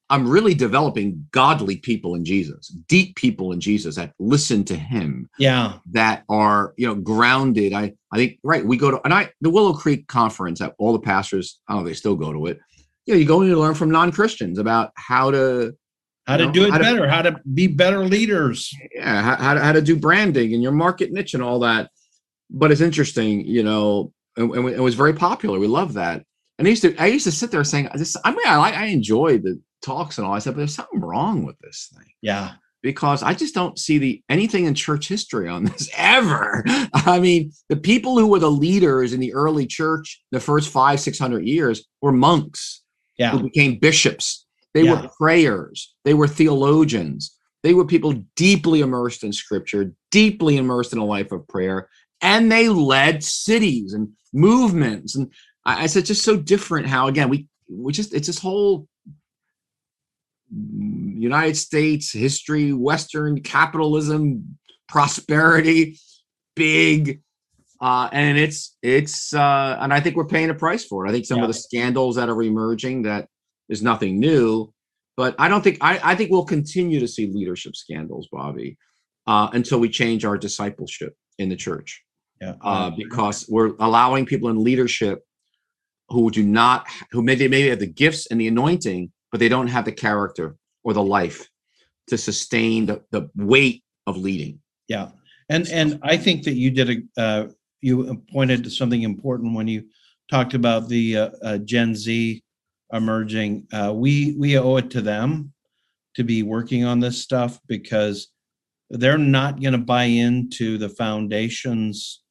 I'm 0.10 0.28
really 0.28 0.54
developing 0.54 1.28
godly 1.32 1.78
people 1.78 2.16
in 2.16 2.24
Jesus, 2.24 2.68
deep 2.88 3.16
people 3.16 3.52
in 3.52 3.60
Jesus 3.60 3.96
that 3.96 4.14
listen 4.20 4.64
to 4.66 4.76
Him, 4.76 5.30
Yeah. 5.38 5.80
that 5.92 6.24
are 6.30 6.74
you 6.78 6.88
know 6.88 6.96
grounded. 6.96 7.74
I 7.74 7.94
I 8.14 8.18
think 8.18 8.40
right. 8.44 8.66
We 8.66 8.78
go 8.78 8.92
to 8.92 9.02
and 9.04 9.14
I 9.14 9.32
the 9.42 9.50
Willow 9.50 9.74
Creek 9.74 10.08
conference 10.08 10.60
that 10.60 10.74
all 10.80 10.94
the 10.94 11.00
pastors. 11.00 11.60
I 11.68 11.74
don't 11.74 11.84
know 11.84 11.90
they 11.90 11.96
still 11.96 12.16
go 12.16 12.32
to 12.32 12.46
it. 12.48 12.60
You 13.06 13.14
know, 13.14 13.20
you 13.20 13.26
go 13.26 13.42
in 13.42 13.50
to 13.50 13.60
learn 13.60 13.76
from 13.76 13.90
non 13.92 14.12
Christians 14.12 14.58
about 14.60 14.92
how 14.96 15.32
to 15.32 15.74
How 16.26 16.38
to 16.38 16.46
know, 16.46 16.52
do 16.52 16.64
it 16.66 16.72
how 16.72 16.78
to- 16.78 16.84
better, 16.84 17.08
how 17.08 17.22
to 17.22 17.36
be 17.54 17.68
better 17.68 18.06
leaders. 18.06 18.74
yeah 18.94 19.22
how, 19.22 19.36
how, 19.36 19.54
to, 19.56 19.60
how 19.60 19.72
to 19.74 19.82
do 19.82 19.96
branding 19.98 20.54
and 20.54 20.64
your 20.64 20.72
market 20.72 21.12
niche 21.12 21.34
and 21.34 21.44
all 21.44 21.60
that. 21.60 21.90
But 22.50 22.72
it's 22.72 22.82
interesting 22.82 23.46
you 23.46 23.64
know 23.64 24.14
and, 24.38 24.52
and 24.56 24.70
it 24.70 24.80
was 24.80 24.96
very 24.96 25.14
popular. 25.14 25.60
We 25.60 25.68
love 25.68 25.94
that. 25.94 26.24
And 26.60 26.68
i 26.68 26.70
used 26.70 26.84
to 26.84 26.96
i 26.98 27.08
used 27.08 27.26
to 27.26 27.32
sit 27.32 27.52
there 27.52 27.64
saying 27.64 27.90
this 27.96 28.16
i 28.24 28.30
mean 28.32 28.46
i 28.46 28.56
like 28.58 28.76
i 28.76 28.86
enjoy 28.86 29.38
the 29.40 29.60
talks 29.82 30.18
and 30.18 30.26
all 30.26 30.34
i 30.34 30.40
said 30.40 30.52
but 30.52 30.58
there's 30.60 30.76
something 30.76 31.02
wrong 31.02 31.44
with 31.44 31.58
this 31.60 31.92
thing. 31.94 32.06
Yeah. 32.22 32.52
because 32.84 33.22
i 33.24 33.34
just 33.34 33.56
don't 33.56 33.78
see 33.80 33.98
the 33.98 34.24
anything 34.30 34.66
in 34.66 34.76
church 34.76 35.08
history 35.10 35.50
on 35.50 35.64
this 35.72 35.90
ever. 35.98 36.64
I 36.94 37.20
mean 37.20 37.52
the 37.70 37.76
people 37.76 38.18
who 38.18 38.28
were 38.28 38.40
the 38.40 38.52
leaders 38.52 39.14
in 39.14 39.20
the 39.20 39.34
early 39.34 39.66
church 39.66 40.22
the 40.32 40.40
first 40.40 40.70
five 40.70 41.00
six 41.02 41.18
hundred 41.20 41.46
years 41.46 41.84
were 42.02 42.12
monks 42.14 42.83
Yeah. 43.18 43.32
who 43.32 43.44
became 43.44 43.80
bishops. 43.80 44.46
They 44.74 44.84
Yeah. 44.84 45.02
were 45.02 45.10
prayers. 45.18 45.94
They 46.04 46.14
were 46.14 46.28
theologians. 46.28 47.38
They 47.62 47.74
were 47.74 47.86
people 47.86 48.14
deeply 48.36 48.82
immersed 48.82 49.24
in 49.24 49.32
scripture, 49.32 49.94
deeply 50.12 50.58
immersed 50.58 50.94
in 50.94 51.00
a 51.00 51.06
life 51.06 51.32
of 51.32 51.48
prayer, 51.48 51.88
and 52.22 52.52
they 52.52 52.70
led 52.70 53.24
cities 53.24 53.94
and 53.94 54.10
movements. 54.34 55.16
And 55.16 55.32
I, 55.66 55.84
I 55.84 55.86
said, 55.86 56.06
just 56.06 56.24
so 56.24 56.36
different 56.36 56.88
how, 56.88 57.08
again, 57.08 57.30
we, 57.30 57.48
we 57.70 57.94
just, 57.94 58.14
it's 58.14 58.28
this 58.28 58.40
whole 58.40 58.88
United 60.52 61.56
States 61.56 62.12
history, 62.12 62.74
Western 62.74 63.42
capitalism, 63.42 64.58
prosperity, 64.88 65.98
big. 66.56 67.22
Uh, 67.84 68.08
and 68.14 68.38
it's 68.38 68.78
it's 68.82 69.34
uh, 69.34 69.78
and 69.82 69.94
I 69.94 70.00
think 70.00 70.16
we're 70.16 70.34
paying 70.38 70.50
a 70.50 70.54
price 70.54 70.86
for 70.86 71.06
it. 71.06 71.10
I 71.10 71.12
think 71.12 71.26
some 71.26 71.40
Yeah. 71.40 71.44
of 71.44 71.50
the 71.50 71.54
scandals 71.68 72.16
that 72.16 72.30
are 72.30 72.42
emerging 72.42 73.02
that 73.04 73.28
is 73.68 73.84
nothing 73.84 74.22
new, 74.22 74.74
but 75.18 75.36
I 75.38 75.50
don't 75.50 75.62
think 75.62 75.80
I, 75.82 76.00
I 76.12 76.16
think 76.16 76.32
we'll 76.32 76.46
continue 76.46 77.02
to 77.02 77.10
see 77.10 77.28
leadership 77.28 77.76
scandals, 77.76 78.30
Bobby, 78.32 78.78
uh, 79.28 79.50
until 79.52 79.80
we 79.82 79.90
change 79.90 80.24
our 80.24 80.38
discipleship 80.38 81.14
in 81.40 81.50
the 81.50 81.58
church 81.58 81.90
Yeah. 82.42 82.56
uh, 82.62 82.90
because 82.92 83.46
we're 83.50 83.74
allowing 83.82 84.26
people 84.26 84.48
in 84.48 84.64
leadership 84.64 85.20
who 86.08 86.32
do 86.32 86.44
not 86.62 86.88
who 87.12 87.22
maybe 87.22 87.50
maybe 87.50 87.68
have 87.68 87.80
the 87.80 87.94
gifts 88.04 88.28
and 88.28 88.40
the 88.40 88.48
anointing, 88.48 89.12
but 89.30 89.42
they 89.42 89.50
don't 89.50 89.68
have 89.76 89.84
the 89.84 89.92
character 89.92 90.56
or 90.86 90.94
the 90.94 91.04
life 91.04 91.50
to 92.08 92.18
sustain 92.18 92.86
the, 92.86 93.02
the 93.12 93.30
weight 93.36 93.84
of 94.08 94.16
leading. 94.16 94.62
Yeah, 94.88 95.10
and 95.50 95.68
and 95.68 96.00
I 96.02 96.16
think 96.16 96.44
that 96.46 96.54
you 96.54 96.72
did 96.72 96.90
a 96.90 97.22
uh, 97.22 97.48
you 97.84 98.24
pointed 98.32 98.64
to 98.64 98.70
something 98.70 99.04
important 99.04 99.54
when 99.54 99.68
you 99.68 99.84
talked 100.30 100.54
about 100.54 100.88
the 100.88 101.18
uh, 101.18 101.30
uh, 101.44 101.58
Gen 101.60 101.96
Z 101.96 102.42
emerging. 102.94 103.68
Uh, 103.74 103.94
we 103.94 104.36
we 104.40 104.58
owe 104.58 104.78
it 104.78 104.90
to 104.92 105.02
them 105.02 105.52
to 106.16 106.24
be 106.24 106.44
working 106.44 106.86
on 106.86 107.00
this 107.00 107.22
stuff 107.22 107.60
because 107.68 108.30
they're 108.90 109.18
not 109.18 109.60
going 109.60 109.74
to 109.74 109.80
buy 109.80 110.04
into 110.04 110.78
the 110.78 110.90
foundations 110.90 112.22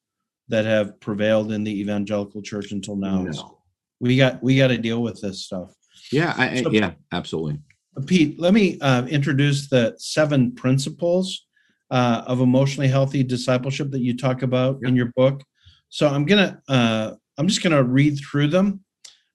that 0.47 0.65
have 0.65 0.99
prevailed 0.99 1.51
in 1.51 1.63
the 1.63 1.79
evangelical 1.79 2.41
church 2.41 2.71
until 2.71 2.95
now. 2.95 3.23
No. 3.23 3.59
We 3.99 4.17
got 4.17 4.41
we 4.41 4.57
got 4.57 4.67
to 4.67 4.77
deal 4.77 5.01
with 5.01 5.21
this 5.21 5.45
stuff. 5.45 5.73
Yeah, 6.11 6.33
I, 6.37 6.63
So- 6.63 6.71
yeah, 6.71 6.93
absolutely. 7.11 7.59
Pete, 8.07 8.39
let 8.39 8.55
me 8.55 8.79
uh, 8.79 9.05
introduce 9.05 9.69
the 9.69 9.93
seven 9.99 10.55
principles 10.55 11.45
uh, 11.93 12.23
of 12.25 12.41
emotionally 12.41 12.87
healthy 12.87 13.23
discipleship 13.23 13.91
that 13.91 14.01
you 14.01 14.17
talk 14.17 14.41
about 14.41 14.79
in 14.81 14.95
your 14.95 15.11
book. 15.15 15.43
So 15.89 16.07
I'm 16.07 16.25
gonna, 16.25 16.59
uh, 16.67 17.11
I'm 17.37 17.47
just 17.47 17.61
gonna 17.61 17.83
read 17.83 18.17
through 18.17 18.47
them, 18.47 18.83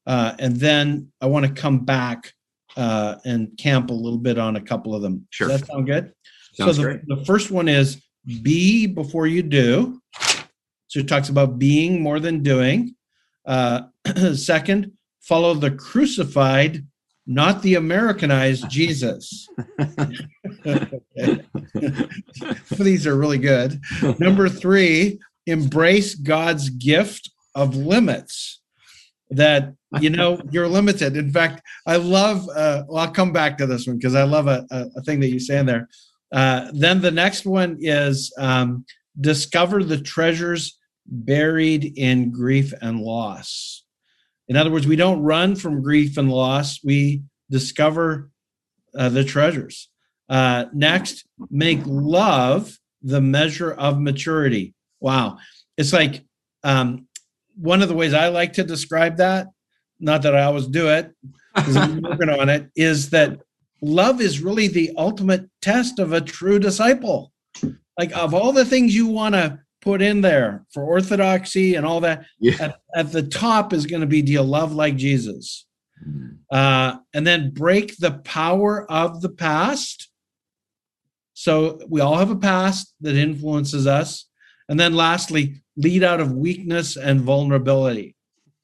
uh, 0.07 0.35
and 0.41 0.57
then 0.57 1.13
I 1.21 1.27
want 1.27 1.47
to 1.47 1.53
come 1.53 1.85
back 1.85 2.33
uh, 2.77 3.15
and 3.25 3.57
camp 3.59 3.91
a 3.91 3.95
little 3.95 4.19
bit 4.19 4.39
on 4.39 4.57
a 4.57 4.61
couple 4.61 4.93
of 4.93 5.03
them. 5.03 5.25
Sure. 5.31 5.47
Does 5.49 5.61
that 5.61 5.67
sound 5.69 5.87
good? 5.87 6.13
Sounds 6.55 6.77
so 6.77 6.83
the, 6.83 6.89
great. 6.89 7.01
the 7.07 7.25
first 7.25 7.53
one 7.53 7.69
is 7.69 8.03
be 8.43 8.87
before 8.87 9.29
you 9.29 9.43
do. 9.43 10.01
So 10.89 10.99
it 11.01 11.07
talks 11.07 11.29
about 11.29 11.61
being 11.61 12.03
more 12.03 12.19
than 12.19 12.43
doing. 12.43 12.97
Uh, 13.47 13.83
second, 14.35 14.93
follow 15.21 15.55
the 15.55 15.71
crucified 15.71 16.85
not 17.29 17.61
the 17.61 17.75
Americanized 17.75 18.69
Jesus. 18.71 19.47
These 22.71 23.07
are 23.07 23.17
really 23.17 23.39
good. 23.39 23.81
Number 24.19 24.49
three, 24.49 25.21
embrace 25.47 26.15
God's 26.15 26.71
gift 26.71 27.31
of 27.55 27.77
limits. 27.77 28.61
That 29.31 29.75
you 30.01 30.09
know 30.09 30.41
you're 30.51 30.69
limited. 30.69 31.19
In 31.19 31.31
fact, 31.31 31.61
I 31.87 31.97
love. 31.97 32.49
Uh, 32.49 32.85
well, 32.89 33.05
I'll 33.05 33.13
come 33.13 33.33
back 33.33 33.59
to 33.59 33.67
this 33.67 33.87
one 33.87 33.99
because 33.99 34.15
I 34.15 34.23
love 34.23 34.47
a, 34.47 34.67
a, 34.71 34.87
a, 34.97 35.03
thing 35.03 35.21
that 35.21 35.29
you 35.29 35.39
say 35.39 35.59
in 35.59 35.67
there. 35.67 35.87
Uh, 36.33 36.71
then 36.73 37.03
the 37.03 37.11
next 37.11 37.45
one 37.45 37.77
is 37.79 38.33
um, 38.39 38.87
discover 39.21 39.85
the 39.85 40.01
treasures 40.01 40.79
buried 41.07 41.99
in 41.99 42.31
grief 42.31 42.73
and 42.81 43.01
loss. 43.01 43.78
In 44.49 44.57
other 44.57 44.71
words, 44.71 44.87
we 44.87 44.97
don't 44.97 45.23
run 45.23 45.57
from 45.57 45.83
grief 45.83 46.17
and 46.17 46.31
loss. 46.31 46.83
We 46.83 47.23
discover 47.51 48.31
uh, 48.97 49.11
the 49.11 49.25
treasures. 49.25 49.91
Uh, 50.29 50.67
next, 50.73 51.27
make 51.51 51.81
love 51.85 52.79
the 53.03 53.21
measure 53.21 53.73
of 53.73 54.01
maturity. 54.01 54.75
Wow. 55.01 55.39
It's 55.77 55.93
like 55.93 56.25
um, 56.65 57.07
one 57.57 57.83
of 57.83 57.89
the 57.89 57.95
ways 57.95 58.15
I 58.15 58.29
like 58.29 58.55
to 58.55 58.65
describe 58.65 59.19
that, 59.19 59.49
not 60.01 60.23
that 60.23 60.35
I 60.35 60.45
always 60.45 60.67
do 60.67 60.89
it, 60.89 61.13
because 61.55 61.77
I'm 61.77 62.01
working 62.03 62.31
on 62.31 62.49
it, 62.49 62.71
is 62.75 63.11
that 63.11 63.39
love 63.81 64.21
is 64.21 64.41
really 64.41 64.69
the 64.69 64.93
ultimate 64.97 65.49
test 65.63 65.99
of 65.99 66.13
a 66.13 66.21
true 66.21 66.59
disciple. 66.59 67.33
Like, 67.99 68.17
of 68.17 68.33
all 68.33 68.53
the 68.53 68.65
things 68.65 68.95
you 68.95 69.09
want 69.09 69.35
to 69.35 69.59
put 69.81 70.03
in 70.03 70.21
there 70.21 70.65
for 70.73 70.83
orthodoxy 70.83 71.75
and 71.75 71.87
all 71.87 72.01
that, 72.01 72.27
yeah. 72.41 72.55
at, 72.61 72.81
at 72.95 73.13
the 73.13 73.23
top 73.23 73.73
is 73.73 73.87
going 73.87 74.01
to 74.01 74.07
be 74.07 74.23
do 74.23 74.33
you 74.33 74.43
love 74.43 74.75
like 74.75 74.97
Jesus? 74.97 75.67
Mm. 76.07 76.39
Uh, 76.51 76.99
and 77.15 77.27
then 77.27 77.51
break 77.51 77.97
the 77.97 78.13
power 78.25 78.91
of 78.91 79.21
the 79.21 79.29
past. 79.29 80.11
So 81.35 81.81
we 81.89 82.01
all 82.01 82.17
have 82.17 82.31
a 82.31 82.37
past 82.37 82.95
that 83.01 83.17
influences 83.17 83.87
us. 83.87 84.27
And 84.69 84.79
then 84.79 84.95
lastly, 84.95 85.63
lead 85.77 86.03
out 86.03 86.21
of 86.21 86.33
weakness 86.33 86.97
and 86.97 87.21
vulnerability. 87.21 88.17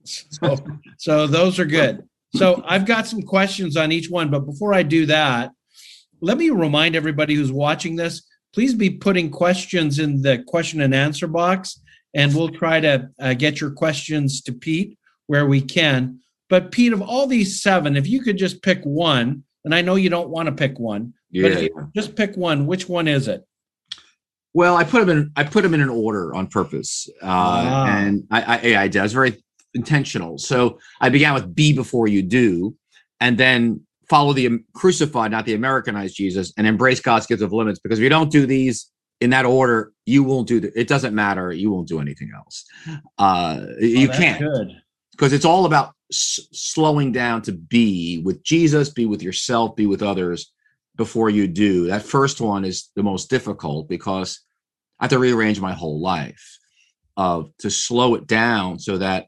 So, 0.05 0.57
so 0.98 1.27
those 1.27 1.59
are 1.59 1.64
good. 1.64 2.07
So 2.35 2.62
I've 2.66 2.85
got 2.85 3.07
some 3.07 3.22
questions 3.22 3.77
on 3.77 3.92
each 3.92 4.11
one, 4.11 4.31
but 4.31 4.40
before 4.40 4.74
I 4.74 4.83
do 4.83 5.07
that, 5.07 5.53
let 6.20 6.37
me 6.37 6.50
remind 6.50 6.96
everybody 6.96 7.35
who's 7.35 7.53
watching 7.53 7.96
this, 7.96 8.27
please 8.54 8.72
be 8.72 8.88
putting 8.88 9.30
questions 9.30 9.98
in 9.98 10.22
the 10.22 10.38
question 10.46 10.80
and 10.80 10.94
answer 10.94 11.26
box, 11.26 11.80
and 12.14 12.32
we'll 12.32 12.48
try 12.48 12.78
to 12.78 13.10
uh, 13.20 13.34
get 13.34 13.60
your 13.60 13.72
questions 13.72 14.40
to 14.42 14.52
Pete 14.52 14.96
where 15.26 15.46
we 15.46 15.60
can. 15.60 16.20
But 16.48 16.70
Pete, 16.70 16.92
of 16.92 17.02
all 17.02 17.26
these 17.26 17.60
seven, 17.60 17.96
if 17.96 18.06
you 18.06 18.22
could 18.22 18.38
just 18.38 18.62
pick 18.62 18.80
one, 18.84 19.42
and 19.64 19.74
I 19.74 19.82
know 19.82 19.96
you 19.96 20.08
don't 20.08 20.28
want 20.28 20.46
to 20.46 20.52
pick 20.52 20.78
one, 20.78 21.14
yeah, 21.30 21.68
but 21.72 21.92
just 21.94 22.14
pick 22.14 22.36
one, 22.36 22.66
which 22.66 22.88
one 22.88 23.08
is 23.08 23.26
it? 23.26 23.44
Well, 24.52 24.76
I 24.76 24.84
put 24.84 25.04
them 25.04 25.18
in. 25.18 25.32
I 25.34 25.42
put 25.42 25.62
them 25.62 25.74
in 25.74 25.80
an 25.80 25.88
order 25.88 26.32
on 26.32 26.46
purpose, 26.46 27.08
uh, 27.22 27.26
ah. 27.26 27.86
and 27.88 28.24
I, 28.30 28.42
I, 28.42 28.82
I 28.82 28.88
did. 28.88 29.00
I 29.00 29.02
was 29.02 29.12
very 29.12 29.42
intentional. 29.74 30.38
So 30.38 30.78
I 31.00 31.08
began 31.08 31.34
with 31.34 31.56
"Be 31.56 31.72
before 31.72 32.06
you 32.06 32.22
do," 32.22 32.76
and 33.20 33.36
then 33.36 33.80
follow 34.08 34.32
the 34.32 34.58
crucified, 34.74 35.30
not 35.30 35.46
the 35.46 35.54
Americanized 35.54 36.16
Jesus, 36.16 36.52
and 36.56 36.66
embrace 36.66 37.00
God's 37.00 37.26
gift 37.26 37.42
of 37.42 37.52
limits. 37.52 37.78
Because 37.78 37.98
if 37.98 38.02
you 38.02 38.08
don't 38.08 38.30
do 38.30 38.46
these 38.46 38.90
in 39.20 39.30
that 39.30 39.46
order, 39.46 39.92
you 40.06 40.22
won't 40.22 40.48
do. 40.48 40.60
The, 40.60 40.78
it 40.78 40.88
doesn't 40.88 41.14
matter. 41.14 41.52
You 41.52 41.70
won't 41.70 41.88
do 41.88 42.00
anything 42.00 42.30
else. 42.34 42.64
Uh, 43.18 43.60
oh, 43.60 43.74
you 43.78 44.08
can't 44.08 44.42
because 45.12 45.32
it's 45.32 45.44
all 45.44 45.64
about 45.64 45.94
s- 46.12 46.40
slowing 46.52 47.12
down 47.12 47.42
to 47.42 47.52
be 47.52 48.20
with 48.24 48.42
Jesus, 48.42 48.90
be 48.90 49.06
with 49.06 49.22
yourself, 49.22 49.76
be 49.76 49.86
with 49.86 50.02
others 50.02 50.52
before 50.96 51.30
you 51.30 51.46
do. 51.46 51.86
That 51.86 52.02
first 52.02 52.40
one 52.40 52.64
is 52.64 52.90
the 52.96 53.02
most 53.02 53.30
difficult 53.30 53.88
because 53.88 54.40
I 54.98 55.04
have 55.04 55.10
to 55.10 55.18
rearrange 55.18 55.60
my 55.60 55.72
whole 55.72 56.00
life 56.00 56.58
of 57.16 57.50
to 57.58 57.70
slow 57.70 58.14
it 58.16 58.26
down 58.26 58.78
so 58.78 58.98
that 58.98 59.26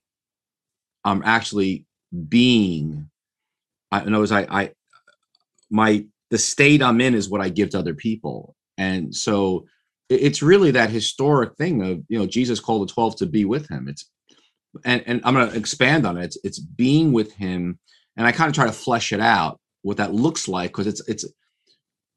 I'm 1.04 1.22
actually 1.24 1.86
being. 2.28 3.10
I 4.04 4.10
know 4.10 4.22
as 4.22 4.32
I, 4.32 4.42
I 4.42 4.70
my 5.70 6.04
the 6.30 6.38
state 6.38 6.82
I'm 6.82 7.00
in 7.00 7.14
is 7.14 7.28
what 7.28 7.40
I 7.40 7.48
give 7.48 7.70
to 7.70 7.78
other 7.78 7.94
people, 7.94 8.54
and 8.78 9.14
so 9.14 9.66
it's 10.08 10.42
really 10.42 10.70
that 10.72 10.90
historic 10.90 11.56
thing 11.56 11.82
of 11.82 12.02
you 12.08 12.18
know 12.18 12.26
Jesus 12.26 12.60
called 12.60 12.88
the 12.88 12.92
twelve 12.92 13.16
to 13.16 13.26
be 13.26 13.44
with 13.44 13.68
him. 13.70 13.88
It's 13.88 14.08
and 14.84 15.02
and 15.06 15.20
I'm 15.24 15.34
going 15.34 15.50
to 15.50 15.56
expand 15.56 16.06
on 16.06 16.16
it. 16.16 16.24
It's 16.24 16.38
it's 16.44 16.58
being 16.58 17.12
with 17.12 17.32
him, 17.32 17.78
and 18.16 18.26
I 18.26 18.32
kind 18.32 18.48
of 18.48 18.54
try 18.54 18.66
to 18.66 18.72
flesh 18.72 19.12
it 19.12 19.20
out 19.20 19.60
what 19.82 19.98
that 19.98 20.14
looks 20.14 20.48
like 20.48 20.70
because 20.70 20.86
it's 20.86 21.06
it's 21.08 21.24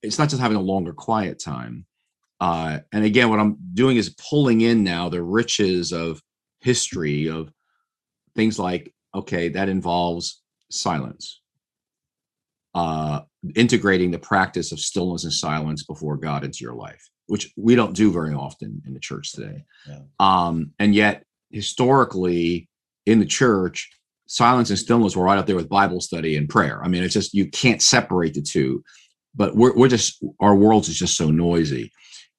it's 0.02 0.20
not 0.20 0.30
just 0.30 0.42
having 0.42 0.58
a 0.58 0.62
longer 0.62 0.94
quiet 0.94 1.40
time. 1.40 1.86
Uh, 2.40 2.80
and 2.94 3.04
again, 3.04 3.30
what 3.30 3.40
I'm 3.40 3.58
doing 3.74 3.98
is 3.98 4.16
pulling 4.30 4.62
in 4.62 4.84
now 4.84 5.10
the 5.10 5.22
riches 5.22 5.92
of 5.92 6.22
history 6.62 7.30
of 7.30 7.52
things 8.36 8.58
like 8.60 8.94
okay, 9.16 9.50
that 9.50 9.70
involves 9.70 10.42
silence, 10.70 11.39
uh, 12.76 13.22
integrating 13.56 14.12
the 14.12 14.20
practice 14.20 14.72
of 14.72 14.80
stillness 14.80 15.24
and 15.24 15.34
silence 15.34 15.84
before 15.84 16.18
God 16.18 16.44
into 16.44 16.60
your 16.62 16.74
life, 16.76 17.10
which 17.28 17.52
we 17.58 17.76
don't 17.76 17.96
do 17.96 18.12
very 18.12 18.34
often 18.34 18.82
in 18.86 18.94
the 18.94 19.00
church 19.00 19.32
today. 19.34 19.64
Yeah. 19.88 20.00
Um, 20.20 20.72
and 20.80 20.94
yet 20.94 21.24
historically 21.52 22.70
in 23.06 23.20
the 23.20 23.26
church, 23.26 23.90
silence 24.28 24.70
and 24.70 24.80
stillness 24.80 25.16
were 25.16 25.26
right 25.26 25.38
up 25.38 25.48
there 25.48 25.56
with 25.56 25.70
Bible 25.70 26.02
study 26.02 26.36
and 26.38 26.48
prayer. 26.48 26.84
I 26.84 26.88
mean, 26.88 27.04
it's 27.04 27.14
just 27.14 27.34
you 27.34 27.50
can't 27.50 27.82
separate 27.82 28.36
the 28.36 28.42
two. 28.42 28.84
But 29.36 29.56
we're 29.56 29.76
we're 29.76 29.90
just 29.90 30.24
our 30.40 30.56
world 30.56 30.88
is 30.88 30.98
just 30.98 31.16
so 31.16 31.30
noisy. 31.30 31.92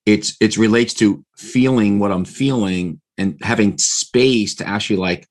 It's 0.06 0.36
it 0.40 0.56
relates 0.56 0.92
to 0.94 1.24
feeling 1.36 1.98
what 1.98 2.10
I'm 2.10 2.24
feeling 2.24 3.00
and 3.16 3.38
having 3.42 3.78
space 3.78 4.54
to 4.56 4.66
actually 4.66 4.96
like 4.96 5.28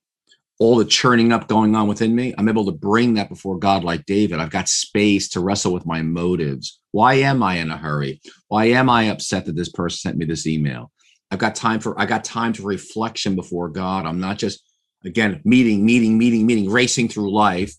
all 0.60 0.76
the 0.76 0.86
churning 0.86 1.32
up 1.32 1.48
going 1.48 1.74
on 1.74 1.88
within 1.88 2.14
me. 2.14 2.36
I'm 2.38 2.50
able 2.50 2.66
to 2.66 2.72
bring 2.74 3.14
that 3.14 3.30
before 3.30 3.58
God 3.58 3.86
like 3.86 4.06
David. 4.06 4.40
I've 4.40 4.50
got 4.50 4.68
space 4.68 5.30
to 5.30 5.40
wrestle 5.40 5.72
with 5.72 5.86
my 5.86 6.02
motives. 6.02 6.82
Why 6.92 7.16
am 7.16 7.42
I 7.42 7.56
in 7.56 7.72
a 7.72 7.78
hurry? 7.78 8.22
Why 8.50 8.66
am 8.66 8.90
I 8.90 9.04
upset 9.04 9.46
that 9.46 9.56
this 9.56 9.70
person 9.70 9.98
sent 9.98 10.18
me 10.18 10.26
this 10.26 10.46
email? 10.46 10.92
I've 11.32 11.40
got 11.40 11.56
time 11.56 11.80
for 11.80 12.00
I 12.00 12.06
got 12.06 12.26
time 12.26 12.54
for 12.54 12.64
reflection 12.64 13.36
before 13.36 13.70
God. 13.70 14.06
I'm 14.06 14.20
not 14.20 14.38
just 14.38 14.62
again 15.06 15.42
meeting, 15.46 15.86
meeting, 15.86 16.18
meeting, 16.18 16.46
meeting, 16.46 16.70
racing 16.70 17.08
through 17.08 17.32
life. 17.32 17.74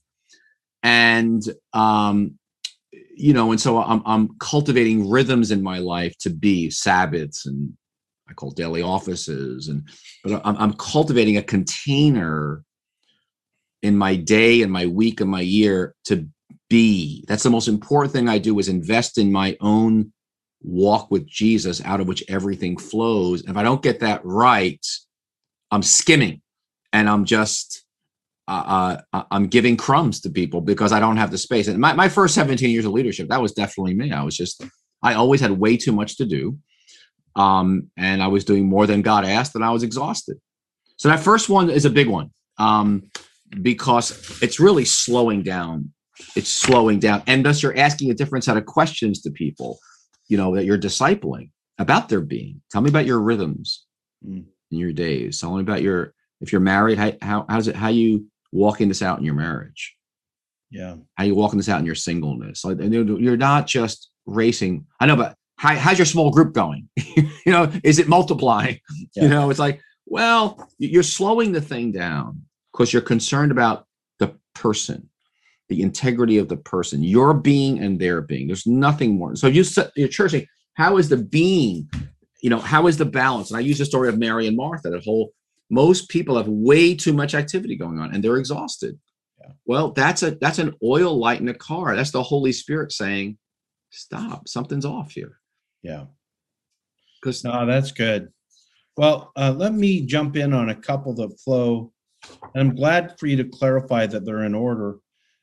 And 0.82 1.42
um, 1.74 2.38
you 3.14 3.34
know, 3.34 3.50
and 3.50 3.60
so 3.60 3.82
I'm 3.82 4.02
I'm 4.06 4.38
cultivating 4.38 5.10
rhythms 5.10 5.50
in 5.50 5.62
my 5.62 5.78
life 5.78 6.16
to 6.20 6.30
be 6.30 6.70
Sabbaths 6.70 7.44
and 7.44 7.76
I 8.26 8.32
call 8.32 8.52
daily 8.52 8.80
offices 8.80 9.68
and 9.68 9.86
but 10.24 10.40
I'm, 10.46 10.56
I'm 10.56 10.72
cultivating 10.74 11.36
a 11.36 11.42
container 11.42 12.64
in 13.82 13.96
my 13.96 14.16
day 14.16 14.62
and 14.62 14.72
my 14.72 14.86
week 14.86 15.20
and 15.20 15.30
my 15.30 15.40
year 15.40 15.94
to 16.04 16.26
be. 16.68 17.24
That's 17.28 17.42
the 17.42 17.50
most 17.50 17.68
important 17.68 18.12
thing 18.12 18.28
I 18.28 18.38
do 18.38 18.58
is 18.58 18.68
invest 18.68 19.18
in 19.18 19.32
my 19.32 19.56
own 19.60 20.12
walk 20.62 21.10
with 21.10 21.26
Jesus 21.26 21.82
out 21.84 22.00
of 22.00 22.08
which 22.08 22.24
everything 22.28 22.76
flows. 22.76 23.40
And 23.40 23.50
if 23.50 23.56
I 23.56 23.62
don't 23.62 23.82
get 23.82 24.00
that 24.00 24.20
right, 24.24 24.84
I'm 25.70 25.82
skimming 25.82 26.42
and 26.92 27.08
I'm 27.08 27.24
just 27.24 27.84
uh, 28.48 28.96
uh, 29.12 29.22
I'm 29.30 29.46
giving 29.46 29.76
crumbs 29.76 30.20
to 30.22 30.30
people 30.30 30.60
because 30.60 30.90
I 30.90 30.98
don't 30.98 31.18
have 31.18 31.30
the 31.30 31.38
space. 31.38 31.68
And 31.68 31.78
my, 31.78 31.92
my 31.92 32.08
first 32.08 32.34
17 32.34 32.68
years 32.68 32.84
of 32.84 32.90
leadership, 32.90 33.28
that 33.28 33.40
was 33.40 33.52
definitely 33.52 33.94
me. 33.94 34.10
I 34.10 34.24
was 34.24 34.36
just, 34.36 34.64
I 35.04 35.14
always 35.14 35.40
had 35.40 35.52
way 35.52 35.76
too 35.76 35.92
much 35.92 36.16
to 36.16 36.26
do. 36.26 36.58
Um, 37.36 37.92
and 37.96 38.20
I 38.20 38.26
was 38.26 38.44
doing 38.44 38.66
more 38.66 38.88
than 38.88 39.02
God 39.02 39.24
asked, 39.24 39.54
and 39.54 39.64
I 39.64 39.70
was 39.70 39.84
exhausted. 39.84 40.36
So 40.96 41.08
that 41.08 41.20
first 41.20 41.48
one 41.48 41.70
is 41.70 41.84
a 41.84 41.90
big 41.90 42.08
one 42.08 42.32
um, 42.58 43.10
because 43.62 44.40
it's 44.42 44.60
really 44.60 44.84
slowing 44.84 45.42
down. 45.42 45.92
It's 46.36 46.50
slowing 46.50 46.98
down. 46.98 47.22
And 47.26 47.44
thus 47.44 47.62
you're 47.62 47.76
asking 47.76 48.10
a 48.10 48.14
different 48.14 48.44
set 48.44 48.56
of 48.56 48.66
questions 48.66 49.22
to 49.22 49.30
people 49.30 49.78
you 50.30 50.36
know 50.36 50.54
that 50.54 50.64
you're 50.64 50.78
discipling 50.78 51.50
about 51.78 52.08
their 52.08 52.20
being. 52.22 52.62
Tell 52.70 52.80
me 52.80 52.88
about 52.88 53.04
your 53.04 53.20
rhythms 53.20 53.84
mm. 54.26 54.44
in 54.70 54.78
your 54.78 54.92
days. 54.92 55.40
Tell 55.40 55.54
me 55.54 55.60
about 55.60 55.82
your 55.82 56.14
if 56.40 56.52
you're 56.52 56.60
married 56.62 56.96
how, 56.96 57.12
how 57.20 57.44
how's 57.50 57.68
it 57.68 57.76
how 57.76 57.88
you 57.88 58.26
walking 58.52 58.88
this 58.88 59.02
out 59.02 59.18
in 59.18 59.24
your 59.24 59.34
marriage? 59.34 59.96
Yeah. 60.70 60.96
How 61.16 61.24
you 61.24 61.34
walking 61.34 61.58
this 61.58 61.68
out 61.68 61.80
in 61.80 61.86
your 61.86 61.96
singleness? 61.96 62.64
Like 62.64 62.78
you're 62.80 63.36
not 63.36 63.66
just 63.66 64.10
racing. 64.24 64.86
I 65.00 65.06
know 65.06 65.16
but 65.16 65.34
how, 65.56 65.74
how's 65.74 65.98
your 65.98 66.06
small 66.06 66.30
group 66.30 66.54
going? 66.54 66.88
You 67.46 67.52
know 67.52 67.72
is 67.82 67.98
it 67.98 68.06
multiplying? 68.06 68.78
Yeah. 69.16 69.22
you 69.24 69.28
know 69.30 69.50
it's 69.50 69.58
like 69.58 69.80
well 70.06 70.68
you're 70.78 71.02
slowing 71.02 71.52
the 71.52 71.60
thing 71.60 71.90
down 71.90 72.42
because 72.72 72.92
you're 72.92 73.02
concerned 73.02 73.52
about 73.52 73.86
the 74.18 74.34
person 74.54 75.10
the 75.70 75.80
integrity 75.82 76.36
of 76.36 76.48
the 76.48 76.56
person, 76.56 77.02
your 77.02 77.32
being 77.32 77.78
and 77.78 77.98
their 77.98 78.20
being. 78.20 78.48
There's 78.48 78.66
nothing 78.66 79.16
more. 79.16 79.36
So 79.36 79.46
you 79.46 79.62
set 79.62 79.92
your 79.96 80.08
church 80.08 80.32
saying, 80.32 80.46
how 80.74 80.98
is 80.98 81.08
the 81.08 81.16
being, 81.16 81.88
you 82.42 82.50
know, 82.50 82.58
how 82.58 82.88
is 82.88 82.98
the 82.98 83.04
balance? 83.04 83.50
And 83.50 83.56
I 83.56 83.60
use 83.60 83.78
the 83.78 83.84
story 83.84 84.08
of 84.08 84.18
Mary 84.18 84.48
and 84.48 84.56
Martha, 84.56 84.90
that 84.90 85.04
whole 85.04 85.32
most 85.70 86.08
people 86.08 86.36
have 86.36 86.48
way 86.48 86.94
too 86.96 87.12
much 87.12 87.34
activity 87.34 87.76
going 87.76 88.00
on 88.00 88.12
and 88.12 88.22
they're 88.22 88.36
exhausted. 88.36 88.98
Yeah. 89.40 89.52
Well, 89.64 89.92
that's 89.92 90.24
a 90.24 90.32
that's 90.32 90.58
an 90.58 90.74
oil 90.82 91.16
light 91.16 91.40
in 91.40 91.48
a 91.48 91.54
car. 91.54 91.94
That's 91.94 92.10
the 92.10 92.22
Holy 92.22 92.52
Spirit 92.52 92.92
saying, 92.92 93.38
"Stop, 93.88 94.48
something's 94.48 94.84
off 94.84 95.12
here." 95.12 95.38
Yeah. 95.82 96.06
Because 97.22 97.42
No, 97.44 97.64
that's 97.64 97.92
good. 97.92 98.28
Well, 98.96 99.32
uh, 99.36 99.54
let 99.56 99.72
me 99.72 100.04
jump 100.04 100.36
in 100.36 100.52
on 100.52 100.68
a 100.68 100.74
couple 100.74 101.14
that 101.14 101.40
flow. 101.40 101.92
And 102.54 102.68
I'm 102.70 102.74
glad 102.74 103.18
for 103.18 103.26
you 103.26 103.36
to 103.36 103.44
clarify 103.44 104.06
that 104.06 104.24
they're 104.24 104.44
in 104.44 104.54
order. 104.54 104.98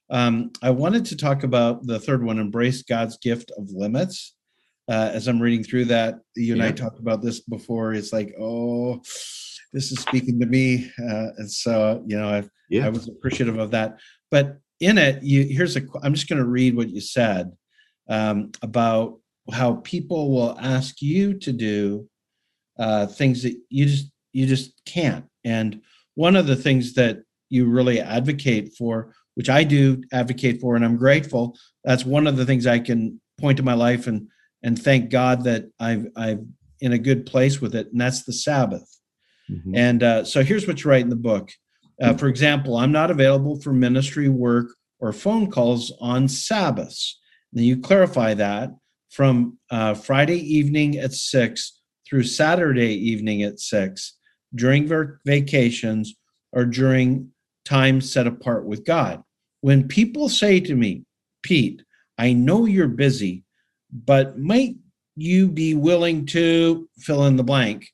Um, 0.09 0.51
I 0.61 0.69
wanted 0.69 1.05
to 1.05 1.17
talk 1.17 1.43
about 1.43 1.85
the 1.85 1.99
third 1.99 2.23
one, 2.23 2.39
embrace 2.39 2.81
God's 2.83 3.17
gift 3.17 3.51
of 3.57 3.69
limits. 3.71 4.35
Uh, 4.89 5.11
as 5.13 5.27
I'm 5.27 5.41
reading 5.41 5.63
through 5.63 5.85
that, 5.85 6.19
you 6.35 6.53
and 6.53 6.63
I 6.63 6.71
talked 6.71 6.99
about 6.99 7.21
this 7.21 7.41
before. 7.41 7.93
It's 7.93 8.13
like, 8.13 8.33
oh, 8.39 9.01
this 9.73 9.91
is 9.91 9.99
speaking 9.99 10.39
to 10.39 10.45
me, 10.45 10.89
uh, 10.97 11.27
and 11.37 11.51
so 11.51 12.01
you 12.07 12.17
know, 12.17 12.29
I, 12.29 12.85
I 12.85 12.87
was 12.87 13.09
appreciative 13.09 13.59
of 13.59 13.71
that. 13.71 13.97
But 14.31 14.59
in 14.79 14.97
it, 14.97 15.21
you 15.23 15.43
here's 15.43 15.75
a. 15.75 15.81
I'm 16.03 16.13
just 16.13 16.29
going 16.29 16.39
to 16.39 16.47
read 16.47 16.77
what 16.77 16.89
you 16.89 17.01
said 17.01 17.51
um, 18.07 18.51
about 18.61 19.19
how 19.51 19.75
people 19.83 20.31
will 20.31 20.57
ask 20.59 21.01
you 21.01 21.33
to 21.39 21.51
do 21.51 22.07
uh, 22.79 23.07
things 23.07 23.43
that 23.43 23.57
you 23.69 23.85
just 23.85 24.11
you 24.31 24.45
just 24.45 24.81
can't. 24.85 25.25
And 25.43 25.81
one 26.17 26.35
of 26.35 26.47
the 26.47 26.55
things 26.55 26.95
that 26.95 27.19
you 27.49 27.67
really 27.67 28.01
advocate 28.01 28.73
for, 28.75 29.13
which 29.35 29.49
I 29.49 29.63
do 29.63 30.01
advocate 30.11 30.59
for, 30.59 30.75
and 30.75 30.83
I'm 30.83 30.97
grateful. 30.97 31.55
That's 31.83 32.05
one 32.05 32.25
of 32.25 32.37
the 32.37 32.45
things 32.45 32.65
I 32.65 32.79
can 32.79 33.21
point 33.39 33.57
to 33.57 33.63
my 33.63 33.75
life 33.75 34.07
and 34.07 34.27
and 34.63 34.81
thank 34.81 35.11
God 35.11 35.43
that 35.43 35.65
I've 35.79 36.07
I've 36.15 36.43
in 36.81 36.91
a 36.93 36.97
good 36.97 37.27
place 37.27 37.61
with 37.61 37.75
it, 37.75 37.87
and 37.91 38.01
that's 38.01 38.23
the 38.23 38.33
Sabbath. 38.33 38.89
Mhm. 39.49 39.71
And 39.75 40.03
uh, 40.03 40.23
so 40.25 40.43
here's 40.43 40.67
what 40.67 40.83
you 40.83 40.89
write 40.89 41.03
in 41.03 41.09
the 41.09 41.15
book. 41.15 41.51
Uh, 42.01 42.13
for 42.13 42.27
example, 42.27 42.77
I'm 42.77 42.91
not 42.91 43.11
available 43.11 43.61
for 43.61 43.71
ministry 43.71 44.27
work 44.27 44.67
or 44.99 45.13
phone 45.13 45.49
calls 45.51 45.93
on 46.01 46.27
Sabbaths. 46.27 47.19
Then 47.53 47.63
you 47.63 47.77
clarify 47.77 48.33
that 48.33 48.71
from 49.11 49.59
uh, 49.69 49.93
Friday 49.93 50.39
evening 50.39 50.97
at 50.97 51.13
six 51.13 51.79
through 52.07 52.23
Saturday 52.23 52.93
evening 52.93 53.43
at 53.43 53.59
six 53.59 54.17
during 54.55 54.89
vacations 55.25 56.15
or 56.51 56.65
during 56.65 57.31
time 57.65 58.01
set 58.01 58.27
apart 58.27 58.65
with 58.65 58.85
God. 58.85 59.23
When 59.61 59.87
people 59.87 60.29
say 60.29 60.59
to 60.61 60.75
me, 60.75 61.03
Pete, 61.43 61.83
I 62.17 62.33
know 62.33 62.65
you're 62.65 62.87
busy, 62.87 63.43
but 63.91 64.37
might 64.37 64.75
you 65.15 65.47
be 65.47 65.73
willing 65.73 66.25
to 66.27 66.87
fill 66.97 67.25
in 67.25 67.35
the 67.35 67.43
blank? 67.43 67.87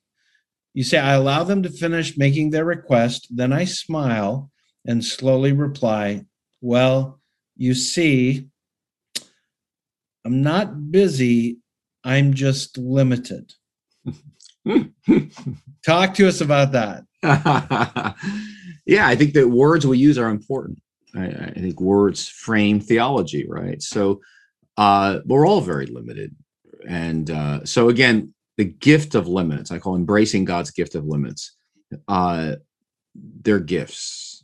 You 0.74 0.84
say, 0.84 0.98
I 0.98 1.14
allow 1.14 1.44
them 1.44 1.64
to 1.64 1.70
finish 1.70 2.18
making 2.18 2.50
their 2.50 2.66
request. 2.66 3.28
Then 3.30 3.54
I 3.54 3.66
smile 3.66 4.52
and 4.86 5.04
slowly 5.04 5.52
reply, 5.52 6.26
Well, 6.62 7.20
you 7.56 7.74
see, 7.76 8.48
I'm 10.26 10.42
not 10.42 10.92
busy. 10.92 11.58
I'm 12.04 12.34
just 12.34 12.78
limited. 12.78 13.54
Talk 15.86 16.14
to 16.16 16.28
us 16.28 16.42
about 16.42 16.72
that. 16.72 17.04
yeah, 18.86 19.08
I 19.08 19.16
think 19.16 19.34
that 19.34 19.48
words 19.48 19.86
we 19.86 19.98
use 19.98 20.18
are 20.18 20.30
important. 20.30 20.82
I, 21.16 21.26
I 21.26 21.54
think 21.54 21.80
words 21.80 22.28
frame 22.28 22.80
theology, 22.80 23.46
right? 23.48 23.82
So 23.82 24.22
uh, 24.78 25.20
we're 25.26 25.48
all 25.48 25.62
very 25.62 25.86
limited. 25.86 26.36
And 26.88 27.30
uh, 27.30 27.66
so, 27.66 27.90
again, 27.90 28.34
the 28.58 28.66
gift 28.66 29.16
of 29.16 29.28
limits, 29.28 29.72
I 29.72 29.80
call 29.80 29.96
embracing 29.96 30.46
God's 30.46 30.72
gift 30.72 30.96
of 30.96 31.06
limits. 31.06 31.56
Uh, 32.08 32.56
they're 33.16 33.60
gifts 33.60 34.44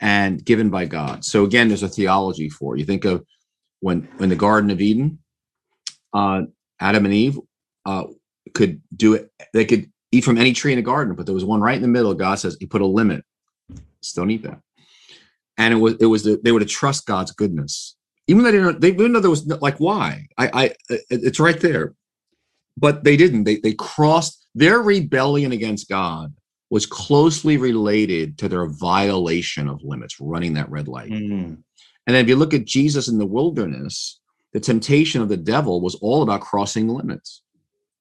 and 0.00 0.44
given 0.44 0.70
by 0.70 0.86
God. 0.86 1.24
So, 1.24 1.44
again, 1.44 1.68
there's 1.68 1.82
a 1.82 1.88
theology 1.88 2.48
for 2.48 2.74
it. 2.74 2.80
You 2.80 2.84
think 2.84 3.04
of 3.04 3.24
when, 3.80 4.08
when 4.18 4.28
the 4.28 4.36
Garden 4.36 4.70
of 4.70 4.80
Eden, 4.80 5.18
uh, 6.12 6.42
Adam 6.80 7.04
and 7.04 7.14
Eve 7.14 7.38
uh, 7.86 8.04
could 8.54 8.80
do 8.94 9.14
it, 9.14 9.30
they 9.52 9.64
could 9.64 9.90
eat 10.12 10.24
from 10.24 10.38
any 10.38 10.52
tree 10.52 10.72
in 10.72 10.76
the 10.76 10.82
garden, 10.82 11.14
but 11.14 11.26
there 11.26 11.34
was 11.34 11.44
one 11.44 11.60
right 11.60 11.76
in 11.76 11.82
the 11.82 11.88
middle. 11.88 12.14
God 12.14 12.36
says 12.36 12.56
He 12.58 12.66
put 12.66 12.80
a 12.80 12.86
limit. 12.86 13.24
Don't 14.14 14.30
eat 14.30 14.42
that. 14.42 14.60
And 15.58 15.74
it 15.74 15.76
was 15.76 15.94
it 16.00 16.06
was 16.06 16.24
the, 16.24 16.40
they 16.42 16.52
were 16.52 16.60
to 16.60 16.66
trust 16.66 17.06
God's 17.06 17.32
goodness, 17.32 17.96
even 18.26 18.42
though 18.42 18.50
they 18.50 18.58
didn't. 18.58 18.80
They 18.80 18.88
even 18.90 19.12
though 19.12 19.20
there 19.20 19.30
was 19.30 19.46
no- 19.46 19.58
like 19.60 19.78
why 19.78 20.26
I 20.38 20.50
I 20.52 20.74
it's 21.10 21.38
right 21.38 21.60
there, 21.60 21.94
but 22.76 23.04
they 23.04 23.16
didn't. 23.16 23.44
They 23.44 23.56
they 23.56 23.74
crossed 23.74 24.46
their 24.54 24.80
rebellion 24.80 25.52
against 25.52 25.88
God 25.88 26.34
was 26.70 26.86
closely 26.86 27.56
related 27.56 28.38
to 28.38 28.48
their 28.48 28.66
violation 28.66 29.68
of 29.68 29.82
limits, 29.82 30.20
running 30.20 30.54
that 30.54 30.70
red 30.70 30.86
light. 30.88 31.10
Mm, 31.10 31.58
And 32.06 32.16
then 32.16 32.24
if 32.24 32.28
you 32.28 32.36
look 32.36 32.54
at 32.54 32.64
Jesus 32.64 33.08
in 33.08 33.18
the 33.18 33.26
wilderness, 33.26 34.20
the 34.52 34.60
temptation 34.60 35.20
of 35.20 35.28
the 35.28 35.36
devil 35.36 35.80
was 35.80 35.96
all 35.96 36.22
about 36.22 36.40
crossing 36.40 36.86
the 36.86 36.92
limits. 36.92 37.42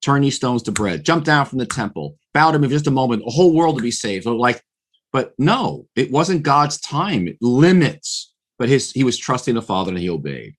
Turn 0.02 0.22
these 0.22 0.36
stones 0.36 0.64
to 0.64 0.72
bread, 0.72 1.04
jump 1.04 1.26
down 1.26 1.46
from 1.46 1.60
the 1.60 1.66
temple, 1.66 2.18
bow 2.34 2.52
to 2.52 2.60
me 2.60 2.68
for 2.68 2.74
just 2.74 2.88
a 2.88 2.92
moment, 2.92 3.24
the 3.26 3.32
whole 3.32 3.54
world 3.54 3.78
to 3.78 3.84
be 3.84 3.92
saved. 3.92 4.24
So 4.24 4.36
like, 4.36 4.64
but 5.12 5.34
no, 5.38 5.88
it 5.96 6.12
wasn't 6.12 6.44
God's 6.44 6.80
time. 6.80 7.28
It 7.28 7.38
limits, 7.42 8.34
but 8.58 8.70
his 8.70 8.92
he 8.92 9.04
was 9.04 9.18
trusting 9.18 9.56
the 9.56 9.62
Father 9.62 9.90
and 9.90 10.00
he 10.00 10.10
obeyed. 10.10 10.56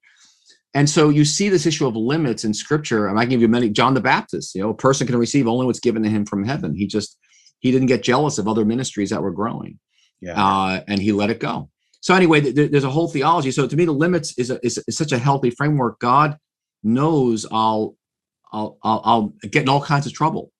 And 0.75 0.89
so 0.89 1.09
you 1.09 1.25
see 1.25 1.49
this 1.49 1.67
issue 1.67 1.87
of 1.87 1.97
limits 1.97 2.45
in 2.45 2.55
scripture. 2.55 3.09
And 3.09 3.19
I 3.19 3.23
can 3.23 3.31
give 3.31 3.41
you 3.41 3.49
many, 3.49 3.71
John 3.71 3.95
the 3.95 4.01
Baptist, 4.01 4.55
you 4.55 4.63
know, 4.63 4.71
a 4.71 4.75
person 4.75 5.07
can 5.07 5.17
receive 5.17 5.49
only 5.49 5.67
what's 5.67 5.81
given 5.81 6.03
to 6.03 6.09
him 6.09 6.27
from 6.27 6.45
heaven. 6.45 6.75
He 6.75 6.87
just 6.87 7.17
he 7.61 7.73
didn't 7.73 7.89
get 7.89 8.03
jealous 8.03 8.39
of 8.39 8.47
other 8.47 8.65
ministries 8.65 9.11
that 9.11 9.23
were 9.23 9.33
growing 9.33 9.79
yeah. 10.21 10.35
uh, 10.35 10.81
and 10.87 11.01
he 11.01 11.13
let 11.13 11.31
it 11.31 11.41
go. 11.41 11.71
So 12.01 12.15
anyway, 12.15 12.41
th- 12.41 12.55
th- 12.55 12.71
there's 12.71 12.85
a 12.85 12.91
whole 12.91 13.09
theology. 13.09 13.51
So 13.51 13.67
to 13.67 13.77
me, 13.77 13.85
the 13.85 13.93
limits 13.93 14.37
is, 14.39 14.51
a, 14.51 14.65
is 14.65 14.83
is 14.87 14.97
such 14.97 15.13
a 15.13 15.19
healthy 15.19 15.51
framework. 15.51 15.99
God 15.99 16.39
knows 16.83 17.47
I'll 17.51 17.95
I'll 18.53 18.79
I'll, 18.83 19.03
I'll 19.05 19.35
get 19.43 19.63
in 19.63 19.69
all 19.69 19.83
kinds 19.83 20.07
of 20.07 20.13
trouble, 20.13 20.53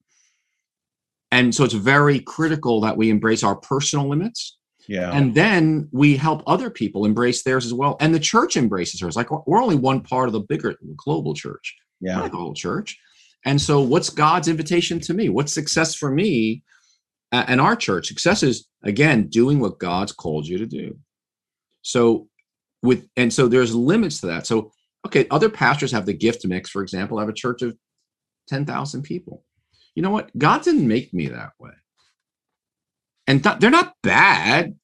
and 1.31 1.55
so 1.55 1.65
it's 1.65 1.75
very 1.75 2.21
critical 2.21 2.81
that 2.83 2.97
we 2.97 3.11
embrace 3.11 3.43
our 3.43 3.57
personal 3.57 4.09
limits, 4.09 4.59
yeah. 4.89 5.13
and 5.13 5.35
then 5.35 5.89
we 5.93 6.17
help 6.17 6.43
other 6.47 6.71
people 6.71 7.05
embrace 7.05 7.43
theirs 7.43 7.67
as 7.67 7.73
well. 7.73 7.97
And 8.01 8.15
the 8.15 8.21
church 8.21 8.57
embraces 8.57 9.01
hers. 9.01 9.17
Like 9.17 9.31
we're- 9.31 9.63
only 9.63 9.77
one 9.77 10.01
part 10.01 10.29
of 10.29 10.33
the 10.33 10.41
bigger 10.41 10.75
global 10.97 11.35
church, 11.35 11.77
yeah. 12.01 12.17
not 12.17 12.33
the 12.33 12.37
whole 12.39 12.55
church. 12.55 12.99
And 13.45 13.61
so, 13.61 13.81
what's 13.81 14.11
God's 14.11 14.49
invitation 14.49 15.01
to 15.01 15.15
me? 15.15 15.29
What's 15.29 15.53
success 15.53 15.95
for 15.95 16.11
me 16.11 16.63
and 17.33 17.61
our 17.61 17.77
church? 17.77 18.09
Success 18.09 18.43
is 18.43 18.67
again 18.83 19.29
doing 19.29 19.61
what 19.61 19.79
God's 19.79 20.13
called 20.13 20.47
you 20.47 20.59
to 20.59 20.67
do. 20.67 20.99
So, 21.83 22.29
with 22.83 23.09
and 23.17 23.33
so 23.33 23.49
there's 23.49 23.75
limits 23.75 24.21
to 24.21 24.27
that. 24.27 24.47
So, 24.47 24.73
okay, 25.07 25.27
other 25.31 25.49
pastors 25.49 25.93
have 25.93 26.07
the 26.07 26.13
gift 26.13 26.47
mix. 26.47 26.71
For 26.71 26.83
example, 26.83 27.19
I 27.19 27.23
have 27.23 27.29
a 27.29 27.35
church 27.35 27.63
of 27.63 27.77
ten 28.49 28.65
thousand 28.65 29.03
people. 29.03 29.45
You 29.95 30.03
know 30.03 30.11
what? 30.11 30.37
God 30.37 30.63
didn't 30.63 30.87
make 30.87 31.13
me 31.13 31.29
that 31.29 31.53
way, 31.59 31.73
and 33.27 33.43
th- 33.43 33.59
they're 33.59 33.71
not 33.71 33.95
bad, 34.03 34.77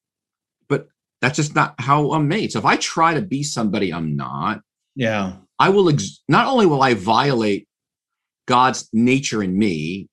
but 0.67 0.87
that's 1.21 1.37
just 1.37 1.55
not 1.55 1.75
how 1.79 2.11
I'm 2.11 2.27
made. 2.27 2.51
So, 2.51 2.59
if 2.59 2.65
I 2.65 2.75
try 2.77 3.13
to 3.13 3.21
be 3.21 3.43
somebody 3.43 3.93
I'm 3.93 4.15
not, 4.15 4.61
Yeah. 4.95 5.37
I 5.59 5.69
will 5.69 5.89
ex- 5.89 6.21
not 6.27 6.47
only 6.47 6.65
will 6.65 6.83
I 6.83 6.93
violate 6.93 7.67
God's 8.47 8.89
nature 8.93 9.41
in 9.41 9.57
me, 9.57 10.07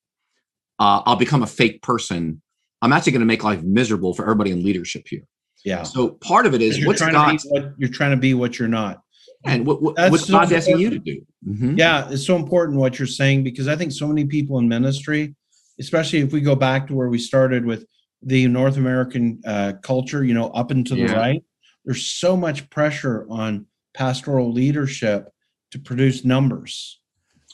uh, 0.79 1.03
I'll 1.05 1.17
become 1.17 1.43
a 1.43 1.47
fake 1.47 1.83
person. 1.83 2.41
I'm 2.83 2.93
actually 2.93 3.13
going 3.13 3.21
to 3.21 3.27
make 3.27 3.45
life 3.45 3.63
miserable 3.63 4.15
for 4.15 4.23
everybody 4.23 4.51
in 4.51 4.65
leadership 4.65 5.05
here. 5.09 5.23
Yeah. 5.65 5.83
So 5.83 6.11
part 6.11 6.47
of 6.47 6.55
it 6.55 6.61
is 6.61 6.85
what's 6.87 7.01
God's 7.01 7.47
what 7.49 7.73
you're 7.79 7.91
trying 7.91 8.11
to 8.11 8.17
be 8.17 8.35
what 8.35 8.59
you're 8.59 8.69
not. 8.69 9.01
And 9.45 9.67
what, 9.67 9.83
what, 9.83 9.95
what's 10.11 10.27
so 10.27 10.33
God's 10.33 10.53
asking 10.53 10.79
you 10.79 10.91
to 10.91 10.99
do. 10.99 11.25
Mhm. 11.47 11.79
Yeah, 11.79 12.09
it's 12.11 12.27
so 12.27 12.37
important 12.37 12.79
what 12.79 12.99
you're 12.99 13.07
saying 13.07 13.45
because 13.45 13.69
I 13.69 13.77
think 13.77 13.93
so 13.93 14.07
many 14.09 14.25
people 14.25 14.59
in 14.59 14.69
ministry, 14.69 15.35
especially 15.79 16.21
if 16.21 16.33
we 16.33 16.41
go 16.41 16.55
back 16.57 16.87
to 16.89 16.95
where 16.95 17.09
we 17.09 17.19
started 17.19 17.65
with 17.65 17.87
the 18.23 18.47
North 18.49 18.77
American 18.77 19.41
uh, 19.45 19.75
culture, 19.83 20.25
you 20.25 20.33
know, 20.35 20.49
up 20.51 20.71
and 20.71 20.87
to 20.87 20.95
the 20.95 21.03
Yeah. 21.03 21.13
right, 21.13 21.45
there's 21.85 22.07
so 22.07 22.37
much 22.37 22.69
pressure 22.71 23.27
on 23.29 23.67
pastoral 23.93 24.51
leadership 24.53 25.29
to 25.73 25.79
produce 25.79 26.25
numbers 26.25 27.01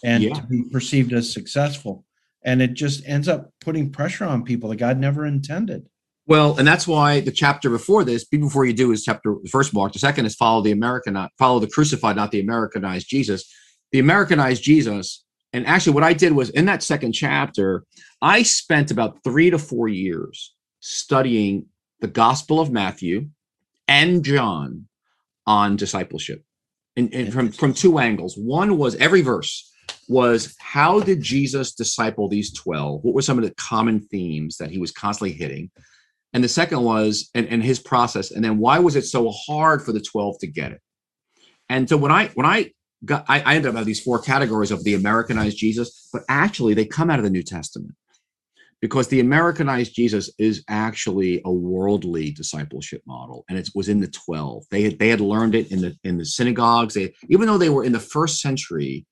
and 0.05 0.23
Yeah. 0.23 0.35
to 0.35 0.47
be 0.47 0.65
perceived 0.71 1.13
as 1.13 1.33
successful. 1.33 2.05
And 2.45 2.63
it 2.63 2.75
just 2.75 3.03
ends 3.07 3.29
up 3.29 3.53
putting 3.61 3.91
pressure 3.91 4.25
on 4.25 4.45
people 4.45 4.71
that 4.71 4.77
God 4.77 4.99
never 4.99 5.27
intended. 5.27 5.87
Well, 6.31 6.57
and 6.59 6.69
that's 6.69 6.87
why 6.87 7.19
the 7.19 7.33
chapter 7.33 7.69
before 7.69 8.05
this, 8.05 8.25
be 8.25 8.37
before 8.37 8.65
you 8.65 8.73
do, 8.73 8.93
is 8.93 9.03
chapter 9.03 9.35
the 9.43 9.49
first 9.49 9.75
mark. 9.75 9.93
The 9.93 9.99
second 9.99 10.27
is 10.27 10.37
follow 10.37 10.63
the 10.63 10.71
American, 10.71 11.19
follow 11.41 11.59
the 11.59 11.67
crucified, 11.67 12.15
not 12.15 12.31
the 12.31 12.39
Americanized 12.39 13.09
Jesus. 13.09 13.53
The 13.91 13.99
Americanized 13.99 14.63
Jesus, 14.63 15.25
and 15.53 15.67
actually, 15.67 15.95
what 15.95 16.05
I 16.05 16.13
did 16.13 16.31
was 16.35 16.51
in 16.51 16.67
that 16.67 16.85
second 16.85 17.15
chapter, 17.15 17.85
I 18.23 18.45
spent 18.45 18.93
about 18.93 19.25
three 19.25 19.51
to 19.51 19.59
four 19.59 19.89
years 19.89 20.55
studying 20.79 21.67
the 21.99 22.07
Gospel 22.07 22.61
of 22.61 22.71
Matthew 22.71 23.31
and 23.89 24.25
John 24.25 24.87
on 25.49 25.75
discipleship, 25.75 26.45
and, 26.97 27.13
and 27.13 27.33
from 27.33 27.51
from 27.51 27.75
two 27.75 27.99
angles. 27.99 28.37
One 28.39 28.79
was 28.79 28.95
every 28.95 29.23
verse 29.23 29.69
was 30.09 30.55
how 30.61 31.01
did 31.01 31.23
Jesus 31.23 31.75
disciple 31.75 32.29
these 32.29 32.53
twelve? 32.53 33.03
What 33.03 33.17
were 33.17 33.23
some 33.23 33.37
of 33.37 33.43
the 33.43 33.55
common 33.57 33.99
themes 33.99 34.59
that 34.59 34.71
he 34.71 34.79
was 34.79 34.93
constantly 34.93 35.33
hitting? 35.33 35.73
And 36.33 36.45
the 36.45 36.49
second 36.49 36.83
was 36.83 37.31
and, 37.35 37.47
and 37.49 37.63
his 37.63 37.79
process 37.79 38.31
and 38.31 38.45
then 38.45 38.59
why 38.59 38.79
was 38.79 38.97
it 38.97 39.03
so 39.03 39.31
hard 39.31 39.83
for 39.83 39.93
the 39.93 40.01
12 40.01 40.39
to 40.41 40.47
get 40.47 40.73
it? 40.73 40.81
And 41.69 41.89
so 41.89 41.97
when 41.97 42.13
i 42.13 42.29
when 42.29 42.47
i 42.47 42.71
got 43.05 43.25
i, 43.29 43.41
I 43.41 43.55
ended 43.55 43.71
up 43.71 43.75
having 43.75 43.87
these 43.87 44.03
four 44.03 44.21
categories 44.21 44.71
of 44.71 44.85
the 44.85 44.95
americanized 44.95 45.57
jesus 45.57 46.09
but 46.13 46.23
actually 46.29 46.75
they 46.75 46.85
come 46.85 47.11
out 47.11 47.19
of 47.19 47.25
the 47.25 47.31
new 47.31 47.43
testament. 47.43 47.95
Because 48.81 49.09
the 49.09 49.21
americanized 49.21 49.95
jesus 49.95 50.31
is 50.39 50.65
actually 50.69 51.41
a 51.45 51.53
worldly 51.53 52.31
discipleship 52.31 53.03
model 53.07 53.45
and 53.49 53.59
it 53.59 53.69
was 53.75 53.89
in 53.89 54.01
the 54.01 54.09
12 54.09 54.65
they 54.71 54.83
had 54.83 54.99
they 54.99 55.09
had 55.09 55.21
learned 55.21 55.55
it 55.55 55.71
in 55.71 55.81
the 55.81 55.97
in 56.05 56.19
the 56.19 56.25
synagogues. 56.25 56.95
They 56.95 57.15
even 57.29 57.47
though 57.47 57.59
they 57.59 57.69
were 57.69 57.85
in 57.85 57.93
the 57.93 58.01
first 58.01 58.41
century 58.41 59.07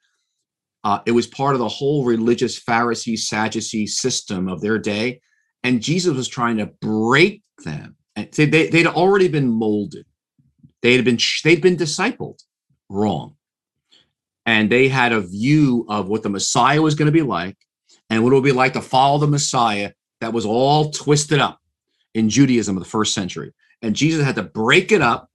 uh, 0.85 1.01
it 1.07 1.13
was 1.13 1.27
part 1.27 1.55
of 1.55 1.59
the 1.59 1.69
whole 1.69 2.05
religious 2.05 2.63
pharisee 2.63 3.19
sadducee 3.19 3.87
system 3.87 4.49
of 4.49 4.61
their 4.61 4.79
day 4.79 5.21
and 5.63 5.83
Jesus 5.83 6.17
was 6.17 6.29
trying 6.29 6.59
to 6.59 6.67
break 6.67 7.43
them. 7.65 7.97
And 8.17 8.31
they, 8.33 8.69
they'd 8.69 8.87
already 8.87 9.29
been 9.29 9.49
molded. 9.49 10.07
They 10.83 10.95
had 10.95 11.05
been 11.05 11.19
they'd 11.45 11.63
been 11.63 11.77
discipled 11.77 12.43
wrong, 12.89 13.37
and 14.47 14.71
they 14.71 14.89
had 14.89 15.13
a 15.13 15.21
view 15.21 15.85
of 15.89 16.09
what 16.09 16.23
the 16.23 16.29
Messiah 16.29 16.81
was 16.81 16.95
going 16.95 17.07
to 17.07 17.13
be 17.13 17.23
like, 17.23 17.57
and 18.11 18.23
what 18.23 18.33
it 18.33 18.35
would 18.35 18.45
be 18.45 18.53
like 18.53 18.73
to 18.75 18.81
follow 18.81 19.19
the 19.19 19.27
Messiah 19.27 19.93
that 20.21 20.33
was 20.33 20.47
all 20.47 20.91
twisted 20.91 21.41
up 21.41 21.61
in 22.15 22.29
Judaism 22.29 22.77
of 22.77 22.83
the 22.83 22.89
first 22.89 23.15
century. 23.15 23.53
And 23.83 23.95
Jesus 23.95 24.25
had 24.25 24.37
to 24.37 24.43
break 24.43 24.93
it 24.93 25.03
up 25.03 25.29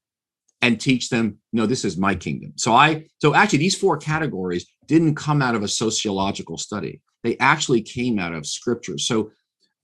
and 0.62 0.80
teach 0.80 1.10
them, 1.10 1.38
no, 1.52 1.66
this 1.66 1.86
is 1.86 1.98
my 1.98 2.16
kingdom. 2.16 2.54
So 2.56 2.74
I, 2.74 3.06
so 3.20 3.36
actually, 3.36 3.60
these 3.60 3.78
four 3.78 3.98
categories 3.98 4.66
didn't 4.88 5.16
come 5.16 5.42
out 5.42 5.56
of 5.56 5.64
a 5.64 5.68
sociological 5.68 6.58
study. 6.58 7.02
They 7.24 7.38
actually 7.38 7.82
came 7.82 8.20
out 8.20 8.34
of 8.34 8.46
scripture. 8.46 8.98
So 8.98 9.32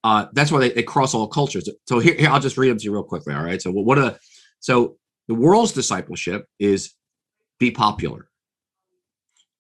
uh, 0.04 0.28
that's 0.34 0.52
why 0.52 0.60
they, 0.60 0.70
they, 0.70 0.84
cross 0.84 1.14
all 1.14 1.28
cultures. 1.28 1.68
So 1.88 2.00
here, 2.00 2.16
here, 2.16 2.30
I'll 2.30 2.40
just 2.40 2.58
read 2.58 2.70
them 2.70 2.78
to 2.78 2.84
you 2.84 2.94
real 2.94 3.04
quickly. 3.04 3.34
All 3.34 3.44
right. 3.44 3.62
So 3.62 3.72
what 3.72 3.98
are 3.98 4.18
so 4.60 4.98
the 5.28 5.36
world's 5.36 5.74
discipleship 5.74 6.46
is 6.58 6.94
be 7.60 7.72
popular. 7.72 8.30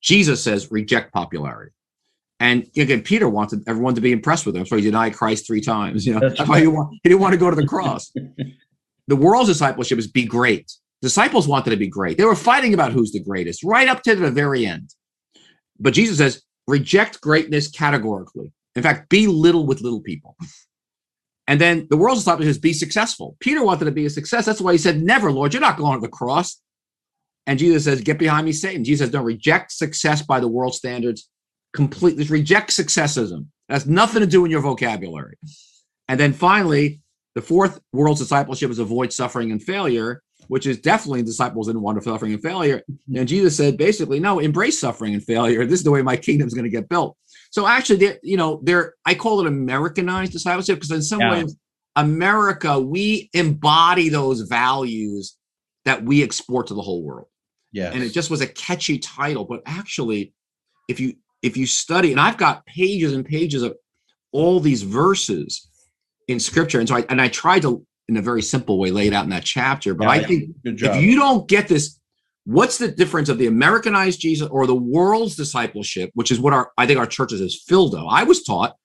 Jesus 0.02 0.42
says 0.42 0.72
reject 0.72 1.14
popularity. 1.14 1.74
And 2.40 2.70
again, 2.78 3.02
Peter 3.02 3.28
wanted 3.28 3.68
everyone 3.68 3.96
to 3.96 4.02
be 4.02 4.14
impressed 4.14 4.46
with 4.46 4.56
him, 4.56 4.66
so 4.66 4.78
he 4.78 4.82
denied 4.82 5.14
Christ 5.14 5.46
three 5.46 5.60
times. 5.60 6.08
You 6.08 6.14
know, 6.14 6.22
that's, 6.22 6.38
that's 6.38 6.50
why 6.50 6.62
he, 6.62 6.68
want, 6.68 6.98
he 7.04 7.10
didn't 7.10 7.22
want 7.22 7.34
to 7.34 7.38
go 7.38 7.50
to 7.50 7.56
the 7.56 7.68
cross. 7.68 8.14
the 9.08 9.16
world's 9.16 9.50
discipleship 9.50 10.00
is 10.00 10.08
be 10.08 10.24
great. 10.24 10.72
Disciples 11.02 11.50
wanted 11.50 11.72
to 11.72 11.78
be 11.78 11.88
great. 11.88 12.18
They 12.18 12.24
were 12.24 12.36
fighting 12.36 12.74
about 12.74 12.94
who's 12.94 13.12
the 13.12 13.20
greatest 13.20 13.64
right 13.64 13.90
up 13.90 14.04
to 14.04 14.16
the 14.16 14.32
very 14.32 14.66
end. 14.66 14.94
But 15.80 15.94
Jesus 15.94 16.18
says, 16.18 16.44
reject 16.66 17.20
greatness 17.20 17.70
categorically. 17.70 18.54
In 18.76 18.84
fact, 18.84 19.10
be 19.10 19.28
little 19.28 19.66
with 19.66 19.82
little 19.82 20.02
people. 20.02 20.36
And 21.48 21.60
then 21.60 21.88
the 21.90 21.98
world's 21.98 22.22
discipleship 22.22 22.52
is 22.52 22.58
be 22.60 22.74
successful. 22.74 23.36
Peter 23.40 23.64
wanted 23.64 23.86
to 23.86 23.92
be 23.92 24.06
a 24.06 24.10
success. 24.10 24.46
That's 24.46 24.62
why 24.62 24.72
he 24.72 24.78
said, 24.78 25.02
Never, 25.02 25.32
Lord, 25.32 25.54
you're 25.54 25.62
not 25.62 25.78
going 25.78 26.00
to 26.00 26.06
the 26.06 26.12
cross. 26.12 26.62
And 27.48 27.58
Jesus 27.58 27.86
says, 27.86 28.02
Get 28.02 28.20
behind 28.20 28.46
me, 28.46 28.52
Satan. 28.52 28.84
Jesus 28.84 29.06
says, 29.06 29.12
Don't 29.12 29.26
reject 29.26 29.72
success 29.72 30.22
by 30.22 30.40
the 30.40 30.48
world 30.48 30.76
standards. 30.76 31.28
Completely 31.74 32.26
reject 32.26 32.70
successism. 32.70 33.48
That's 33.68 33.88
nothing 33.88 34.22
to 34.22 34.28
do 34.28 34.46
in 34.46 34.52
your 34.52 34.62
vocabulary. 34.62 35.38
And 36.08 36.20
then 36.20 36.34
finally, 36.34 37.02
the 37.36 37.42
fourth 37.42 37.80
world's 37.94 38.20
discipleship 38.20 38.70
is 38.70 38.80
avoid 38.80 39.14
suffering 39.14 39.52
and 39.52 39.62
failure, 39.62 40.22
which 40.48 40.66
is 40.66 40.80
definitely 40.80 41.24
disciples 41.24 41.72
one 41.72 41.98
of 41.98 42.04
suffering 42.04 42.34
and 42.34 42.42
failure. 42.42 42.84
Mm-hmm. 42.92 43.18
And 43.18 43.28
Jesus 43.28 43.56
said, 43.58 43.78
basically, 43.78 44.20
no, 44.20 44.40
embrace 44.40 44.80
suffering 44.80 45.14
and 45.14 45.24
failure. 45.24 45.66
This 45.66 45.80
is 45.80 45.84
the 45.84 45.92
way 45.92 46.02
my 46.02 46.18
kingdom 46.18 46.48
is 46.48 46.54
going 46.54 46.66
to 46.66 46.70
get 46.70 46.90
built. 46.90 47.16
So 47.52 47.68
actually, 47.68 48.18
you 48.24 48.38
know, 48.38 48.60
they're 48.64 48.94
I 49.06 49.16
call 49.16 49.40
it 49.42 49.48
Americanized 49.48 50.32
discipleship 50.32 50.76
because 50.76 50.92
in 50.92 51.02
some 51.02 51.20
yeah. 51.20 51.32
ways, 51.32 51.56
America, 51.96 52.80
we 52.80 53.30
embody 53.34 54.10
those 54.10 54.42
values 54.42 55.38
that 55.86 56.04
we 56.04 56.24
export 56.24 56.68
to 56.68 56.74
the 56.74 56.82
whole 56.82 57.04
world. 57.04 57.28
Yeah. 57.72 57.92
And 57.92 58.04
it 58.04 58.14
just 58.14 58.30
was 58.30 58.42
a 58.42 58.48
catchy 58.48 59.00
title, 59.00 59.46
but 59.46 59.62
actually, 59.66 60.34
if 60.88 61.00
you 61.00 61.14
if 61.42 61.56
you 61.56 61.66
study, 61.66 62.12
and 62.12 62.20
I've 62.20 62.38
got 62.38 62.66
pages 62.66 63.14
and 63.14 63.26
pages 63.26 63.64
of 63.64 63.76
all 64.32 64.60
these 64.60 64.84
verses 64.84 65.68
in 66.28 66.40
scripture, 66.40 66.80
and 66.80 66.88
so 66.88 66.98
I 66.98 67.06
and 67.10 67.22
I 67.22 67.28
tried 67.28 67.62
to 67.64 67.86
in 68.08 68.18
a 68.18 68.22
very 68.22 68.42
simple 68.42 68.80
way 68.80 68.90
lay 68.92 69.08
it 69.08 69.14
out 69.14 69.24
in 69.24 69.30
that 69.30 69.44
chapter. 69.44 69.94
But 69.94 70.06
yeah, 70.06 70.10
I 70.10 70.16
yeah. 70.16 70.28
think 70.28 70.50
if 70.64 71.02
you 71.02 71.16
don't 71.16 71.48
get 71.48 71.68
this 71.68 71.99
What's 72.50 72.80
the 72.80 72.88
difference 72.88 73.30
of 73.30 73.38
the 73.38 73.46
Americanized 73.46 74.20
Jesus 74.20 74.48
or 74.48 74.66
the 74.66 74.74
world's 74.74 75.36
discipleship, 75.36 76.10
which 76.16 76.32
is 76.32 76.40
what 76.40 76.52
our 76.52 76.72
I 76.80 76.88
think 76.88 76.98
our 76.98 77.06
churches 77.06 77.42
is 77.42 77.64
filled 77.68 77.94
of? 77.94 78.08
I 78.10 78.24
was 78.24 78.42
taught 78.42 78.76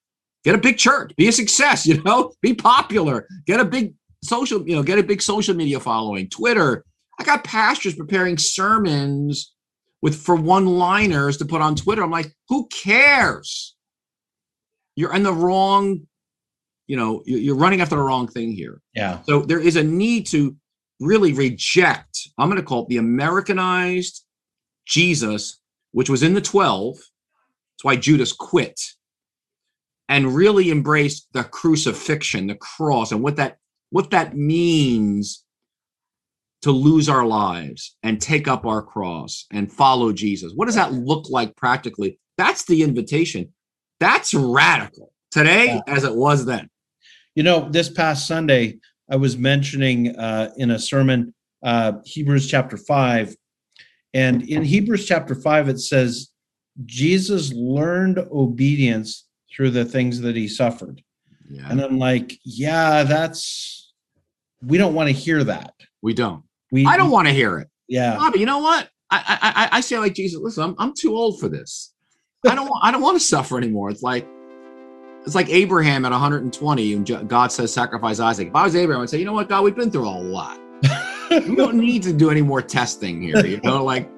get 0.43 0.53
a 0.53 0.59
big 0.59 0.77
church, 0.77 1.11
be 1.17 1.27
a 1.27 1.31
success, 1.31 1.87
you 1.87 1.99
know, 2.03 2.31
be 2.43 2.53
popular, 2.53 3.27
get 3.47 3.59
a 3.59 3.65
big 3.65 3.95
social, 4.23 4.61
you 4.69 4.75
know, 4.75 4.83
get 4.83 4.99
a 4.99 5.03
big 5.03 5.19
social 5.19 5.55
media 5.55 5.79
following, 5.79 6.29
Twitter. 6.29 6.85
I 7.19 7.23
got 7.23 7.43
pastors 7.43 7.95
preparing 7.95 8.37
sermons 8.37 9.51
with 9.99 10.15
for 10.15 10.35
one-liners 10.35 11.37
to 11.37 11.45
put 11.45 11.61
on 11.61 11.73
Twitter. 11.75 12.03
I'm 12.03 12.11
like, 12.11 12.31
who 12.49 12.67
cares? 12.67 13.75
You're 14.95 15.15
in 15.15 15.23
the 15.23 15.33
wrong, 15.33 16.01
you 16.85 16.97
know, 16.97 17.23
you're 17.25 17.55
running 17.55 17.81
after 17.81 17.95
the 17.95 18.03
wrong 18.03 18.27
thing 18.27 18.51
here. 18.51 18.79
Yeah. 18.93 19.23
So 19.23 19.39
there 19.39 19.59
is 19.59 19.75
a 19.75 19.83
need 19.83 20.27
to 20.27 20.55
really 20.99 21.33
reject, 21.33 22.29
I'm 22.37 22.49
going 22.49 22.61
to 22.61 22.65
call 22.65 22.83
it 22.83 22.89
the 22.89 22.97
Americanized 22.97 24.23
Jesus, 24.85 25.59
which 25.91 26.09
was 26.09 26.23
in 26.23 26.33
the 26.33 26.41
12. 26.41 26.95
That's 26.95 27.83
why 27.83 27.95
Judas 27.95 28.31
quit 28.31 28.79
and 30.07 30.35
really 30.35 30.71
embraced 30.71 31.27
the 31.33 31.43
crucifixion, 31.43 32.47
the 32.47 32.55
cross, 32.55 33.11
and 33.11 33.23
what 33.23 33.35
that 33.37 33.57
what 33.89 34.11
that 34.11 34.35
means 34.35 35.43
to 36.61 36.71
lose 36.71 37.07
our 37.07 37.25
lives 37.25 37.95
and 38.03 38.19
take 38.19 38.47
up 38.47 38.65
our 38.65 38.81
cross 38.81 39.45
and 39.51 39.71
follow 39.71 40.11
Jesus. 40.11 40.51
What 40.55 40.65
does 40.65 40.75
that 40.75 40.93
look 40.93 41.29
like 41.29 41.55
practically? 41.55 42.19
That's 42.37 42.65
the 42.65 42.81
invitation. 42.81 43.53
That's 43.99 44.33
radical 44.33 45.13
today 45.31 45.79
as 45.87 46.03
it 46.03 46.15
was 46.15 46.45
then. 46.45 46.69
You 47.35 47.43
know, 47.43 47.69
this 47.69 47.89
past 47.89 48.27
Sunday, 48.27 48.79
I 49.09 49.15
was 49.15 49.37
mentioning 49.37 50.15
uh, 50.15 50.51
in 50.57 50.71
a 50.71 50.79
sermon, 50.79 51.33
uh, 51.63 51.93
Hebrews 52.05 52.49
chapter 52.49 52.77
5. 52.77 53.35
And 54.13 54.43
in 54.43 54.63
Hebrews 54.63 55.05
chapter 55.05 55.35
5, 55.35 55.69
it 55.69 55.79
says, 55.79 56.31
Jesus 56.85 57.53
learned 57.53 58.19
obedience 58.31 59.27
through 59.53 59.71
the 59.71 59.85
things 59.85 60.21
that 60.21 60.35
he 60.35 60.47
suffered. 60.47 61.01
Yeah. 61.49 61.69
And 61.69 61.81
I'm 61.81 61.99
like, 61.99 62.37
yeah, 62.43 63.03
that's, 63.03 63.93
we 64.61 64.77
don't 64.77 64.93
want 64.93 65.07
to 65.07 65.13
hear 65.13 65.43
that. 65.43 65.73
We 66.01 66.13
don't. 66.13 66.43
We, 66.71 66.85
I 66.85 66.97
don't 66.97 67.11
want 67.11 67.27
to 67.27 67.33
hear 67.33 67.59
it. 67.59 67.69
Yeah. 67.87 68.15
Bobby, 68.17 68.39
you 68.39 68.45
know 68.45 68.59
what? 68.59 68.89
I, 69.11 69.69
I, 69.71 69.77
I 69.77 69.81
say 69.81 69.99
like 69.99 70.15
Jesus, 70.15 70.41
listen, 70.41 70.63
I'm, 70.63 70.75
I'm 70.79 70.93
too 70.93 71.15
old 71.15 71.39
for 71.39 71.47
this. 71.47 71.93
I 72.47 72.55
don't, 72.55 72.69
I 72.81 72.91
don't 72.91 73.01
want 73.01 73.17
to 73.17 73.23
suffer 73.23 73.57
anymore. 73.57 73.89
It's 73.89 74.03
like, 74.03 74.27
it's 75.25 75.35
like 75.35 75.49
Abraham 75.49 76.05
at 76.05 76.11
120, 76.11 76.93
and 76.93 77.29
God 77.29 77.51
says, 77.51 77.73
sacrifice 77.73 78.19
Isaac. 78.19 78.49
If 78.49 78.55
I 78.55 78.63
was 78.63 78.75
Abraham, 78.75 79.01
I'd 79.01 79.09
say, 79.09 79.17
you 79.17 79.25
know 79.25 79.33
what, 79.33 79.49
God, 79.49 79.63
we've 79.63 79.75
been 79.75 79.89
through 79.89 80.07
a 80.07 80.19
lot. 80.21 80.59
we 81.31 81.55
don't 81.55 81.77
need 81.77 82.03
to 82.03 82.13
do 82.13 82.29
any 82.29 82.43
more 82.43 82.61
testing 82.61 83.21
here, 83.21 83.43
you 83.45 83.59
know, 83.61 83.83
like, 83.83 84.09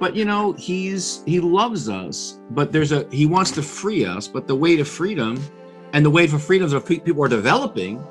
but 0.00 0.14
you 0.14 0.24
know, 0.24 0.52
he's 0.52 1.22
he 1.26 1.40
loves 1.40 1.88
us, 1.88 2.38
but 2.50 2.72
there's 2.72 2.92
a 2.92 3.08
he 3.10 3.26
wants 3.26 3.50
to 3.52 3.62
free 3.62 4.04
us, 4.04 4.28
but 4.28 4.46
the 4.46 4.54
way 4.54 4.76
to 4.76 4.84
freedom 4.84 5.42
and 5.92 6.04
the 6.04 6.10
way 6.10 6.26
for 6.26 6.38
freedoms 6.38 6.72
that 6.72 6.86
people 6.86 7.24
are 7.24 7.28
developing 7.28 8.04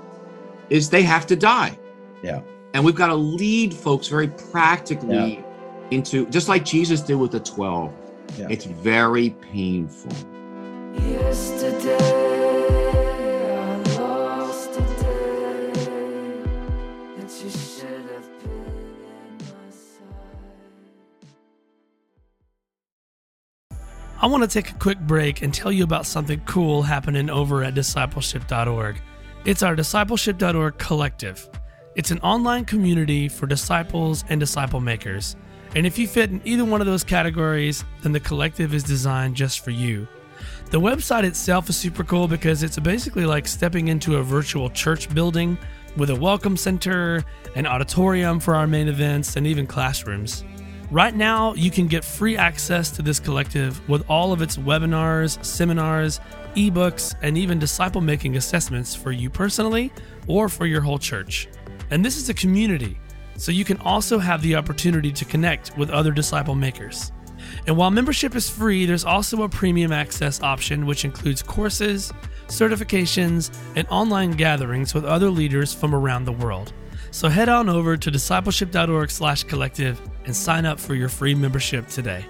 is 0.70 0.90
they 0.90 1.04
have 1.04 1.26
to 1.28 1.36
die. 1.36 1.78
Yeah. 2.24 2.42
And 2.74 2.84
we've 2.84 2.96
got 2.96 3.08
to 3.08 3.16
lead 3.16 3.74
folks 3.74 4.08
very 4.08 4.28
practically 4.28 5.36
yeah. 5.36 5.88
into 5.92 6.28
just 6.30 6.50
like 6.50 6.66
Jesus 6.66 7.02
did 7.02 7.16
with 7.16 7.32
the 7.32 7.40
12. 7.40 7.94
Yeah. 8.38 8.48
It's 8.50 8.66
very 8.66 9.30
painful. 9.30 10.12
Yesterday. 10.94 12.37
I 24.20 24.26
want 24.26 24.42
to 24.42 24.50
take 24.50 24.72
a 24.72 24.80
quick 24.80 25.00
break 25.00 25.44
and 25.44 25.54
tell 25.54 25.72
you 25.72 25.84
about 25.84 26.08
something 26.08 26.42
cool 26.46 26.82
happening 26.82 27.30
over 27.30 27.64
at 27.64 27.76
discipleship.org. 27.76 29.00
It's 29.46 29.62
our 29.62 29.76
discipleship.org 29.76 30.80
collective. 30.80 31.48
It's 31.96 32.10
an 32.10 32.18
online 32.22 32.66
community 32.66 33.30
for 33.30 33.46
disciples 33.46 34.26
and 34.30 34.40
disciple 34.40 34.80
makers. 34.80 35.36
And 35.76 35.86
if 35.86 36.00
you 36.00 36.08
fit 36.08 36.32
in 36.32 36.42
either 36.46 36.66
one 36.66 36.82
of 36.82 36.88
those 36.88 37.04
categories, 37.04 37.86
then 38.02 38.12
the 38.12 38.20
collective 38.20 38.74
is 38.74 38.84
designed 38.84 39.36
just 39.36 39.64
for 39.64 39.70
you. 39.70 40.08
The 40.72 40.80
website 40.80 41.24
itself 41.24 41.70
is 41.70 41.78
super 41.78 42.04
cool 42.04 42.28
because 42.28 42.64
it's 42.64 42.80
basically 42.80 43.28
like 43.28 43.48
stepping 43.48 43.88
into 43.88 44.18
a 44.18 44.24
virtual 44.24 44.72
church 44.72 45.14
building 45.14 45.60
with 45.96 46.10
a 46.10 46.16
welcome 46.16 46.58
center, 46.58 47.24
an 47.54 47.68
auditorium 47.68 48.40
for 48.40 48.56
our 48.56 48.66
main 48.66 48.88
events, 48.88 49.36
and 49.36 49.46
even 49.46 49.68
classrooms. 49.68 50.44
Right 50.90 51.14
now, 51.14 51.54
you 51.54 51.70
can 51.70 51.88
get 51.88 52.06
free 52.06 52.38
access 52.38 52.90
to 52.92 53.02
this 53.02 53.20
collective 53.20 53.86
with 53.90 54.10
all 54.10 54.32
of 54.32 54.42
its 54.42 54.56
webinars, 54.56 55.44
seminars, 55.44 56.22
ebooks, 56.56 57.14
and 57.22 57.38
even 57.38 57.60
disciple 57.60 58.00
making 58.00 58.38
assessments 58.38 58.96
for 58.96 59.12
you 59.12 59.30
personally 59.30 59.92
or 60.28 60.48
for 60.48 60.66
your 60.66 60.80
whole 60.80 60.98
church. 60.98 61.50
And 61.92 62.06
this 62.06 62.16
is 62.16 62.30
a 62.30 62.34
community, 62.34 62.98
so 63.36 63.52
you 63.52 63.66
can 63.66 63.78
also 63.80 64.18
have 64.18 64.42
the 64.42 64.56
opportunity 64.56 65.12
to 65.12 65.26
connect 65.26 65.78
with 65.78 65.90
other 65.90 66.14
disciple 66.14 66.56
makers. 66.56 67.12
And 67.68 67.76
while 67.76 67.92
membership 67.92 68.34
is 68.34 68.50
free, 68.50 68.86
there's 68.86 69.04
also 69.04 69.44
a 69.44 69.50
premium 69.50 69.92
access 69.92 70.42
option, 70.42 70.86
which 70.86 71.04
includes 71.04 71.44
courses, 71.44 72.14
certifications, 72.48 73.54
and 73.76 73.86
online 73.90 74.32
gatherings 74.32 74.94
with 74.94 75.04
other 75.04 75.30
leaders 75.30 75.74
from 75.74 75.94
around 75.94 76.24
the 76.24 76.32
world. 76.32 76.72
So 77.12 77.28
head 77.28 77.50
on 77.50 77.68
over 77.68 77.98
to 77.98 78.10
discipleship.org/collective 78.10 80.02
and 80.28 80.36
sign 80.36 80.66
up 80.66 80.78
for 80.80 80.94
your 80.94 81.08
free 81.10 81.34
membership 81.34 81.88
today. 81.88 82.24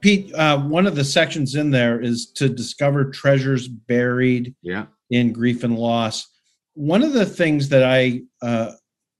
Pete, 0.00 0.32
uh, 0.34 0.60
one 0.60 0.86
of 0.86 0.94
the 0.94 1.02
sections 1.02 1.54
in 1.54 1.70
there 1.70 2.00
is 2.00 2.30
to 2.32 2.48
discover 2.48 3.10
treasures 3.10 3.66
buried 3.66 4.54
Yeah. 4.62 4.86
in 5.10 5.32
grief 5.32 5.64
and 5.64 5.76
loss. 5.76 6.28
One 6.74 7.02
of 7.02 7.14
the 7.14 7.24
things 7.24 7.70
that 7.70 7.82
I 7.82 8.22
uh, 8.42 8.72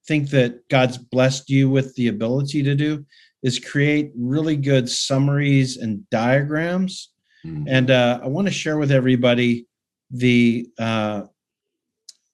think 0.07 0.29
that 0.29 0.69
God's 0.69 0.97
blessed 0.99 1.49
you 1.49 1.69
with 1.69 1.95
the 1.95 2.07
ability 2.07 2.61
to 2.63 2.75
do 2.75 3.05
is 3.41 3.57
create 3.59 4.11
really 4.15 4.55
good 4.55 4.87
summaries 4.87 5.77
and 5.77 6.07
diagrams. 6.11 7.09
Mm. 7.43 7.65
And 7.67 7.91
uh, 7.91 8.19
I 8.23 8.27
want 8.27 8.47
to 8.47 8.53
share 8.53 8.77
with 8.77 8.91
everybody 8.91 9.65
the 10.11 10.69
uh, 10.79 11.23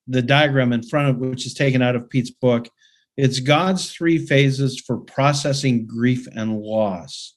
the 0.07 0.21
diagram 0.21 0.73
in 0.73 0.83
front 0.83 1.09
of 1.09 1.17
which 1.17 1.45
is 1.45 1.53
taken 1.53 1.81
out 1.81 1.95
of 1.95 2.09
Pete's 2.09 2.31
book. 2.31 2.67
It's 3.15 3.39
God's 3.39 3.91
three 3.91 4.17
phases 4.17 4.81
for 4.85 4.97
processing 4.97 5.85
grief 5.85 6.27
and 6.35 6.59
loss. 6.59 7.35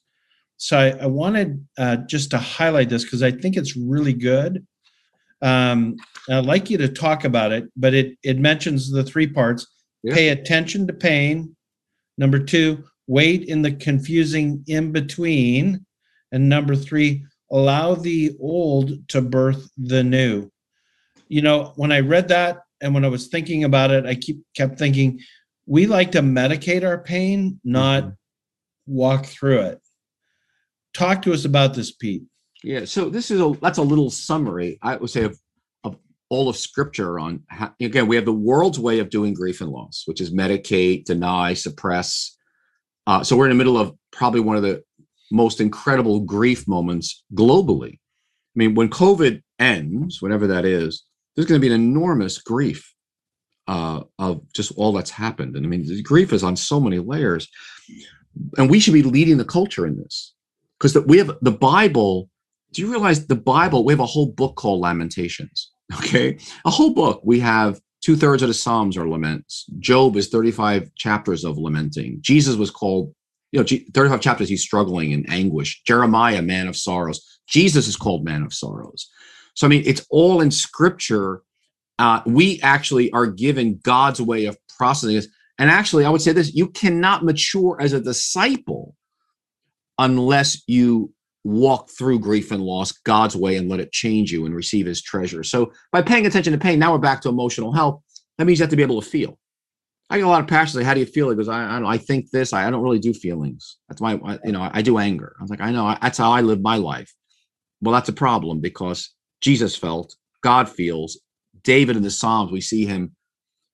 So 0.57 0.77
I, 0.77 0.89
I 1.03 1.05
wanted 1.05 1.65
uh, 1.77 1.97
just 2.07 2.31
to 2.31 2.39
highlight 2.39 2.89
this 2.89 3.03
because 3.03 3.21
I 3.21 3.31
think 3.31 3.55
it's 3.55 3.77
really 3.77 4.13
good. 4.13 4.65
Um, 5.41 5.95
I'd 6.29 6.45
like 6.45 6.69
you 6.69 6.79
to 6.79 6.89
talk 6.89 7.23
about 7.23 7.51
it, 7.51 7.65
but 7.75 7.93
it 7.93 8.17
it 8.23 8.39
mentions 8.39 8.91
the 8.91 9.03
three 9.03 9.27
parts: 9.27 9.67
Yeah. 10.03 10.15
pay 10.15 10.29
attention 10.29 10.87
to 10.87 10.93
pain. 10.93 11.55
Number 12.17 12.39
two, 12.39 12.83
wait 13.05 13.43
in 13.43 13.61
the 13.61 13.71
confusing 13.71 14.63
in 14.67 14.91
between, 14.91 15.85
and 16.31 16.49
number 16.49 16.75
three, 16.75 17.23
allow 17.51 17.93
the 17.93 18.35
old 18.39 19.07
to 19.09 19.21
birth 19.21 19.69
the 19.77 20.03
new. 20.03 20.51
You 21.29 21.41
know, 21.41 21.73
when 21.75 21.91
I 21.91 21.99
read 21.99 22.27
that 22.29 22.59
and 22.81 22.93
when 22.93 23.05
I 23.05 23.09
was 23.09 23.27
thinking 23.27 23.63
about 23.63 23.91
it, 23.91 24.05
I 24.05 24.15
keep 24.15 24.41
kept 24.55 24.77
thinking 24.79 25.19
we 25.65 25.85
like 25.85 26.11
to 26.13 26.21
medicate 26.21 26.83
our 26.85 26.97
pain, 26.97 27.59
not 27.63 28.03
Mhm. 28.03 28.15
walk 28.85 29.25
through 29.25 29.59
it. 29.61 29.81
Talk 30.93 31.21
to 31.23 31.33
us 31.33 31.45
about 31.45 31.73
this, 31.73 31.91
Pete. 31.91 32.23
Yeah, 32.63 32.85
so 32.85 33.09
this 33.09 33.29
is 33.29 33.39
a 33.41 33.53
that's 33.61 33.77
a 33.77 33.83
little 33.83 34.09
summary, 34.09 34.79
I 34.81 34.95
would 34.95 35.09
say, 35.09 35.23
of, 35.23 35.37
of 35.83 35.97
all 36.29 36.49
of 36.49 36.57
Scripture 36.57 37.19
on 37.19 37.43
how, 37.47 37.73
again 37.79 38.07
we 38.07 38.15
have 38.15 38.25
the 38.25 38.33
world's 38.33 38.79
way 38.79 38.99
of 38.99 39.09
doing 39.09 39.33
grief 39.33 39.61
and 39.61 39.69
loss, 39.69 40.03
which 40.05 40.21
is 40.21 40.31
medicate, 40.33 41.05
deny, 41.05 41.53
suppress. 41.53 42.35
Uh, 43.05 43.23
so 43.23 43.37
we're 43.37 43.45
in 43.45 43.51
the 43.51 43.63
middle 43.63 43.77
of 43.77 43.95
probably 44.11 44.39
one 44.39 44.55
of 44.57 44.63
the 44.63 44.83
most 45.31 45.61
incredible 45.61 46.21
grief 46.21 46.67
moments 46.67 47.23
globally. 47.35 47.93
I 47.93 48.55
mean, 48.55 48.75
when 48.75 48.89
COVID 48.89 49.41
ends, 49.59 50.21
whenever 50.21 50.47
that 50.47 50.65
is, 50.65 51.03
there's 51.37 51.47
going 51.47 51.61
to 51.61 51.65
be 51.65 51.73
an 51.73 51.79
enormous 51.79 52.39
grief 52.39 52.93
uh, 53.69 54.01
of 54.19 54.41
just 54.51 54.73
all 54.75 54.91
that's 54.91 55.11
happened, 55.11 55.55
and 55.55 55.65
I 55.65 55.69
mean, 55.69 55.87
grief 56.03 56.33
is 56.33 56.43
on 56.43 56.57
so 56.57 56.81
many 56.81 56.99
layers, 56.99 57.47
and 58.57 58.69
we 58.69 58.79
should 58.79 58.93
be 58.93 59.03
leading 59.03 59.37
the 59.37 59.45
culture 59.45 59.85
in 59.85 59.97
this 59.97 60.33
because 60.77 60.97
we 61.05 61.17
have 61.19 61.31
the 61.41 61.51
Bible 61.51 62.29
do 62.73 62.81
you 62.81 62.91
realize 62.91 63.25
the 63.25 63.35
Bible? 63.35 63.83
We 63.83 63.93
have 63.93 63.99
a 63.99 64.05
whole 64.05 64.27
book 64.27 64.55
called 64.55 64.81
Lamentations. 64.81 65.71
Okay, 65.99 66.37
a 66.65 66.69
whole 66.69 66.93
book. 66.93 67.21
We 67.23 67.39
have 67.39 67.79
two 68.01 68.17
thirds 68.17 68.41
of 68.41 68.49
the 68.49 68.53
Psalms 68.53 68.97
are 68.97 69.07
laments. 69.07 69.65
Job 69.79 70.17
is 70.17 70.27
35 70.27 70.93
chapters 70.95 71.45
of 71.45 71.57
lamenting. 71.57 72.17
Jesus 72.19 72.57
was 72.57 72.69
called, 72.69 73.15
you 73.53 73.59
know, 73.61 73.65
35 73.93 74.19
chapters, 74.19 74.49
he's 74.49 74.63
struggling 74.63 75.11
in 75.11 75.25
anguish. 75.29 75.81
Jeremiah, 75.83 76.41
man 76.41 76.67
of 76.67 76.75
sorrows. 76.75 77.39
Jesus 77.47 77.87
is 77.87 77.95
called 77.95 78.25
man 78.25 78.43
of 78.43 78.53
sorrows. 78.53 79.09
So, 79.57 79.65
I 79.65 79.71
mean, 79.71 79.81
it's 79.87 80.05
all 80.11 80.41
in 80.41 80.51
scripture. 80.51 81.41
Uh, 81.97 82.21
we 82.27 82.61
actually 82.61 83.11
are 83.11 83.25
given 83.25 83.79
God's 83.81 84.21
way 84.21 84.45
of 84.45 84.55
processing 84.77 85.15
this. 85.15 85.27
And 85.57 85.71
actually, 85.71 86.05
I 86.05 86.11
would 86.11 86.21
say 86.21 86.31
this 86.31 86.53
you 86.53 86.67
cannot 86.67 87.25
mature 87.25 87.75
as 87.81 87.91
a 87.91 87.99
disciple 87.99 88.95
unless 89.97 90.61
you 90.67 91.11
walk 91.43 91.89
through 91.89 92.19
grief 92.19 92.51
and 92.51 92.61
loss 92.61 92.91
God's 92.91 93.35
way 93.35 93.55
and 93.55 93.67
let 93.67 93.79
it 93.79 93.91
change 93.91 94.31
you 94.31 94.45
and 94.45 94.53
receive 94.53 94.85
his 94.85 95.01
treasure. 95.01 95.43
So 95.43 95.71
by 95.91 96.03
paying 96.03 96.27
attention 96.27 96.53
to 96.53 96.59
pain, 96.59 96.77
now 96.77 96.91
we're 96.91 96.99
back 96.99 97.21
to 97.21 97.29
emotional 97.29 97.73
health. 97.73 98.03
That 98.37 98.45
means 98.45 98.59
you 98.59 98.63
have 98.63 98.69
to 98.69 98.75
be 98.75 98.83
able 98.83 99.01
to 99.01 99.09
feel. 99.09 99.39
I 100.11 100.17
get 100.19 100.27
a 100.27 100.29
lot 100.29 100.41
of 100.41 100.47
passions 100.47 100.75
like, 100.75 100.85
how 100.85 100.93
do 100.93 100.99
you 100.99 101.07
feel? 101.07 101.31
He 101.31 101.35
goes, 101.35 101.49
I, 101.49 101.79
I 101.79 101.93
I 101.93 101.97
think 101.97 102.29
this, 102.29 102.53
I, 102.53 102.67
I 102.67 102.69
don't 102.69 102.83
really 102.83 102.99
do 102.99 103.11
feelings. 103.11 103.77
That's 103.89 104.01
my, 104.01 104.19
I, 104.23 104.37
you 104.45 104.51
know, 104.51 104.69
I, 104.71 104.83
do 104.83 104.99
anger. 104.99 105.35
I 105.39 105.41
was 105.41 105.49
like, 105.49 105.61
I 105.61 105.71
know, 105.71 105.97
that's 105.99 106.19
how 106.19 106.31
I 106.31 106.41
live 106.41 106.61
my 106.61 106.75
life. 106.75 107.11
Well, 107.81 107.93
that's 107.93 108.09
a 108.09 108.13
problem 108.13 108.59
because 108.59 109.15
Jesus 109.41 109.75
felt, 109.75 110.15
God 110.41 110.69
feels. 110.69 111.19
David 111.63 111.97
in 111.97 112.03
the 112.03 112.11
Psalms, 112.11 112.51
we 112.51 112.61
see 112.61 112.85
him, 112.85 113.15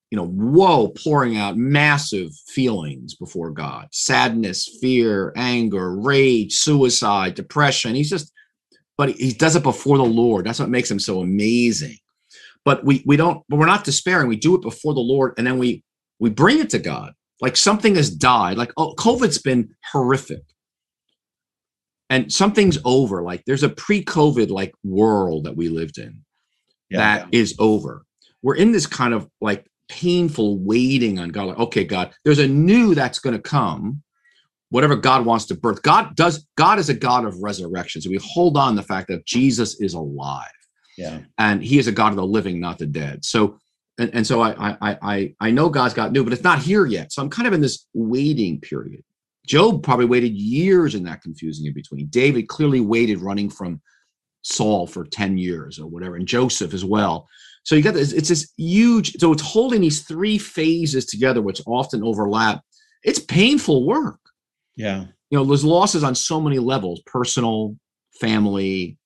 you 0.10 0.18
know, 0.18 0.28
whoa, 0.28 0.90
pouring 0.90 1.38
out 1.38 1.58
massive 1.58 2.30
feelings 2.48 3.16
before 3.16 3.52
God 3.52 3.88
sadness, 3.92 4.78
fear, 4.82 5.34
anger, 5.36 5.96
rage, 5.96 6.54
suicide, 6.54 7.36
depression. 7.36 7.96
He's 7.96 8.10
just, 8.10 8.32
but 8.98 9.10
he, 9.10 9.34
does 9.34 9.56
it 9.56 9.64
before 9.64 9.98
the 9.98 10.04
Lord. 10.04 10.46
That's 10.46 10.60
what 10.60 10.70
makes 10.70 10.90
him 10.90 11.00
so 11.00 11.22
amazing. 11.22 11.98
But 12.66 12.86
we 12.86 13.04
we 13.06 13.18
don't, 13.18 13.44
but 13.50 13.58
we're 13.58 13.66
not 13.66 13.84
despairing. 13.84 14.28
We 14.28 14.38
do 14.38 14.56
it 14.56 14.62
before 14.62 14.94
the 14.94 15.02
Lord, 15.02 15.34
and 15.38 15.46
then 15.46 15.58
we 15.58 15.84
we 16.20 16.30
bring 16.30 16.60
it 16.60 16.70
to 16.70 16.80
God. 16.80 17.14
Like 17.42 17.58
something 17.58 17.96
has 17.96 18.10
died. 18.10 18.58
Like 18.58 18.72
oh, 18.78 18.94
COVID's 18.96 19.40
been 19.40 19.76
horrific, 19.92 20.44
and 22.14 22.32
something's 22.32 22.78
over. 22.86 23.24
Like 23.24 23.44
there's 23.46 23.64
a 23.64 23.70
pre-COVID 23.70 24.50
like 24.52 24.74
world 24.84 25.46
that 25.46 25.56
we 25.56 25.68
lived 25.68 25.98
in 25.98 26.24
that 27.00 27.28
is 27.32 27.56
over. 27.58 28.06
We're 28.44 28.56
in 28.56 28.72
this 28.72 28.86
kind 28.86 29.16
of 29.16 29.28
like 29.42 29.66
painful 29.90 30.60
waiting 30.60 31.18
on 31.18 31.30
God. 31.30 31.48
Like, 31.48 31.60
okay, 31.60 31.84
God, 31.84 32.14
there's 32.24 32.40
a 32.40 32.48
new 32.48 32.94
that's 32.94 33.18
going 33.18 33.36
to 33.36 33.42
come. 33.42 34.04
Whatever 34.70 34.96
God 34.96 35.26
wants 35.26 35.46
to 35.46 35.56
birth. 35.56 35.82
God 35.82 36.16
does. 36.16 36.46
God 36.56 36.78
is 36.80 36.90
a 36.90 36.94
God 36.94 37.26
of 37.26 37.42
resurrection. 37.42 38.02
So 38.02 38.10
we 38.10 38.20
hold 38.24 38.58
on 38.58 38.76
the 38.76 38.84
fact 38.84 39.08
that 39.08 39.26
Jesus 39.26 39.80
is 39.82 39.94
alive 39.94 40.50
yeah. 40.98 41.20
and 41.38 41.64
He 41.64 41.80
is 41.80 41.88
a 41.88 41.92
God 41.92 42.10
of 42.10 42.18
the 42.18 42.26
living, 42.26 42.60
not 42.60 42.78
the 42.78 42.86
dead. 42.86 43.26
So, 43.26 43.58
and, 44.00 44.14
and 44.14 44.28
so 44.28 44.42
I, 44.42 44.76
I 44.82 44.98
I 45.02 45.36
I 45.40 45.52
know 45.52 45.70
God's 45.70 45.94
got 45.94 46.12
new, 46.12 46.24
but 46.24 46.34
it's 46.34 46.44
not 46.44 46.60
here 46.60 46.86
yet. 46.86 47.12
So 47.12 47.22
I'm 47.22 47.30
kind 47.30 47.48
of 47.48 47.54
in 47.54 47.62
this 47.62 47.88
waiting 47.94 48.60
period. 48.60 49.04
Job 49.46 49.84
probably 49.84 50.06
waited 50.06 50.34
years 50.34 50.96
in 50.96 51.04
that 51.04 51.22
confusing 51.22 51.66
in 51.66 51.74
between. 51.74 52.08
David 52.08 52.48
clearly 52.48 52.80
waited 52.80 53.20
running 53.20 53.50
from 53.50 53.82
Saul 54.44 54.88
for 54.88 55.06
10 55.06 55.38
years 55.38 55.80
or 55.80 55.88
whatever, 55.88 56.16
and 56.16 56.28
Joseph 56.28 56.74
as 56.74 56.86
well. 56.86 57.28
So 57.64 57.76
you 57.76 57.82
got 57.82 57.94
this, 57.94 58.12
it's 58.12 58.30
this 58.30 58.52
huge, 58.58 59.18
so 59.18 59.32
it's 59.32 59.42
holding 59.42 59.82
these 59.82 60.04
three 60.04 60.38
phases 60.38 61.06
together, 61.06 61.42
which 61.42 61.62
often 61.66 62.04
overlap. 62.04 62.62
It's 63.04 63.20
painful 63.20 63.86
work. 63.86 64.20
Yeah. 64.76 65.06
You 65.30 65.38
know, 65.38 65.46
there's 65.46 65.64
losses 65.64 66.04
on 66.04 66.16
so 66.16 66.40
many 66.40 66.60
levels, 66.60 67.02
personal, 67.06 67.76
family. 68.20 68.98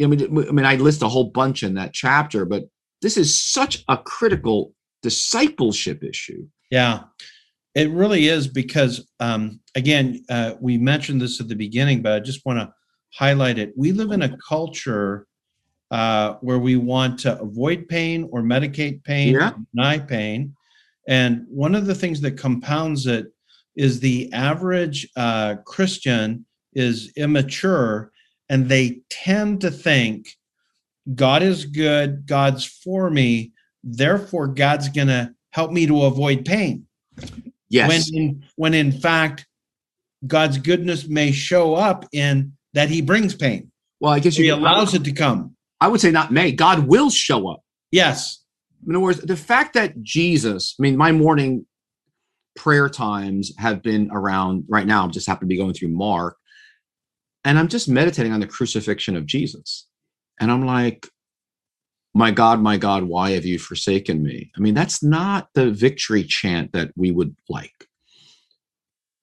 I 0.00 0.06
mean, 0.06 0.22
I 0.48 0.52
mean, 0.52 0.64
I 0.64 0.76
list 0.76 1.02
a 1.02 1.08
whole 1.08 1.30
bunch 1.30 1.62
in 1.62 1.74
that 1.74 1.92
chapter, 1.92 2.44
but 2.44 2.64
this 3.02 3.16
is 3.16 3.36
such 3.36 3.84
a 3.88 3.96
critical 3.96 4.74
discipleship 5.02 6.02
issue. 6.02 6.46
Yeah, 6.70 7.04
it 7.74 7.90
really 7.90 8.28
is 8.28 8.48
because, 8.48 9.06
um, 9.20 9.60
again, 9.74 10.24
uh, 10.28 10.54
we 10.60 10.76
mentioned 10.76 11.20
this 11.20 11.40
at 11.40 11.48
the 11.48 11.54
beginning, 11.54 12.02
but 12.02 12.12
I 12.12 12.20
just 12.20 12.44
want 12.44 12.58
to 12.58 12.72
highlight 13.12 13.58
it. 13.58 13.72
We 13.76 13.92
live 13.92 14.10
in 14.12 14.22
a 14.22 14.36
culture 14.38 15.26
uh, 15.90 16.34
where 16.40 16.58
we 16.58 16.76
want 16.76 17.18
to 17.20 17.40
avoid 17.40 17.88
pain 17.88 18.28
or 18.32 18.42
medicate 18.42 19.02
pain, 19.04 19.34
Yeah. 19.34 19.52
deny 19.74 19.98
pain. 19.98 20.54
And 21.08 21.44
one 21.48 21.74
of 21.74 21.86
the 21.86 21.94
things 21.94 22.20
that 22.20 22.38
compounds 22.38 23.06
it 23.06 23.26
is 23.76 24.00
the 24.00 24.32
average 24.32 25.08
uh, 25.16 25.56
Christian 25.64 26.44
is 26.74 27.12
immature 27.16 28.12
and 28.48 28.68
they 28.68 29.00
tend 29.08 29.60
to 29.62 29.70
think 29.70 30.28
God 31.14 31.42
is 31.42 31.64
good, 31.64 32.26
God's 32.26 32.64
for 32.64 33.10
me, 33.10 33.52
therefore 33.82 34.46
God's 34.48 34.88
going 34.88 35.08
to 35.08 35.34
help 35.50 35.72
me 35.72 35.86
to 35.86 36.02
avoid 36.04 36.44
pain. 36.44 36.86
Yes. 37.70 37.88
When 37.88 38.22
in, 38.22 38.44
when 38.56 38.74
in 38.74 38.92
fact 38.92 39.46
God's 40.26 40.58
goodness 40.58 41.08
may 41.08 41.32
show 41.32 41.74
up 41.74 42.04
in 42.12 42.52
that 42.74 42.88
he 42.88 43.00
brings 43.00 43.34
pain. 43.34 43.70
well, 44.00 44.12
I 44.12 44.18
guess 44.18 44.36
He 44.36 44.48
allows 44.48 44.94
it 44.94 45.04
to 45.04 45.12
come. 45.12 45.56
I 45.80 45.88
would 45.88 46.00
say 46.00 46.10
not 46.10 46.30
may. 46.30 46.52
God 46.52 46.86
will 46.86 47.10
show 47.10 47.48
up. 47.48 47.62
Yes. 47.90 48.44
In 48.86 48.94
other 48.94 49.00
words, 49.00 49.20
the 49.20 49.36
fact 49.36 49.74
that 49.74 50.02
Jesus, 50.02 50.74
I 50.78 50.82
mean, 50.82 50.96
my 50.96 51.12
morning 51.12 51.66
prayer 52.56 52.88
times 52.88 53.52
have 53.58 53.82
been 53.82 54.10
around 54.12 54.64
right 54.68 54.86
now. 54.86 55.02
I'm 55.02 55.10
just 55.10 55.26
happen 55.26 55.46
to 55.46 55.52
be 55.52 55.56
going 55.56 55.74
through 55.74 55.88
Mark, 55.88 56.36
and 57.44 57.58
I'm 57.58 57.68
just 57.68 57.88
meditating 57.88 58.32
on 58.32 58.40
the 58.40 58.46
crucifixion 58.46 59.16
of 59.16 59.26
Jesus. 59.26 59.86
And 60.38 60.50
I'm 60.50 60.64
like, 60.64 61.08
my 62.14 62.30
God, 62.30 62.60
my 62.60 62.76
God, 62.76 63.04
why 63.04 63.30
have 63.32 63.44
you 63.44 63.58
forsaken 63.58 64.22
me? 64.22 64.50
I 64.56 64.60
mean, 64.60 64.74
that's 64.74 65.02
not 65.02 65.48
the 65.54 65.70
victory 65.70 66.24
chant 66.24 66.72
that 66.72 66.90
we 66.96 67.10
would 67.10 67.36
like. 67.48 67.86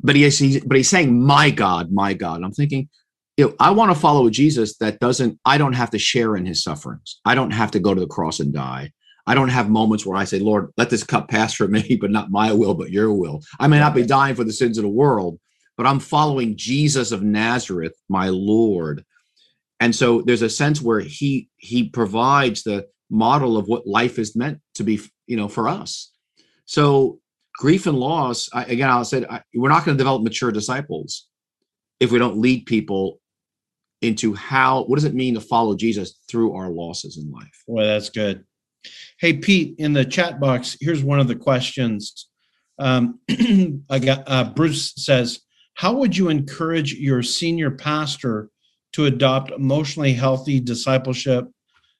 But 0.01 0.15
he 0.15 0.23
is, 0.23 0.61
but 0.65 0.77
he's 0.77 0.89
saying, 0.89 1.21
my 1.21 1.49
God, 1.49 1.91
my 1.91 2.13
God. 2.13 2.43
I'm 2.43 2.51
thinking, 2.51 2.87
you 3.35 3.47
know, 3.47 3.55
I 3.59 3.71
want 3.71 3.91
to 3.91 3.99
follow 3.99 4.29
Jesus 4.29 4.77
that 4.77 4.99
doesn't, 4.99 5.39
I 5.45 5.57
don't 5.57 5.73
have 5.73 5.91
to 5.91 5.99
share 5.99 6.35
in 6.35 6.45
his 6.45 6.63
sufferings. 6.63 7.19
I 7.25 7.35
don't 7.35 7.51
have 7.51 7.71
to 7.71 7.79
go 7.79 7.93
to 7.93 7.99
the 7.99 8.07
cross 8.07 8.39
and 8.39 8.53
die. 8.53 8.91
I 9.25 9.35
don't 9.35 9.49
have 9.49 9.69
moments 9.69 10.05
where 10.05 10.17
I 10.17 10.23
say, 10.23 10.39
Lord, 10.39 10.71
let 10.77 10.89
this 10.89 11.03
cup 11.03 11.27
pass 11.27 11.53
from 11.53 11.71
me, 11.71 11.97
but 12.01 12.11
not 12.11 12.31
my 12.31 12.53
will, 12.53 12.73
but 12.73 12.91
your 12.91 13.13
will. 13.13 13.41
I 13.59 13.67
may 13.67 13.79
not 13.79 13.93
be 13.93 14.05
dying 14.05 14.35
for 14.35 14.43
the 14.43 14.53
sins 14.53 14.77
of 14.77 14.83
the 14.83 14.89
world, 14.89 15.39
but 15.75 15.85
I'm 15.85 15.99
following 15.99 16.55
Jesus 16.55 17.11
of 17.11 17.21
Nazareth, 17.21 17.93
my 18.07 18.29
Lord. 18.29 19.03
And 19.79 19.95
so 19.95 20.21
there's 20.21 20.41
a 20.41 20.49
sense 20.49 20.81
where 20.81 20.99
he 20.99 21.49
he 21.57 21.89
provides 21.89 22.63
the 22.63 22.87
model 23.09 23.57
of 23.57 23.67
what 23.67 23.87
life 23.87 24.19
is 24.19 24.35
meant 24.35 24.59
to 24.75 24.83
be, 24.83 24.99
you 25.27 25.37
know, 25.37 25.47
for 25.47 25.67
us. 25.67 26.11
So 26.65 27.19
grief 27.53 27.87
and 27.87 27.97
loss, 27.97 28.49
I, 28.53 28.65
again, 28.65 28.89
I'll 28.89 29.05
say 29.05 29.25
I, 29.29 29.41
we're 29.53 29.69
not 29.69 29.85
going 29.85 29.97
to 29.97 30.01
develop 30.01 30.23
mature 30.23 30.51
disciples 30.51 31.27
if 31.99 32.11
we 32.11 32.19
don't 32.19 32.37
lead 32.37 32.65
people 32.65 33.19
into 34.01 34.33
how 34.35 34.83
what 34.83 34.95
does 34.95 35.05
it 35.05 35.15
mean 35.15 35.33
to 35.33 35.41
follow 35.41 35.75
Jesus 35.75 36.19
through 36.29 36.53
our 36.53 36.69
losses 36.69 37.17
in 37.17 37.31
life. 37.31 37.63
Well, 37.65 37.85
that's 37.85 38.09
good. 38.09 38.43
Hey, 39.19 39.33
Pete, 39.33 39.75
in 39.79 39.93
the 39.93 40.05
chat 40.05 40.39
box, 40.39 40.77
here's 40.79 41.03
one 41.03 41.19
of 41.19 41.27
the 41.27 41.35
questions. 41.35 42.27
Um, 42.79 43.19
I 43.89 43.99
got 43.99 44.23
uh, 44.27 44.51
Bruce 44.55 44.93
says, 44.95 45.41
How 45.75 45.93
would 45.93 46.15
you 46.15 46.29
encourage 46.29 46.93
your 46.93 47.23
senior 47.23 47.71
pastor 47.71 48.49
to 48.97 49.05
adopt 49.05 49.51
emotionally 49.51 50.11
healthy 50.11 50.59
discipleship 50.59 51.47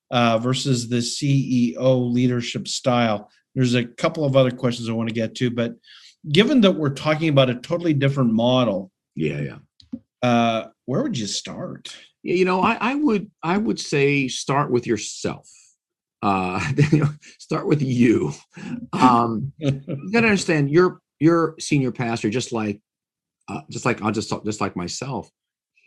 uh, 0.10 0.40
versus 0.40 0.90
the 0.90 0.98
CEO 0.98 2.12
leadership 2.12 2.68
style? 2.68 3.30
There's 3.54 3.76
a 3.76 3.86
couple 3.86 4.26
of 4.26 4.36
other 4.36 4.50
questions 4.50 4.90
I 4.90 4.94
want 4.94 5.08
to 5.08 5.14
get 5.14 5.36
to, 5.36 5.52
but 5.52 5.76
given 6.32 6.60
that 6.62 6.72
we're 6.72 6.90
talking 6.90 7.30
about 7.30 7.52
a 7.52 7.56
totally 7.56 7.94
different 7.94 8.34
model, 8.34 8.92
yeah, 9.14 9.42
yeah, 9.42 9.58
uh, 10.24 10.70
where 10.86 11.04
would 11.04 11.20
you 11.20 11.28
start? 11.28 11.96
You 12.24 12.46
know, 12.46 12.62
I, 12.62 12.78
I 12.82 12.96
would 12.96 13.30
I 13.44 13.60
would 13.60 13.80
say 13.80 14.28
start 14.28 14.72
with 14.72 14.88
yourself 14.88 15.48
uh 16.24 16.60
start 17.38 17.68
with 17.68 17.80
you 17.80 18.34
um 18.92 19.54
you 19.60 20.12
gotta 20.12 20.26
understand 20.26 20.68
you're 20.72 21.00
you're 21.20 21.54
senior 21.60 21.92
pastor 21.92 22.28
just 22.28 22.52
like 22.52 22.82
uh, 23.50 23.62
just 23.70 23.86
like 23.86 24.02
i'll 24.02 24.12
just 24.12 24.28
talk 24.28 24.44
just 24.44 24.60
like 24.60 24.76
myself 24.76 25.30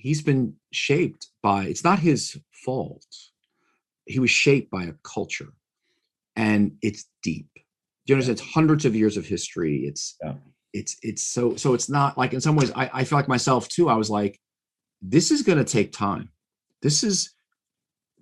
he's 0.01 0.22
been 0.22 0.55
shaped 0.72 1.28
by 1.42 1.64
it's 1.64 1.84
not 1.84 1.98
his 1.98 2.38
fault 2.64 3.07
he 4.07 4.18
was 4.18 4.30
shaped 4.30 4.70
by 4.70 4.84
a 4.84 4.94
culture 5.03 5.53
and 6.36 6.72
it's 6.82 7.07
deep 7.22 7.48
you 8.07 8.14
know 8.14 8.22
yeah. 8.22 8.30
it's 8.30 8.40
hundreds 8.40 8.84
of 8.84 8.96
years 8.96 9.16
of 9.16 9.26
history 9.26 9.84
it's 9.84 10.16
yeah. 10.22 10.34
it's 10.72 10.96
it's 11.03 11.22
so 11.22 11.55
so 11.57 11.74
it's 11.74 11.88
not 11.88 12.16
like 12.18 12.32
in 12.32 12.40
some 12.40 12.57
ways 12.57 12.72
i 12.74 12.90
i 12.92 13.05
feel 13.05 13.18
like 13.18 13.28
myself 13.28 13.68
too 13.68 13.88
i 13.88 13.94
was 13.94 14.11
like 14.11 14.40
this 15.03 15.30
is 15.30 15.42
going 15.42 15.59
to 15.59 15.64
take 15.64 15.92
time 15.92 16.28
this 16.82 17.03
is 17.05 17.34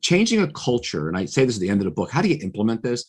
changing 0.01 0.41
a 0.41 0.51
culture, 0.53 1.09
and 1.09 1.17
I 1.17 1.25
say 1.25 1.45
this 1.45 1.57
at 1.57 1.61
the 1.61 1.69
end 1.69 1.81
of 1.81 1.85
the 1.85 1.91
book, 1.91 2.11
how 2.11 2.23
do 2.23 2.29
you 2.29 2.39
implement 2.43 2.83
this? 2.83 3.05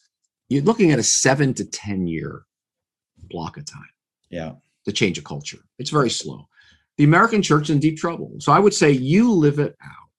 You're 0.50 0.64
looking 0.64 0.92
at 0.92 1.00
a 1.00 1.04
seven 1.04 1.54
to 1.56 1.66
10 1.66 2.08
year 2.08 2.46
block 3.30 3.58
of 3.58 3.66
time. 3.66 3.90
Yeah. 4.30 4.54
To 4.86 4.92
change 4.92 5.18
a 5.18 5.22
culture. 5.22 5.60
It's 5.78 5.90
very 5.90 6.10
slow. 6.10 6.48
The 7.00 7.06
American 7.06 7.42
church 7.42 7.64
is 7.64 7.70
in 7.72 7.80
deep 7.80 7.98
trouble. 7.98 8.36
So 8.40 8.52
I 8.52 8.60
would 8.60 8.74
say 8.74 8.92
you 8.92 9.32
live 9.32 9.58
it 9.58 9.76
out 9.82 10.10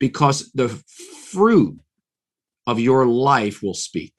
because 0.00 0.50
the 0.52 0.68
fruit 0.68 1.78
of 2.66 2.80
your 2.80 3.06
life 3.06 3.62
will 3.62 3.74
speak. 3.74 4.14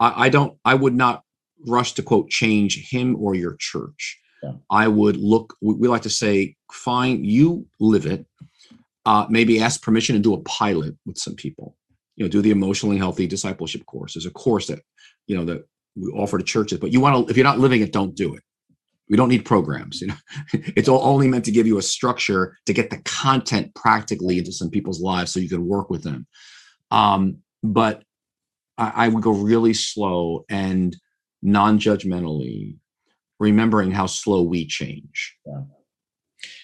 I, 0.00 0.24
I 0.24 0.28
don't, 0.30 0.58
I 0.64 0.74
would 0.74 0.94
not 0.94 1.22
rush 1.66 1.92
to 1.94 2.02
quote 2.02 2.30
change 2.30 2.90
him 2.90 3.14
or 3.16 3.36
your 3.36 3.56
church. 3.60 4.18
Yeah. 4.42 4.54
I 4.70 4.88
would 4.88 5.16
look, 5.16 5.54
we 5.60 5.86
like 5.86 6.02
to 6.02 6.10
say, 6.10 6.56
fine, 6.72 7.24
you 7.24 7.66
live 7.78 8.06
it 8.06 8.26
uh, 9.06 9.26
maybe 9.28 9.60
ask 9.60 9.82
permission 9.82 10.16
to 10.16 10.22
do 10.22 10.34
a 10.34 10.40
pilot 10.42 10.96
with 11.06 11.18
some 11.18 11.34
people 11.34 11.76
you 12.16 12.24
know 12.24 12.28
do 12.28 12.40
the 12.40 12.50
emotionally 12.50 12.96
healthy 12.96 13.26
discipleship 13.26 13.84
course 13.86 14.14
there's 14.14 14.26
a 14.26 14.30
course 14.30 14.66
that 14.66 14.80
you 15.26 15.36
know 15.36 15.44
that 15.44 15.66
we 15.96 16.10
offer 16.12 16.38
to 16.38 16.44
churches 16.44 16.78
but 16.78 16.92
you 16.92 17.00
want 17.00 17.26
to 17.26 17.30
if 17.30 17.36
you're 17.36 17.44
not 17.44 17.58
living 17.58 17.80
it 17.80 17.92
don't 17.92 18.14
do 18.14 18.34
it 18.34 18.42
we 19.08 19.16
don't 19.16 19.28
need 19.28 19.44
programs 19.44 20.00
you 20.00 20.08
know 20.08 20.14
it's 20.52 20.88
only 20.88 21.28
meant 21.28 21.44
to 21.44 21.50
give 21.50 21.66
you 21.66 21.78
a 21.78 21.82
structure 21.82 22.56
to 22.66 22.72
get 22.72 22.90
the 22.90 22.98
content 23.04 23.74
practically 23.74 24.38
into 24.38 24.52
some 24.52 24.70
people's 24.70 25.00
lives 25.00 25.32
so 25.32 25.40
you 25.40 25.48
can 25.48 25.66
work 25.66 25.90
with 25.90 26.02
them 26.02 26.26
um, 26.90 27.38
but 27.62 28.02
I, 28.78 28.92
I 28.94 29.08
would 29.08 29.22
go 29.22 29.32
really 29.32 29.74
slow 29.74 30.44
and 30.48 30.96
non-judgmentally 31.42 32.78
remembering 33.38 33.90
how 33.90 34.06
slow 34.06 34.42
we 34.42 34.66
change 34.66 35.36
yeah 35.46 35.62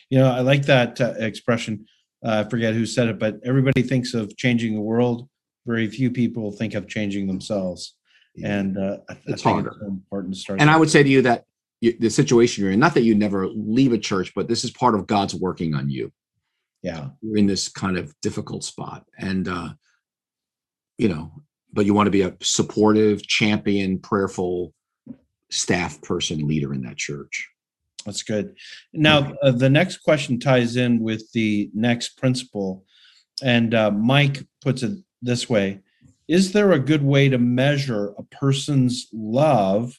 you 0.08 0.18
know 0.18 0.30
i 0.30 0.40
like 0.40 0.66
that 0.66 1.00
uh, 1.00 1.14
expression 1.18 1.86
uh, 2.24 2.44
I 2.44 2.48
forget 2.48 2.74
who 2.74 2.86
said 2.86 3.08
it, 3.08 3.18
but 3.18 3.40
everybody 3.44 3.82
thinks 3.82 4.14
of 4.14 4.36
changing 4.36 4.74
the 4.74 4.80
world. 4.80 5.28
Very 5.66 5.88
few 5.88 6.10
people 6.10 6.52
think 6.52 6.74
of 6.74 6.88
changing 6.88 7.26
themselves. 7.26 7.96
And 8.44 8.76
uh, 8.78 8.98
I, 9.08 9.16
it's 9.26 9.42
harder. 9.42 9.70
It's 9.70 9.82
important 9.82 10.34
to 10.34 10.40
start. 10.40 10.60
And 10.60 10.70
I 10.70 10.76
would 10.76 10.90
say 10.90 11.02
to 11.02 11.08
you 11.08 11.22
that 11.22 11.44
the 11.80 12.10
situation 12.10 12.62
you're 12.62 12.72
in, 12.72 12.80
not 12.80 12.94
that 12.94 13.02
you 13.02 13.14
never 13.14 13.48
leave 13.48 13.92
a 13.92 13.98
church, 13.98 14.32
but 14.34 14.48
this 14.48 14.64
is 14.64 14.70
part 14.70 14.94
of 14.94 15.06
God's 15.06 15.34
working 15.34 15.74
on 15.74 15.88
you. 15.88 16.12
Yeah. 16.82 17.08
You're 17.20 17.38
in 17.38 17.46
this 17.46 17.68
kind 17.68 17.96
of 17.96 18.14
difficult 18.20 18.64
spot. 18.64 19.04
And, 19.18 19.48
uh, 19.48 19.70
you 20.98 21.08
know, 21.08 21.32
but 21.72 21.86
you 21.86 21.94
want 21.94 22.06
to 22.06 22.10
be 22.10 22.22
a 22.22 22.36
supportive, 22.42 23.22
champion, 23.22 23.98
prayerful 23.98 24.74
staff 25.50 26.00
person, 26.02 26.46
leader 26.46 26.74
in 26.74 26.82
that 26.82 26.96
church. 26.96 27.48
That's 28.04 28.22
good. 28.22 28.56
Now, 28.92 29.34
uh, 29.42 29.50
the 29.52 29.68
next 29.68 29.98
question 29.98 30.38
ties 30.38 30.76
in 30.76 31.00
with 31.00 31.30
the 31.32 31.70
next 31.74 32.16
principle. 32.16 32.84
And 33.42 33.74
uh, 33.74 33.90
Mike 33.90 34.46
puts 34.60 34.82
it 34.82 34.98
this 35.22 35.48
way 35.48 35.80
Is 36.28 36.52
there 36.52 36.72
a 36.72 36.78
good 36.78 37.02
way 37.02 37.28
to 37.28 37.38
measure 37.38 38.14
a 38.18 38.22
person's 38.24 39.08
love 39.12 39.98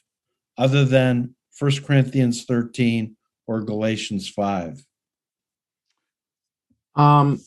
other 0.58 0.84
than 0.84 1.34
1 1.58 1.70
Corinthians 1.84 2.44
13 2.44 3.16
or 3.46 3.60
Galatians 3.60 4.28
5? 4.28 4.84
Um, 6.94 7.40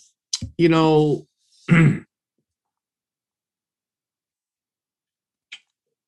you 0.57 0.69
know, 0.69 1.27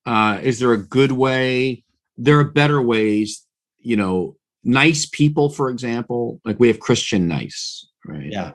uh, 0.06 0.40
is 0.42 0.58
there 0.58 0.72
a 0.72 0.78
good 0.78 1.12
way? 1.12 1.84
There 2.16 2.38
are 2.38 2.44
better 2.44 2.82
ways, 2.82 3.46
you 3.78 3.96
know, 3.96 4.36
nice 4.64 5.06
people, 5.06 5.50
for 5.50 5.70
example, 5.70 6.40
like 6.44 6.58
we 6.58 6.68
have 6.68 6.80
Christian 6.80 7.28
nice, 7.28 7.88
right? 8.04 8.30
Yeah. 8.30 8.52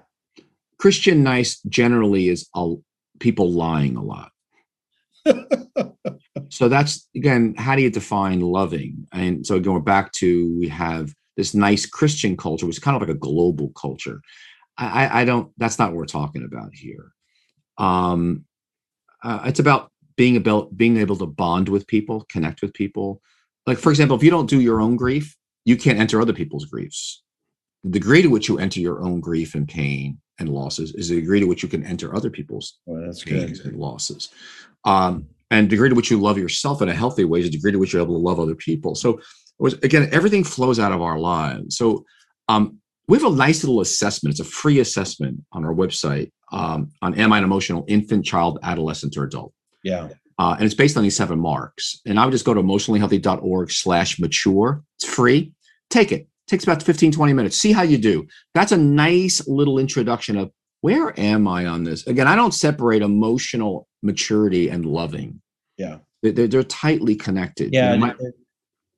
Christian 0.77 1.23
nice 1.23 1.61
generally 1.61 2.27
is 2.29 2.49
a, 2.55 2.75
people 3.19 3.51
lying 3.51 3.95
a 3.95 4.03
lot. 4.03 4.31
so 6.49 6.69
that's 6.69 7.07
again, 7.15 7.55
how 7.57 7.75
do 7.75 7.81
you 7.81 7.89
define 7.89 8.39
loving? 8.39 9.07
And 9.11 9.45
so 9.45 9.59
going 9.59 9.83
back 9.83 10.11
to 10.13 10.57
we 10.59 10.67
have 10.69 11.13
this 11.37 11.53
nice 11.53 11.85
Christian 11.85 12.37
culture, 12.37 12.65
which 12.65 12.77
is 12.77 12.83
kind 12.83 12.95
of 12.95 13.01
like 13.01 13.15
a 13.15 13.19
global 13.19 13.69
culture. 13.69 14.21
I, 14.77 15.21
I 15.21 15.25
don't. 15.25 15.51
That's 15.57 15.77
not 15.77 15.89
what 15.89 15.97
we're 15.97 16.05
talking 16.05 16.43
about 16.43 16.73
here. 16.73 17.11
Um, 17.77 18.45
uh, 19.23 19.43
it's 19.45 19.59
about 19.59 19.91
being 20.15 20.35
about 20.35 20.75
being 20.75 20.97
able 20.97 21.15
to 21.17 21.25
bond 21.25 21.69
with 21.69 21.87
people, 21.87 22.25
connect 22.29 22.61
with 22.61 22.73
people. 22.73 23.21
Like 23.65 23.77
for 23.77 23.91
example, 23.91 24.17
if 24.17 24.23
you 24.23 24.31
don't 24.31 24.49
do 24.49 24.61
your 24.61 24.81
own 24.81 24.95
grief, 24.95 25.35
you 25.65 25.77
can't 25.77 25.99
enter 25.99 26.21
other 26.21 26.33
people's 26.33 26.65
griefs. 26.65 27.21
The 27.83 27.91
degree 27.91 28.21
to 28.21 28.29
which 28.29 28.47
you 28.47 28.59
enter 28.59 28.79
your 28.79 29.03
own 29.03 29.19
grief 29.19 29.55
and 29.55 29.67
pain 29.67 30.19
and 30.39 30.49
losses 30.49 30.93
is 30.95 31.09
the 31.09 31.15
degree 31.15 31.39
to 31.39 31.45
which 31.45 31.63
you 31.63 31.69
can 31.69 31.85
enter 31.85 32.15
other 32.15 32.29
people's 32.29 32.79
well, 32.85 33.03
pains 33.25 33.59
good. 33.59 33.65
and 33.65 33.79
losses. 33.79 34.29
Um, 34.85 35.27
and 35.53 35.69
degree 35.69 35.87
to 35.87 35.93
which 35.93 36.09
you 36.09 36.19
love 36.19 36.37
yourself 36.39 36.81
in 36.81 36.89
a 36.89 36.95
healthy 36.95 37.25
way 37.25 37.39
is 37.39 37.45
the 37.45 37.51
degree 37.51 37.71
to 37.71 37.77
which 37.77 37.93
you're 37.93 38.01
able 38.01 38.15
to 38.15 38.25
love 38.27 38.39
other 38.39 38.55
people. 38.55 38.95
So 38.95 39.21
was, 39.59 39.73
again, 39.75 40.09
everything 40.11 40.43
flows 40.43 40.79
out 40.79 40.91
of 40.91 41.01
our 41.01 41.19
lives. 41.19 41.77
So 41.77 42.05
um, 42.49 42.79
we 43.07 43.19
have 43.19 43.31
a 43.31 43.35
nice 43.35 43.63
little 43.63 43.79
assessment. 43.79 44.33
It's 44.33 44.39
a 44.39 44.51
free 44.51 44.79
assessment 44.79 45.43
on 45.51 45.63
our 45.63 45.73
website 45.73 46.31
um, 46.51 46.89
on 47.03 47.13
am 47.15 47.31
I 47.31 47.37
an 47.37 47.43
emotional 47.43 47.85
infant, 47.87 48.25
child, 48.25 48.57
adolescent, 48.63 49.15
or 49.15 49.25
adult? 49.25 49.53
Yeah. 49.83 50.09
Uh, 50.39 50.55
and 50.55 50.63
it's 50.63 50.73
based 50.73 50.97
on 50.97 51.03
these 51.03 51.15
seven 51.15 51.39
marks. 51.39 52.01
And 52.07 52.19
I 52.19 52.25
would 52.25 52.31
just 52.31 52.45
go 52.45 52.55
to 52.55 52.61
emotionallyhealthy.org 52.61 53.71
slash 53.71 54.19
mature. 54.19 54.83
It's 54.97 55.07
free. 55.07 55.53
Take 55.91 56.11
it. 56.11 56.21
it. 56.21 56.27
Takes 56.47 56.63
about 56.63 56.81
15, 56.81 57.11
20 57.11 57.33
minutes. 57.33 57.57
See 57.57 57.73
how 57.73 57.83
you 57.83 57.99
do. 57.99 58.25
That's 58.55 58.71
a 58.71 58.77
nice 58.77 59.47
little 59.47 59.77
introduction 59.77 60.35
of 60.35 60.51
where 60.81 61.17
am 61.17 61.47
I 61.47 61.67
on 61.67 61.83
this? 61.83 62.07
Again, 62.07 62.27
I 62.27 62.35
don't 62.35 62.53
separate 62.53 63.03
emotional 63.03 63.87
maturity 64.01 64.69
and 64.69 64.85
loving. 64.85 65.41
Yeah. 65.77 65.97
They're, 66.21 66.47
they're 66.47 66.63
tightly 66.63 67.15
connected. 67.15 67.73
Yeah. 67.73 67.93
You 67.93 67.99
know, 67.99 68.05
my, 68.05 68.15
it, 68.19 68.35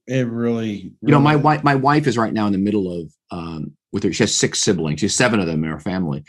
it 0.07 0.27
really, 0.27 0.93
you 1.01 1.09
know, 1.09 1.19
my 1.19 1.35
wife, 1.35 1.63
my 1.63 1.73
wife 1.73 2.05
is 2.05 2.17
right 2.17 2.31
now 2.31 2.45
in 2.45 2.51
the 2.51 2.59
middle 2.59 3.01
of 3.01 3.11
um, 3.31 3.71
with 3.91 4.03
her. 4.03 4.13
She 4.13 4.21
has 4.21 4.35
six 4.35 4.59
siblings. 4.59 4.99
She 4.99 5.07
has 5.07 5.15
seven 5.15 5.39
of 5.39 5.47
them 5.47 5.63
in 5.63 5.71
her 5.71 5.79
family, 5.79 6.23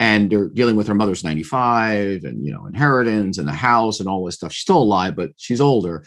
and 0.00 0.30
they're 0.30 0.48
dealing 0.48 0.76
with 0.76 0.86
her 0.86 0.94
mother's 0.94 1.24
ninety 1.24 1.42
five, 1.42 2.24
and 2.24 2.46
you 2.46 2.52
know, 2.52 2.64
inheritance 2.64 3.36
and 3.36 3.46
the 3.46 3.52
house 3.52 4.00
and 4.00 4.08
all 4.08 4.24
this 4.24 4.36
stuff. 4.36 4.52
She's 4.52 4.62
still 4.62 4.82
alive, 4.82 5.14
but 5.14 5.32
she's 5.36 5.60
older. 5.60 6.06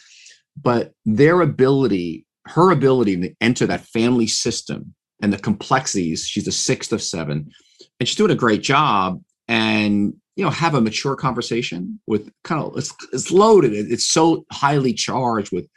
But 0.59 0.93
their 1.05 1.41
ability, 1.41 2.25
her 2.47 2.71
ability 2.71 3.21
to 3.21 3.35
enter 3.39 3.67
that 3.67 3.85
family 3.85 4.25
system 4.25 4.95
and 5.21 5.31
the 5.31 5.37
complexities. 5.37 6.25
She's 6.25 6.45
the 6.45 6.51
sixth 6.51 6.91
of 6.91 7.03
seven, 7.03 7.51
and 7.99 8.09
she's 8.09 8.17
doing 8.17 8.31
a 8.31 8.35
great 8.35 8.63
job. 8.63 9.21
And 9.47 10.15
you 10.35 10.43
know, 10.43 10.49
have 10.51 10.75
a 10.75 10.81
mature 10.81 11.15
conversation 11.15 11.99
with 12.07 12.31
kind 12.43 12.61
of 12.63 12.77
it's, 12.77 12.93
it's 13.11 13.31
loaded. 13.31 13.73
It's 13.73 14.07
so 14.07 14.45
highly 14.51 14.93
charged 14.93 15.51
with 15.51 15.67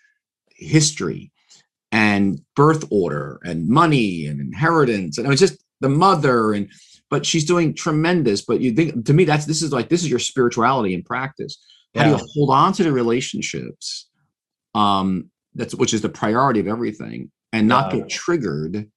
history 0.50 1.32
and 1.92 2.40
birth 2.56 2.84
order 2.90 3.40
and 3.44 3.68
money 3.68 4.26
and 4.26 4.40
inheritance 4.40 5.16
and 5.18 5.30
it's 5.30 5.40
just 5.40 5.62
the 5.80 5.88
mother 5.88 6.52
and 6.52 6.68
but 7.10 7.24
she's 7.24 7.44
doing 7.44 7.74
tremendous 7.74 8.42
but 8.42 8.60
you 8.60 8.72
think 8.72 9.04
to 9.04 9.12
me 9.12 9.24
that's 9.24 9.46
this 9.46 9.62
is 9.62 9.72
like 9.72 9.88
this 9.88 10.02
is 10.02 10.10
your 10.10 10.18
spirituality 10.18 10.94
in 10.94 11.02
practice 11.02 11.56
how 11.94 12.02
do 12.04 12.10
you 12.10 12.16
hold 12.34 12.50
on 12.50 12.72
to 12.72 12.82
the 12.82 12.90
relationships 12.90 14.08
um 14.74 15.30
that's 15.54 15.74
which 15.74 15.94
is 15.94 16.00
the 16.02 16.08
priority 16.08 16.58
of 16.58 16.66
everything 16.66 17.30
and 17.52 17.68
not 17.68 17.92
Yeah. 17.92 18.00
get 18.00 18.08
triggered 18.10 18.90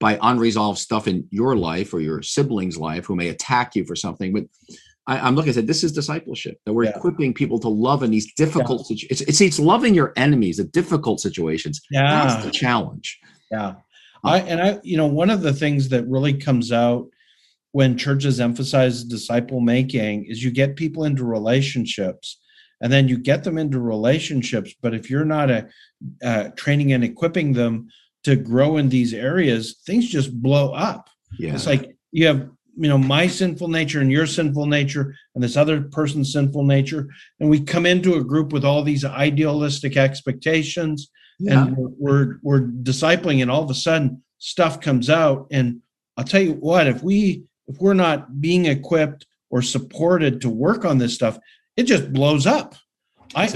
by 0.00 0.18
unresolved 0.20 0.78
stuff 0.78 1.08
in 1.08 1.26
your 1.30 1.56
life 1.56 1.94
or 1.94 2.00
your 2.00 2.20
siblings 2.20 2.76
life 2.76 3.06
who 3.06 3.16
may 3.16 3.28
attack 3.28 3.74
you 3.74 3.84
for 3.86 3.96
something 3.96 4.32
but 4.34 4.44
I, 5.06 5.18
I'm 5.18 5.34
looking 5.34 5.50
I 5.50 5.54
said, 5.54 5.66
this 5.66 5.84
is 5.84 5.92
discipleship 5.92 6.58
that 6.64 6.72
we're 6.72 6.84
Yeah. 6.84 6.96
equipping 6.96 7.34
people 7.34 7.58
to 7.60 7.68
love 7.68 8.02
in 8.02 8.10
these 8.10 8.32
difficult 8.34 8.86
situations. 8.86 9.20
It's, 9.20 9.28
it's 9.28 9.40
it's 9.40 9.58
loving 9.58 9.94
your 9.94 10.12
enemies, 10.16 10.56
the 10.56 10.64
difficult 10.64 11.20
situations. 11.20 11.80
Yeah, 11.90 12.24
That's 12.26 12.44
the 12.44 12.50
challenge. 12.50 13.18
Yeah. 13.50 13.74
I 14.24 14.38
and 14.40 14.60
I, 14.60 14.80
you 14.82 14.96
know, 14.96 15.06
one 15.06 15.28
of 15.30 15.42
the 15.42 15.52
things 15.52 15.90
that 15.90 16.08
really 16.08 16.32
comes 16.32 16.72
out 16.72 17.06
when 17.72 17.98
churches 17.98 18.40
emphasize 18.40 19.04
disciple 19.04 19.60
making 19.60 20.24
is 20.26 20.42
you 20.42 20.50
get 20.50 20.76
people 20.76 21.04
into 21.04 21.24
relationships 21.24 22.40
and 22.80 22.92
then 22.92 23.08
you 23.08 23.18
get 23.18 23.44
them 23.44 23.58
into 23.58 23.80
relationships. 23.80 24.74
But 24.80 24.94
if 24.94 25.10
you're 25.10 25.24
not 25.24 25.50
a, 25.50 25.68
uh, 26.22 26.50
training 26.56 26.92
and 26.92 27.04
equipping 27.04 27.52
them 27.52 27.88
to 28.22 28.36
grow 28.36 28.78
in 28.78 28.88
these 28.88 29.12
areas, 29.12 29.80
things 29.86 30.08
just 30.08 30.32
blow 30.40 30.72
up. 30.72 31.10
Yeah. 31.38 31.54
It's 31.54 31.66
like 31.66 31.94
you 32.12 32.26
have, 32.28 32.48
you 32.76 32.88
know, 32.88 32.98
my 32.98 33.26
sinful 33.26 33.68
nature 33.68 34.00
and 34.00 34.10
your 34.10 34.26
sinful 34.26 34.66
nature 34.66 35.14
and 35.34 35.42
this 35.44 35.56
other 35.56 35.82
person's 35.82 36.32
sinful 36.32 36.64
nature. 36.64 37.08
And 37.40 37.48
we 37.48 37.60
come 37.60 37.86
into 37.86 38.14
a 38.14 38.24
group 38.24 38.52
with 38.52 38.64
all 38.64 38.82
these 38.82 39.04
idealistic 39.04 39.96
expectations 39.96 41.10
yeah. 41.38 41.66
and 41.66 41.76
we're, 41.76 42.38
we're 42.42 42.62
discipling 42.62 43.42
and 43.42 43.50
all 43.50 43.62
of 43.62 43.70
a 43.70 43.74
sudden 43.74 44.22
stuff 44.38 44.80
comes 44.80 45.08
out 45.08 45.46
and 45.50 45.80
i'll 46.16 46.24
tell 46.24 46.40
you 46.40 46.52
what 46.54 46.86
if 46.86 47.02
we 47.02 47.44
if 47.66 47.76
we're 47.78 47.94
not 47.94 48.40
being 48.40 48.66
equipped 48.66 49.26
or 49.50 49.62
supported 49.62 50.40
to 50.40 50.48
work 50.48 50.84
on 50.84 50.98
this 50.98 51.14
stuff 51.14 51.38
it 51.76 51.84
just 51.84 52.12
blows 52.12 52.46
up 52.46 52.74
i 53.34 53.46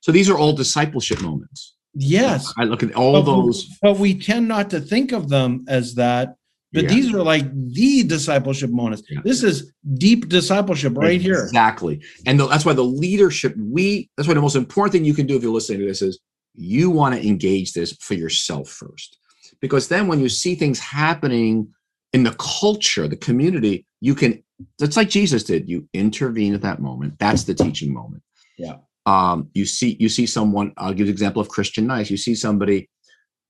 So 0.00 0.12
these 0.12 0.28
are 0.28 0.36
all 0.38 0.52
discipleship 0.52 1.20
moments. 1.22 1.74
yes 1.94 2.52
I 2.58 2.64
look 2.64 2.82
at 2.82 2.94
all 2.94 3.12
but, 3.12 3.20
we- 3.20 3.42
those. 3.46 3.68
but 3.80 3.98
we 3.98 4.18
tend 4.18 4.48
not 4.48 4.70
to 4.70 4.80
think 4.80 5.12
of 5.12 5.28
them 5.28 5.64
as 5.68 5.94
that 5.94 6.36
but 6.72 6.84
Yeah. 6.84 6.88
these 6.90 7.12
are 7.12 7.22
like 7.22 7.44
the 7.72 8.02
discipleship 8.04 8.70
moments 8.70 9.02
Yeah. 9.10 9.20
this 9.24 9.42
is 9.42 9.72
deep 9.94 10.28
discipleship 10.28 10.96
right 10.96 11.20
here 11.20 11.42
Exactly. 11.42 12.02
And 12.26 12.38
the, 12.40 12.46
that's 12.46 12.64
why 12.64 12.72
the 12.72 12.84
leadership, 12.84 13.54
we, 13.56 14.10
that's 14.16 14.26
why 14.28 14.34
the 14.34 14.40
most 14.40 14.56
important 14.56 14.92
thing 14.92 15.04
you 15.04 15.14
can 15.14 15.26
do 15.26 15.36
if 15.36 15.42
you're 15.42 15.52
listening 15.52 15.80
to 15.80 15.86
this 15.86 16.02
is 16.02 16.18
you 16.54 16.90
want 16.90 17.14
to 17.14 17.26
engage 17.26 17.72
this 17.72 17.92
for 18.00 18.14
yourself 18.14 18.68
first. 18.68 19.18
Because 19.60 19.88
then 19.88 20.06
when 20.08 20.20
you 20.20 20.28
see 20.28 20.54
things 20.54 20.78
happening 20.78 21.68
in 22.12 22.24
the 22.24 22.34
culture, 22.38 23.06
the 23.08 23.16
community, 23.16 23.86
you 24.00 24.14
can, 24.14 24.42
it's 24.80 24.96
like 24.96 25.08
Jesus 25.08 25.44
did. 25.44 25.68
You 25.68 25.88
intervene 25.94 26.54
at 26.54 26.62
that 26.62 26.80
moment. 26.80 27.18
That's 27.18 27.44
the 27.44 27.54
teaching 27.54 27.92
moment. 27.92 28.22
Yeah. 28.58 28.76
Um, 29.06 29.50
you 29.54 29.66
see, 29.66 29.96
you 29.98 30.08
see 30.08 30.26
someone, 30.26 30.72
I'll 30.76 30.92
give 30.92 31.06
you 31.06 31.12
an 31.12 31.12
example 31.12 31.40
of 31.42 31.48
Christian 31.48 31.86
Nice. 31.86 32.10
You 32.10 32.16
see 32.16 32.34
somebody, 32.34 32.88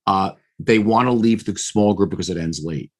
uh, 0.07 0.31
they 0.59 0.79
want 0.79 1.07
to 1.07 1.11
leave 1.11 1.45
the 1.45 1.55
small 1.57 1.93
group 1.93 2.09
because 2.09 2.29
it 2.29 2.37
ends 2.37 2.63
late 2.63 2.91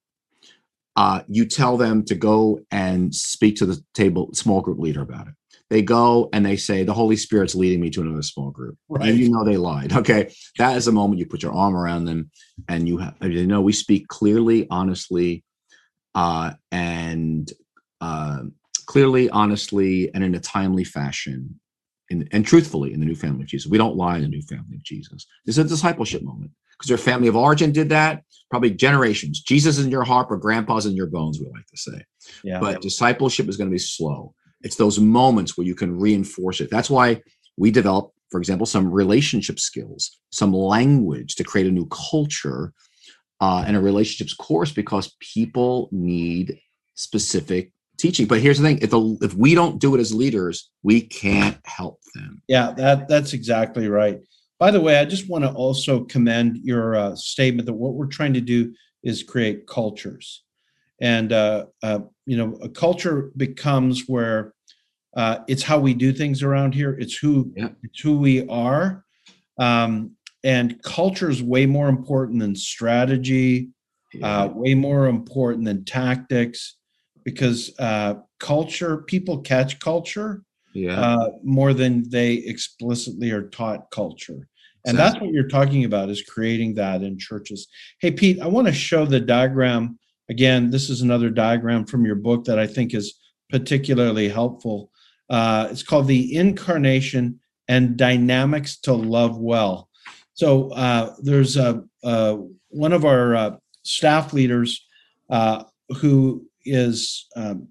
uh, 0.96 1.22
you 1.28 1.46
tell 1.46 1.78
them 1.78 2.04
to 2.06 2.16
go 2.16 2.60
and 2.72 3.14
speak 3.14 3.56
to 3.58 3.66
the 3.66 3.84
table 3.94 4.30
small 4.34 4.62
group 4.62 4.80
leader 4.80 5.02
about 5.02 5.28
it. 5.28 5.34
They 5.70 5.82
go 5.82 6.30
and 6.34 6.46
they 6.46 6.56
say, 6.56 6.84
The 6.84 6.94
Holy 6.94 7.16
Spirit's 7.16 7.56
leading 7.56 7.80
me 7.80 7.90
to 7.92 8.02
another 8.02 8.22
small 8.22 8.52
group. 8.52 8.78
Right. 8.90 9.10
And 9.10 9.18
you 9.18 9.32
know 9.32 9.44
they 9.44 9.58
lied. 9.58 9.92
Okay. 10.04 10.32
That 10.60 10.78
is 10.78 10.88
a 10.88 10.92
moment 10.92 11.20
you 11.20 11.26
put 11.26 11.42
your 11.42 11.54
arm 11.54 11.76
around 11.76 12.06
them 12.06 12.30
and 12.68 12.88
you 12.88 12.98
have, 12.98 13.16
you 13.22 13.48
know, 13.48 13.62
we 13.62 13.74
speak 13.74 14.08
clearly, 14.08 14.68
honestly, 14.70 15.44
uh, 16.14 16.52
and 16.72 17.52
uh, 18.02 18.42
clearly, 18.86 19.30
honestly, 19.30 20.14
and 20.14 20.24
in 20.24 20.36
a 20.36 20.40
timely 20.40 20.84
fashion. 20.84 21.60
In, 22.10 22.28
and 22.32 22.46
truthfully 22.46 22.94
in 22.94 23.00
the 23.00 23.06
new 23.06 23.16
family 23.16 23.44
of 23.44 23.48
Jesus. 23.48 23.72
We 23.72 23.78
don't 23.78 23.96
lie 23.96 24.18
in 24.18 24.24
the 24.24 24.28
new 24.28 24.42
family 24.42 24.76
of 24.76 24.84
Jesus. 24.84 25.26
This 25.46 25.58
is 25.58 25.66
a 25.66 25.68
discipleship 25.68 26.22
moment 26.22 26.52
because 26.78 26.90
their 26.90 26.98
family 26.98 27.28
of 27.28 27.36
origin 27.36 27.72
did 27.72 27.90
that 27.90 28.24
probably 28.54 28.70
generations. 28.70 29.42
Jesus 29.42 29.80
is 29.80 29.86
in 29.86 29.90
your 29.90 30.04
heart, 30.04 30.30
but 30.30 30.40
grandpa's 30.40 30.86
in 30.86 30.96
your 30.96 31.08
bones, 31.08 31.40
we 31.40 31.48
like 31.48 31.66
to 31.66 31.76
say. 31.78 32.06
yeah 32.44 32.60
But 32.60 32.84
discipleship 32.84 33.50
is 33.50 33.58
going 33.58 33.68
to 33.68 33.74
be 33.74 33.80
slow. 33.80 34.36
It's 34.62 34.76
those 34.76 35.00
moments 35.00 35.58
where 35.58 35.66
you 35.66 35.74
can 35.74 35.98
reinforce 35.98 36.62
it. 36.62 36.70
That's 36.70 36.88
why 36.88 37.24
we 37.58 37.72
develop, 37.72 38.12
for 38.30 38.38
example, 38.38 38.68
some 38.68 38.92
relationship 38.92 39.60
skills, 39.60 40.20
some 40.32 40.54
language 40.54 41.34
to 41.38 41.44
create 41.44 41.66
a 41.66 41.72
new 41.72 41.88
culture 41.88 42.74
uh, 43.42 43.64
and 43.66 43.76
a 43.76 43.80
relationships 43.80 44.36
course 44.36 44.72
because 44.72 45.16
people 45.20 45.90
need 45.92 46.60
specific 46.94 47.72
teaching. 47.98 48.28
But 48.28 48.40
here's 48.40 48.60
the 48.60 48.64
thing: 48.64 48.78
if 48.84 48.92
the 48.92 49.18
if 49.24 49.34
we 49.34 49.56
don't 49.56 49.80
do 49.80 49.96
it 49.96 50.00
as 50.00 50.14
leaders, 50.14 50.70
we 50.84 51.02
can't 51.02 51.58
help 51.66 52.00
them. 52.14 52.44
Yeah, 52.48 52.72
that 52.78 53.08
that's 53.08 53.34
exactly 53.34 53.88
right. 53.88 54.20
By 54.64 54.72
the 54.72 54.80
way, 54.80 54.98
I 54.98 55.04
just 55.04 55.28
want 55.28 55.44
to 55.44 55.52
also 55.52 56.06
commend 56.06 56.60
your 56.64 56.96
uh, 56.96 57.18
statement 57.18 57.66
that 57.66 57.74
what 57.74 57.96
we're 57.96 58.08
trying 58.08 58.32
to 58.36 58.40
do 58.40 58.74
is 59.04 59.22
create 59.22 59.68
cultures, 59.68 60.46
and 61.02 61.34
uh, 61.34 61.66
uh, 61.84 62.00
you 62.26 62.38
know, 62.38 62.58
a 62.62 62.70
culture 62.70 63.34
becomes 63.36 64.08
where 64.08 64.54
uh, 65.18 65.40
it's 65.50 65.64
how 65.64 65.80
we 65.80 65.94
do 65.94 66.14
things 66.14 66.44
around 66.44 66.74
here. 66.74 66.92
It's 66.98 67.18
who 67.18 67.52
Yeah. 67.58 67.72
it's 67.84 68.00
who 68.00 68.18
we 68.18 68.48
are, 68.48 69.04
um, 69.60 70.12
and 70.46 70.82
culture 70.82 71.30
is 71.30 71.44
way 71.44 71.66
more 71.66 71.90
important 71.90 72.40
than 72.40 72.56
strategy. 72.56 73.68
Uh, 74.22 74.48
way 74.56 74.76
more 74.76 75.08
important 75.08 75.66
than 75.66 75.84
tactics, 75.84 76.78
because 77.26 77.74
uh, 77.80 78.14
culture 78.40 79.00
people 79.00 79.42
catch 79.42 79.78
culture 79.80 80.44
yeah. 80.74 80.98
uh, 81.02 81.30
more 81.44 81.74
than 81.74 82.10
they 82.10 82.36
explicitly 82.36 83.32
are 83.32 83.50
taught 83.50 83.92
culture. 83.92 84.48
And 84.86 84.98
that's 84.98 85.20
what 85.20 85.32
you're 85.32 85.48
talking 85.48 85.86
about 85.86 86.10
is 86.10 86.22
creating 86.22 86.76
that 86.76 87.04
in 87.04 87.18
churches. 87.18 87.68
Hey, 88.00 88.12
Pete, 88.12 88.42
I 88.42 88.48
want 88.48 88.68
to 88.68 88.74
show 88.74 89.06
the 89.06 89.20
diagram 89.20 89.98
again. 90.30 90.70
This 90.70 90.90
is 90.90 91.02
another 91.02 91.30
diagram 91.30 91.86
from 91.86 92.06
your 92.06 92.16
book 92.16 92.46
that 92.46 92.60
I 92.60 92.68
think 92.68 92.94
is 92.94 93.20
particularly 93.50 94.28
helpful. 94.28 94.92
Uh, 95.30 95.68
it's 95.72 95.84
called 95.84 96.08
The 96.08 96.36
Incarnation 96.36 97.40
and 97.68 97.96
Dynamics 97.96 98.78
to 98.82 98.94
Love 98.94 99.38
Well. 99.38 99.90
So 100.34 100.72
uh, 100.74 101.16
there's 101.22 101.56
a, 101.56 101.84
uh, 102.04 102.38
one 102.70 102.92
of 102.92 103.06
our 103.06 103.36
uh, 103.36 103.56
staff 103.84 104.34
leaders 104.34 104.86
uh, 105.30 105.64
who 106.00 106.46
is 106.66 107.28
um, 107.36 107.70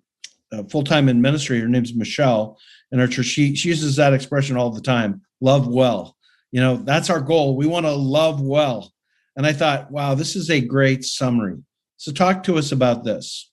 full 0.71 0.85
time 0.85 1.09
in 1.09 1.21
ministry. 1.21 1.61
Her 1.61 1.69
name's 1.69 1.95
Michelle 1.95 2.59
in 2.91 3.01
our 3.01 3.07
church. 3.07 3.27
She, 3.27 3.55
she 3.55 3.69
uses 3.69 3.97
that 3.97 4.15
expression 4.15 4.57
all 4.57 4.71
the 4.71 4.81
time 4.81 5.23
love 5.41 5.67
well. 5.67 6.17
You 6.53 6.61
know, 6.61 6.77
that's 6.77 7.11
our 7.11 7.21
goal. 7.21 7.57
We 7.57 7.67
want 7.67 7.87
to 7.87 7.93
love 7.93 8.41
well. 8.41 8.93
And 9.37 9.47
I 9.47 9.53
thought, 9.53 9.91
wow, 9.91 10.15
this 10.15 10.37
is 10.37 10.51
a 10.51 10.61
great 10.61 11.05
summary. 11.05 11.57
So, 11.97 12.13
talk 12.13 12.43
to 12.45 12.59
us 12.59 12.73
about 12.73 13.05
this. 13.05 13.51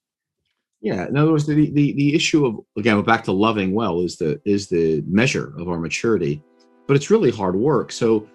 Yeah, 0.82 1.08
in 1.08 1.18
other 1.18 1.32
words, 1.32 1.46
the, 1.46 1.56
the 1.56 1.94
the 1.94 2.16
issue 2.16 2.46
of 2.46 2.60
again, 2.78 2.96
we're 2.98 3.04
back 3.04 3.24
to 3.26 3.32
loving 3.32 3.74
well 3.74 4.02
is 4.02 4.18
the 4.18 4.42
is 4.46 4.68
the 4.68 5.04
measure 5.08 5.54
of 5.58 5.70
our 5.70 5.80
maturity, 5.80 6.42
but 6.88 6.96
it's 6.96 7.10
really 7.10 7.32
hard 7.32 7.56
work. 7.56 7.92
So, 7.92 8.28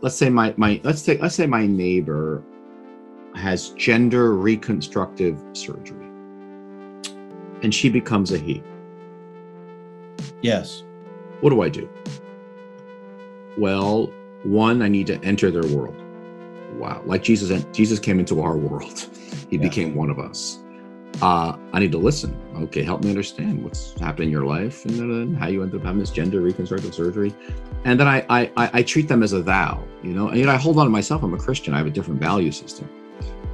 let's 0.00 0.16
say 0.16 0.30
my 0.30 0.54
my 0.56 0.80
let's 0.84 1.02
take 1.02 1.20
let's 1.20 1.34
say 1.34 1.46
my 1.46 1.66
neighbor 1.66 2.42
has 3.34 3.70
gender 3.70 4.34
reconstructive 4.34 5.42
surgery, 5.52 6.06
and 7.62 7.74
she 7.74 7.88
becomes 7.90 8.32
a 8.32 8.38
he. 8.38 8.62
Yes. 10.42 10.84
What 11.40 11.50
do 11.50 11.62
I 11.62 11.68
do? 11.68 11.88
Well, 13.56 14.14
one, 14.42 14.82
I 14.82 14.88
need 14.88 15.06
to 15.08 15.22
enter 15.24 15.50
their 15.50 15.66
world. 15.66 15.96
Wow, 16.72 17.02
like 17.04 17.22
Jesus, 17.22 17.64
Jesus 17.72 17.98
came 17.98 18.18
into 18.20 18.42
our 18.42 18.56
world. 18.56 19.06
He 19.50 19.56
Yeah. 19.56 19.62
became 19.62 19.94
one 19.94 20.10
of 20.10 20.18
us. 20.18 20.58
uh, 21.22 21.56
I 21.72 21.80
need 21.80 21.92
to 21.92 21.98
listen. 21.98 22.40
Okay, 22.56 22.82
help 22.82 23.02
me 23.02 23.10
understand 23.10 23.62
what's 23.64 23.98
happening 24.00 24.28
in 24.28 24.32
your 24.32 24.46
life 24.46 24.84
and 24.84 24.94
then 24.98 25.34
how 25.34 25.48
you 25.48 25.62
end 25.62 25.74
up 25.74 25.82
having 25.84 25.98
this 26.00 26.10
gender 26.10 26.40
reconstructive 26.40 26.94
surgery. 26.94 27.34
And 27.84 27.98
then 28.00 28.06
I, 28.08 28.24
I, 28.30 28.50
I 28.56 28.82
treat 28.82 29.08
them 29.08 29.22
as 29.22 29.32
a 29.32 29.42
thou, 29.42 29.88
you 30.02 30.12
know, 30.14 30.28
and 30.28 30.38
you 30.38 30.46
know, 30.46 30.52
I 30.52 30.56
hold 30.56 30.78
on 30.78 30.86
to 30.86 30.90
myself. 30.90 31.22
I'm 31.22 31.34
a 31.34 31.38
Christian. 31.38 31.74
I 31.74 31.78
have 31.78 31.86
a 31.86 31.90
different 31.90 32.20
value 32.20 32.52
system 32.52 32.88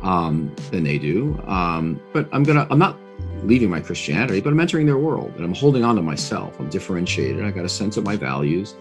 um, 0.02 0.54
than 0.70 0.84
they 0.84 0.98
do. 0.98 1.40
Um, 1.46 2.00
but 2.12 2.28
I'm 2.32 2.42
gonna, 2.44 2.66
I'm 2.70 2.78
not 2.78 2.98
leaving 3.42 3.70
my 3.70 3.80
Christianity, 3.80 4.40
but 4.40 4.52
I'm 4.52 4.60
entering 4.60 4.86
their 4.86 4.98
world 4.98 5.32
and 5.36 5.44
I'm 5.44 5.54
holding 5.54 5.84
on 5.84 5.96
to 5.96 6.02
myself. 6.02 6.58
I'm 6.60 6.68
differentiated. 6.68 7.44
I 7.44 7.50
got 7.50 7.64
a 7.64 7.68
sense 7.70 7.96
of 7.96 8.04
my 8.04 8.16
values. 8.16 8.76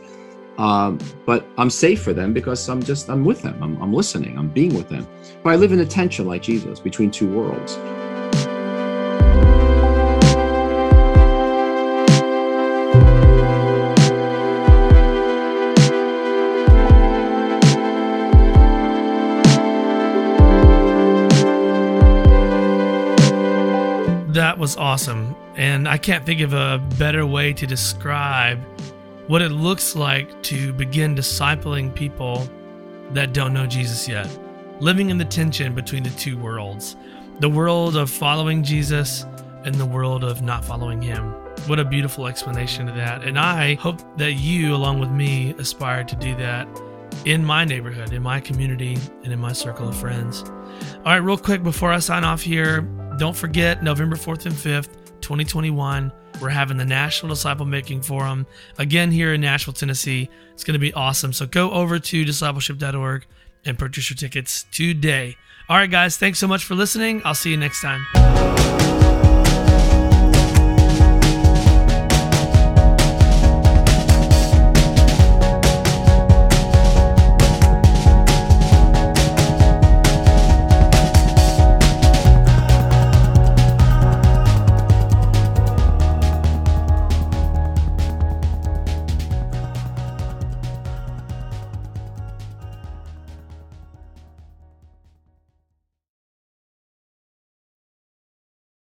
Um, 0.58 0.99
but 1.26 1.45
I'm 1.58 1.70
safe 1.70 2.01
for 2.01 2.14
them 2.14 2.34
because 2.34 2.68
I'm 2.70 2.82
just, 2.82 3.10
I'm 3.10 3.26
with 3.26 3.41
them. 3.41 3.62
I'm, 3.62 3.82
I'm 3.82 3.93
listening. 3.93 4.38
I'm 4.38 4.49
being 4.49 4.74
with 4.74 4.89
them. 4.89 5.08
But 5.43 5.51
I 5.51 5.56
live 5.56 5.72
in 5.72 5.80
a 5.80 5.86
tension 5.86 6.26
like 6.26 6.41
Jesus 6.41 6.80
between 6.80 7.12
two 7.12 7.30
worlds. 7.30 7.78
That 24.36 24.58
was 24.58 24.78
awesome. 24.78 25.36
And 25.56 25.88
I 25.88 25.97
can't 25.97 26.26
think 26.26 26.41
of 26.41 26.53
a 26.53 26.78
better 26.97 27.26
way 27.26 27.53
to 27.53 27.66
describe 27.66 28.60
what 29.28 29.41
it 29.41 29.49
looks 29.49 29.95
like 29.95 30.41
to 30.43 30.71
begin 30.73 31.15
discipling 31.15 31.93
people 31.93 32.47
that 33.11 33.34
don't 33.34 33.53
know 33.53 33.65
Jesus 33.65 34.07
yet. 34.07 34.28
Living 34.80 35.09
in 35.09 35.17
the 35.17 35.26
tension 35.26 35.73
between 35.73 36.03
the 36.03 36.09
two 36.11 36.38
worlds 36.38 36.95
the 37.39 37.49
world 37.49 37.97
of 37.97 38.09
following 38.09 38.63
Jesus 38.63 39.26
and 39.65 39.76
the 39.76 39.86
world 39.86 40.23
of 40.23 40.41
not 40.41 40.63
following 40.63 41.01
Him. 41.01 41.34
What 41.67 41.80
a 41.80 41.86
beautiful 41.86 42.28
explanation 42.28 42.88
of 42.88 42.95
that. 42.95 43.26
And 43.26 43.38
I 43.38 43.76
hope 43.76 43.99
that 44.17 44.34
you, 44.34 44.73
along 44.73 44.99
with 44.99 45.09
me, 45.09 45.53
aspire 45.57 46.05
to 46.05 46.15
do 46.15 46.34
that 46.36 46.65
in 47.26 47.43
my 47.43 47.65
neighborhood, 47.65 48.13
in 48.13 48.23
my 48.23 48.39
community, 48.39 48.97
and 49.23 49.34
in 49.34 49.39
my 49.39 49.51
circle 49.51 49.89
of 49.89 49.97
friends. 49.97 50.43
All 50.43 51.03
right, 51.05 51.17
real 51.17 51.38
quick 51.38 51.61
before 51.61 51.91
I 51.91 51.99
sign 51.99 52.23
off 52.23 52.41
here, 52.41 52.82
don't 53.17 53.36
forget 53.36 53.84
November 53.84 54.15
4th 54.15 54.45
and 54.45 54.55
5th, 54.55 54.89
2021, 55.26 56.11
we're 56.39 56.49
having 56.49 56.78
the 56.78 56.86
National 56.86 57.30
Disciple 57.30 57.65
Making 57.65 58.03
Forum 58.03 58.45
again 58.78 59.09
here 59.09 59.34
in 59.34 59.41
Nashville, 59.41 59.73
Tennessee. 59.73 60.30
It's 60.53 60.63
going 60.63 60.73
to 60.73 60.80
be 60.80 60.93
awesome. 60.93 61.34
So 61.34 61.47
go 61.47 61.71
over 61.71 61.97
to 61.97 62.26
discipleship.org 62.26 63.26
and 63.65 63.80
purchase 63.80 64.11
your 64.11 64.17
tickets 64.17 64.67
today. 64.71 65.36
All 65.67 65.78
right, 65.78 65.89
guys, 65.89 66.17
thanks 66.17 66.38
so 66.38 66.47
much 66.47 66.63
for 66.63 66.76
listening. 66.76 67.23
I'll 67.26 67.34
see 67.34 67.49
you 67.49 67.57
next 67.57 67.82
time. 67.82 68.55